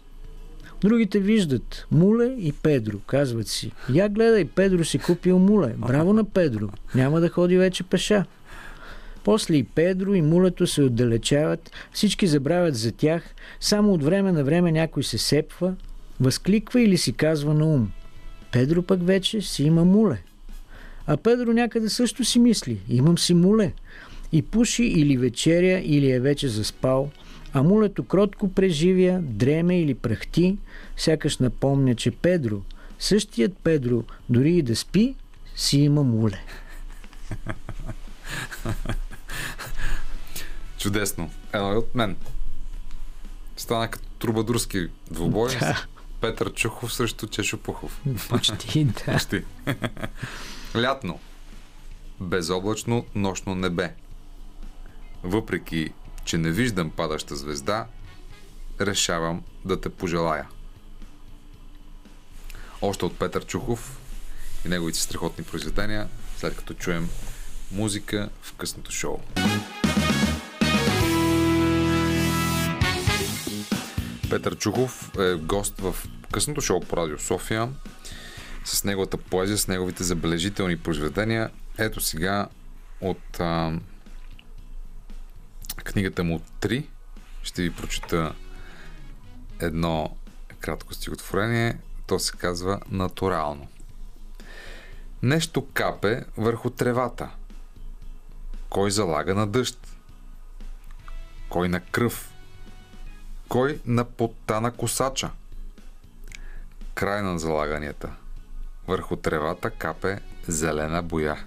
[0.81, 2.97] Другите виждат Муле и Педро.
[3.07, 5.73] Казват си, я гледай, Педро си купил Муле.
[5.77, 6.67] Браво на Педро.
[6.95, 8.25] Няма да ходи вече пеша.
[9.29, 14.43] После и Педро и мулето се отдалечават, всички забравят за тях, само от време на
[14.43, 15.75] време някой се сепва,
[16.19, 17.91] възкликва или си казва на ум.
[18.51, 20.21] Педро пък вече си има муле.
[21.07, 23.73] А Педро някъде също си мисли, имам си муле.
[24.31, 27.09] И пуши или вечеря, или е вече заспал,
[27.53, 30.57] а мулето кротко преживя, дреме или прахти,
[30.97, 32.61] сякаш напомня, че Педро,
[32.99, 35.15] същият Педро, дори и да спи,
[35.55, 36.39] си има муле.
[40.79, 41.31] Чудесно.
[41.53, 42.17] Едно от мен.
[43.57, 45.57] Стана като трубадурски двубой.
[46.21, 48.01] Петър Чухов срещу Чешо Пухов.
[48.29, 49.13] Почти, да.
[49.13, 49.43] Почти.
[50.75, 51.19] Лятно.
[52.19, 53.93] Безоблачно нощно небе.
[55.23, 55.93] Въпреки,
[56.25, 57.87] че не виждам падаща звезда,
[58.81, 60.47] решавам да те пожелая.
[62.81, 63.99] Още от Петър Чухов
[64.65, 66.07] и неговите страхотни произведения,
[66.37, 67.09] след като чуем
[67.71, 69.19] музика в късното шоу.
[74.29, 75.95] Петър Чухов е гост в
[76.31, 77.69] късното шоу по Радио София
[78.65, 81.49] с неговата поезия, с неговите забележителни произведения.
[81.77, 82.47] Ето сега
[83.01, 83.79] от а,
[85.75, 86.85] книгата му 3
[87.43, 88.33] ще ви прочита
[89.59, 90.15] едно
[90.59, 91.77] кратко стихотворение.
[92.07, 93.67] То се казва Натурално.
[95.23, 97.29] Нещо капе върху тревата.
[98.69, 99.87] Кой залага на дъжд?
[101.49, 102.33] Кой на кръв?
[103.49, 105.29] Кой на потта на косача?
[106.93, 108.09] Край на залаганията.
[108.87, 111.45] Върху тревата капе зелена боя.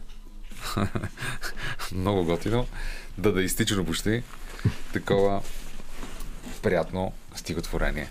[1.93, 2.66] Много готино.
[3.19, 4.23] Да да изтичано почти.
[4.93, 5.43] Такова
[6.62, 8.09] приятно стихотворение.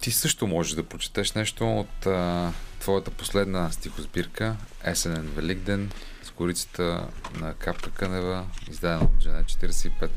[0.00, 5.90] Ти също можеш да прочетеш нещо от а, твоята последна стихосбирка Есенен Великден
[6.22, 10.10] с корицата на Капка Кънева, издадена от Жене 45.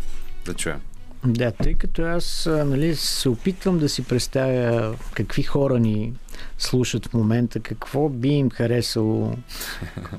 [0.45, 0.81] Да чуем.
[1.25, 6.13] Да, тъй като аз нали, се опитвам да си представя какви хора ни
[6.57, 9.33] слушат в момента, какво би им харесало,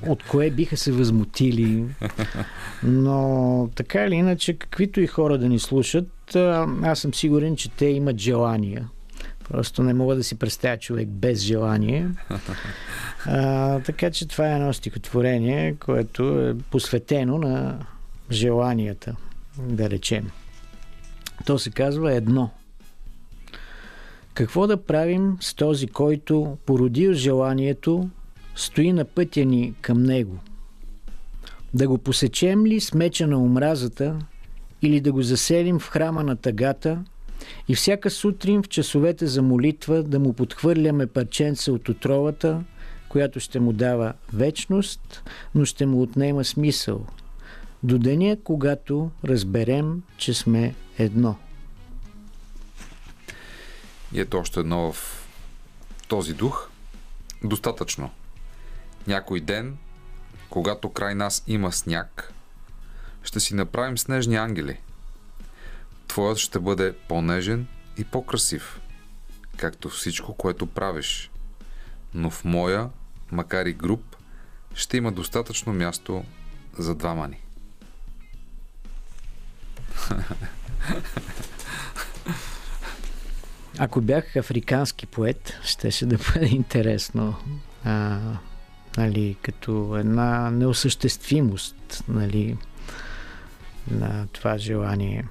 [0.06, 1.84] от кое биха се възмутили.
[2.82, 6.36] Но така или иначе, каквито и хора да ни слушат,
[6.82, 8.88] аз съм сигурен, че те имат желания.
[9.50, 12.08] Просто не мога да си представя човек без желание.
[13.26, 17.78] А, така че това е едно стихотворение, което е посветено на
[18.30, 19.16] желанията,
[19.58, 20.30] да речем.
[21.46, 22.50] То се казва едно.
[24.34, 28.08] Какво да правим с този, който породил желанието,
[28.56, 30.38] стои на пътя ни към него?
[31.74, 34.18] Да го посечем ли с меча на омразата
[34.82, 37.04] или да го заселим в храма на тъгата
[37.68, 42.64] и всяка сутрин в часовете за молитва да му подхвърляме парченца от отровата,
[43.08, 45.22] която ще му дава вечност,
[45.54, 47.06] но ще му отнема смисъл–
[47.82, 51.36] до деня, когато разберем, че сме едно.
[54.12, 55.26] И ето още едно в
[56.08, 56.68] този дух.
[57.44, 58.10] Достатъчно.
[59.06, 59.76] Някой ден,
[60.50, 62.32] когато край нас има сняг,
[63.22, 64.80] ще си направим снежни ангели.
[66.08, 67.66] Твоят ще бъде по-нежен
[67.98, 68.80] и по-красив,
[69.56, 71.30] както всичко, което правиш.
[72.14, 72.90] Но в моя,
[73.32, 74.16] макар и груп,
[74.74, 76.24] ще има достатъчно място
[76.78, 77.40] за двама ни.
[83.78, 87.34] Ако бях африкански поет, щеше да бъде интересно.
[87.84, 88.18] А,
[88.96, 92.56] нали, като една неосъществимост нали,
[93.90, 95.24] на това желание.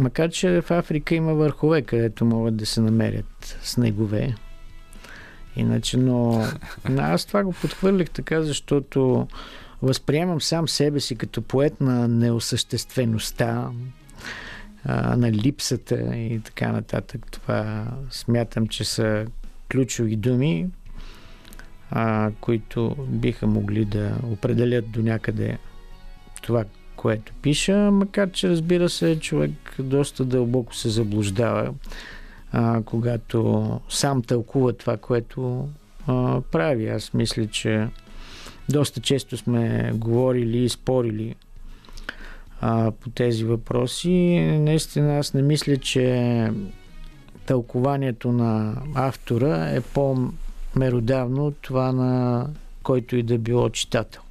[0.00, 4.34] Макар, че в Африка има върхове, където могат да се намерят снегове.
[5.56, 6.46] Иначе, но
[6.98, 9.28] аз това го подхвърлих така, защото
[9.82, 13.70] възприемам сам себе си като поет на неосъществеността,
[14.84, 17.26] а, на липсата и така нататък.
[17.30, 19.26] Това смятам, че са
[19.72, 20.66] ключови думи,
[21.90, 25.58] а, които биха могли да определят до някъде
[26.42, 26.64] това,
[26.96, 31.74] което пиша, макар че разбира се, човек доста дълбоко се заблуждава,
[32.52, 35.68] а, когато сам тълкува това, което
[36.06, 36.88] а, прави.
[36.88, 37.88] Аз мисля, че
[38.68, 41.34] доста често сме говорили и спорили
[42.64, 44.40] а, по тези въпроси.
[44.60, 46.50] Наистина аз не мисля, че
[47.46, 52.46] тълкованието на автора е по-меродавно от това на
[52.82, 54.22] който и да било читател.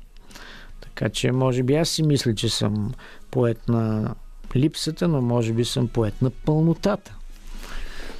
[0.82, 2.94] Така че, може би аз си мисля, че съм
[3.32, 4.16] поет на
[4.56, 7.16] липсата, но може би съм поет на пълнотата.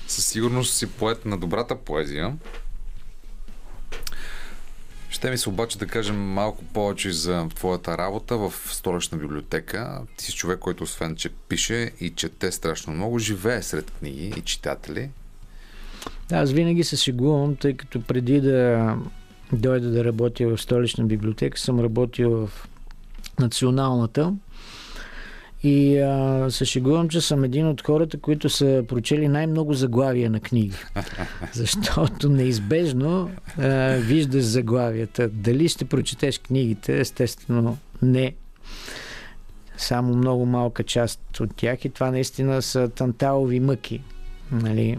[0.08, 2.38] Със сигурност си поет на добрата поезия,
[5.12, 10.02] ще ми се обаче да кажем малко повече за твоята работа в столична библиотека.
[10.18, 14.42] Ти си човек, който освен, че пише и чете страшно много, живее сред книги и
[14.42, 15.10] читатели.
[16.32, 18.96] Аз винаги се шегувам, тъй като преди да
[19.54, 22.68] дойда да работя в столична библиотека, съм работил в
[23.40, 24.34] националната
[25.64, 30.40] и а, се шегувам, че съм един от хората, които са прочели най-много заглавия на
[30.40, 30.76] книги.
[31.54, 35.30] Защото неизбежно а, виждаш заглавията.
[35.30, 37.00] Дали ще прочетеш книгите?
[37.00, 38.36] Естествено, не.
[39.78, 44.02] Само много малка част от тях и това наистина са танталови мъки.
[44.52, 44.98] нали,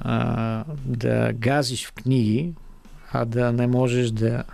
[0.00, 2.52] а, да газиш в книги,
[3.12, 4.44] а да не можеш да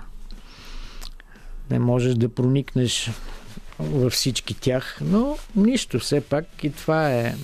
[1.70, 3.10] не можеш да проникнеш
[3.78, 7.34] във всички тях, но нищо, все пак и това е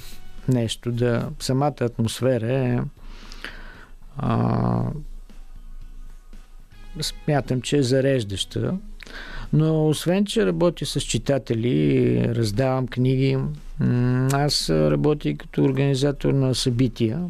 [0.48, 2.80] нещо, да самата атмосфера е
[4.16, 4.84] а,
[7.00, 8.74] смятам, че е зареждаща.
[9.52, 13.38] Но освен, че работя с читатели, раздавам книги,
[14.32, 17.24] аз работя като организатор на събития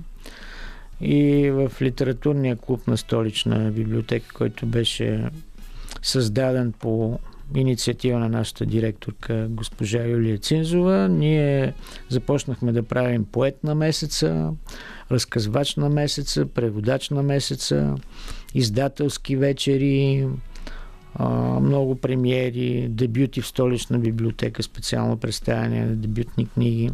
[1.01, 5.25] и в литературния клуб на столична библиотека, който беше
[6.03, 7.19] създаден по
[7.55, 11.09] инициатива на нашата директорка госпожа Юлия Цинзова.
[11.09, 11.75] Ние
[12.09, 14.53] започнахме да правим поет на месеца,
[15.11, 17.95] разказвач на месеца, преводач на месеца,
[18.55, 20.29] издателски вечери,
[21.61, 26.91] много премиери, дебюти в столична библиотека, специално представяне на дебютни книги,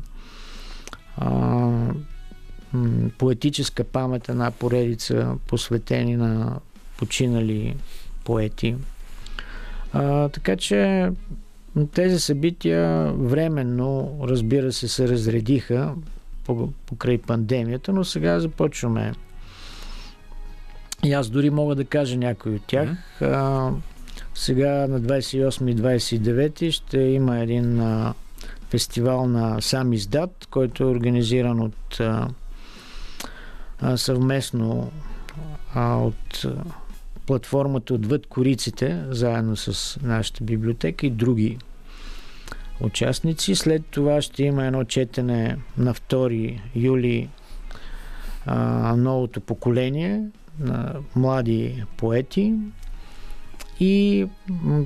[3.19, 6.61] поетическа памет, една поредица посветени на
[6.99, 7.77] починали
[8.25, 8.77] поети.
[9.99, 11.11] А, така че
[11.95, 15.95] тези събития временно, разбира се, се разредиха
[16.87, 19.13] покрай пандемията, но сега започваме.
[21.05, 22.89] И аз дори мога да кажа някой от тях.
[22.89, 23.33] Mm-hmm.
[23.35, 23.73] А,
[24.35, 28.15] сега на 28 и 29 ще има един а,
[28.71, 32.29] фестивал на сам издат, който е организиран от а,
[33.97, 34.93] съвместно
[35.75, 36.47] а, от
[37.29, 41.59] платформата Отвъд кориците, заедно с нашата библиотека и други
[42.81, 43.55] участници.
[43.55, 47.29] След това ще има едно четене на 2 юли
[48.47, 50.23] а, новото поколение
[50.61, 52.55] на млади поети.
[53.81, 54.27] И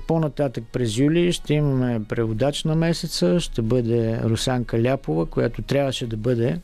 [0.07, 6.17] по-нататък през юли ще имаме преводач на месеца, ще бъде Русанка Ляпова, която трябваше да
[6.17, 6.61] бъде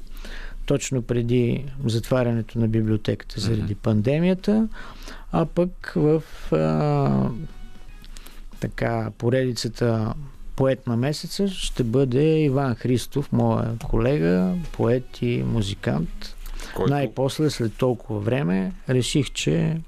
[0.69, 3.83] точно преди затварянето на библиотеката заради mm-hmm.
[3.83, 4.69] пандемията,
[5.33, 6.23] а пък в
[6.53, 7.31] а,
[8.61, 10.15] така поредицата
[10.57, 16.37] поет на месеца ще бъде Иван Христов, моя колега, поет и музикант.
[16.75, 16.91] Който...
[16.91, 19.81] Най-после, след толкова време, реших, че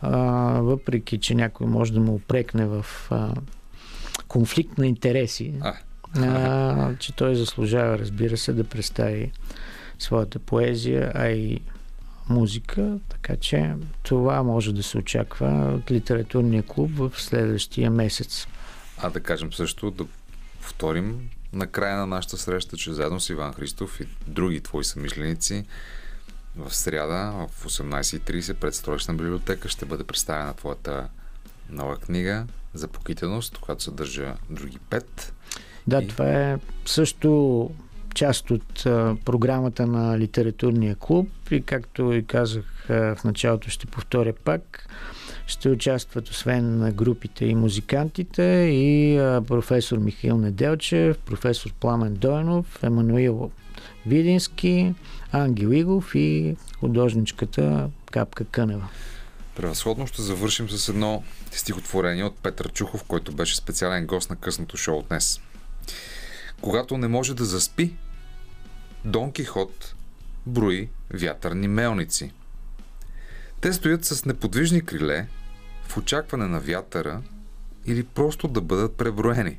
[0.00, 0.18] а,
[0.60, 3.34] въпреки, че някой може да му опрекне в а,
[4.28, 5.74] конфликт на интереси, а.
[6.16, 9.32] А, че той заслужава, разбира се, да представи
[10.02, 11.60] своята поезия, а и
[12.28, 18.46] музика, така че това може да се очаква от литературния клуб в следващия месец.
[18.98, 20.06] А да кажем също, да
[20.60, 25.64] повторим на края на нашата среща, че заедно с Иван Христов и други твои съмишленици
[26.56, 31.08] в сряда в 18.30 пред Столична библиотека ще бъде представена твоята
[31.70, 35.32] нова книга за покитеност, която съдържа други пет.
[35.86, 36.08] Да, и...
[36.08, 37.70] това е също
[38.14, 38.74] част от
[39.24, 44.88] програмата на литературния клуб и както и казах в началото, ще повторя пак,
[45.46, 49.16] ще участват освен на групите и музикантите и
[49.46, 53.50] професор Михаил Неделчев, професор Пламен Дойнов, Емануил
[54.06, 54.94] Видински,
[55.32, 58.88] Ангел Игов и художничката Капка Кънева.
[59.56, 64.76] Превъзходно ще завършим с едно стихотворение от Петър Чухов, който беше специален гост на късното
[64.76, 65.40] шоу днес.
[66.60, 67.94] Когато не може да заспи,
[69.04, 69.94] Дон Кихот
[70.46, 72.32] брои вятърни мелници.
[73.60, 75.28] Те стоят с неподвижни криле,
[75.88, 77.22] в очакване на вятъра
[77.86, 79.58] или просто да бъдат преброени.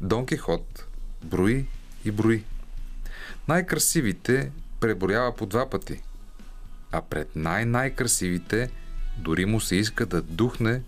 [0.00, 0.86] Дон Кихот
[1.24, 1.66] брои
[2.04, 2.44] и брои.
[3.48, 6.02] Най-красивите преброява по два пъти,
[6.92, 8.70] а пред най-най-красивите
[9.18, 10.82] дори му се иска да духне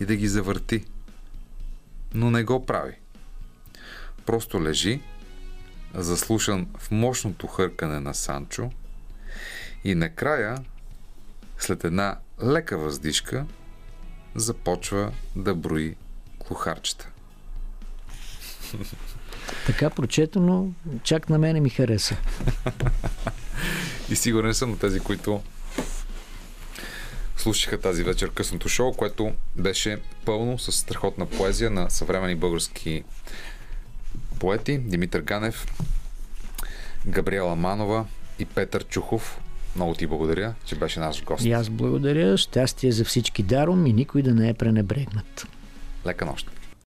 [0.00, 0.84] и да ги завърти.
[2.14, 2.94] Но не го прави.
[4.26, 5.00] Просто лежи,
[5.94, 8.70] заслушан в мощното хъркане на Санчо
[9.84, 10.58] и накрая,
[11.58, 13.46] след една лека въздишка,
[14.34, 15.96] започва да брои
[16.38, 17.08] клухарчета.
[19.66, 22.16] Така прочетено, чак на мене ми хареса.
[24.10, 25.42] и сигурен съм на тези, които
[27.36, 33.04] слушаха тази вечер късното шоу, което беше пълно с страхотна поезия на съвремени български
[34.42, 35.66] поети Димитър Ганев,
[37.06, 38.04] Габриела Манова
[38.38, 39.40] и Петър Чухов.
[39.76, 41.44] Много ти благодаря, че беше наш гост.
[41.44, 42.36] И аз благодаря.
[42.36, 45.46] Щастие за всички даром и никой да не е пренебрегнат.
[46.06, 46.50] Лека нощ.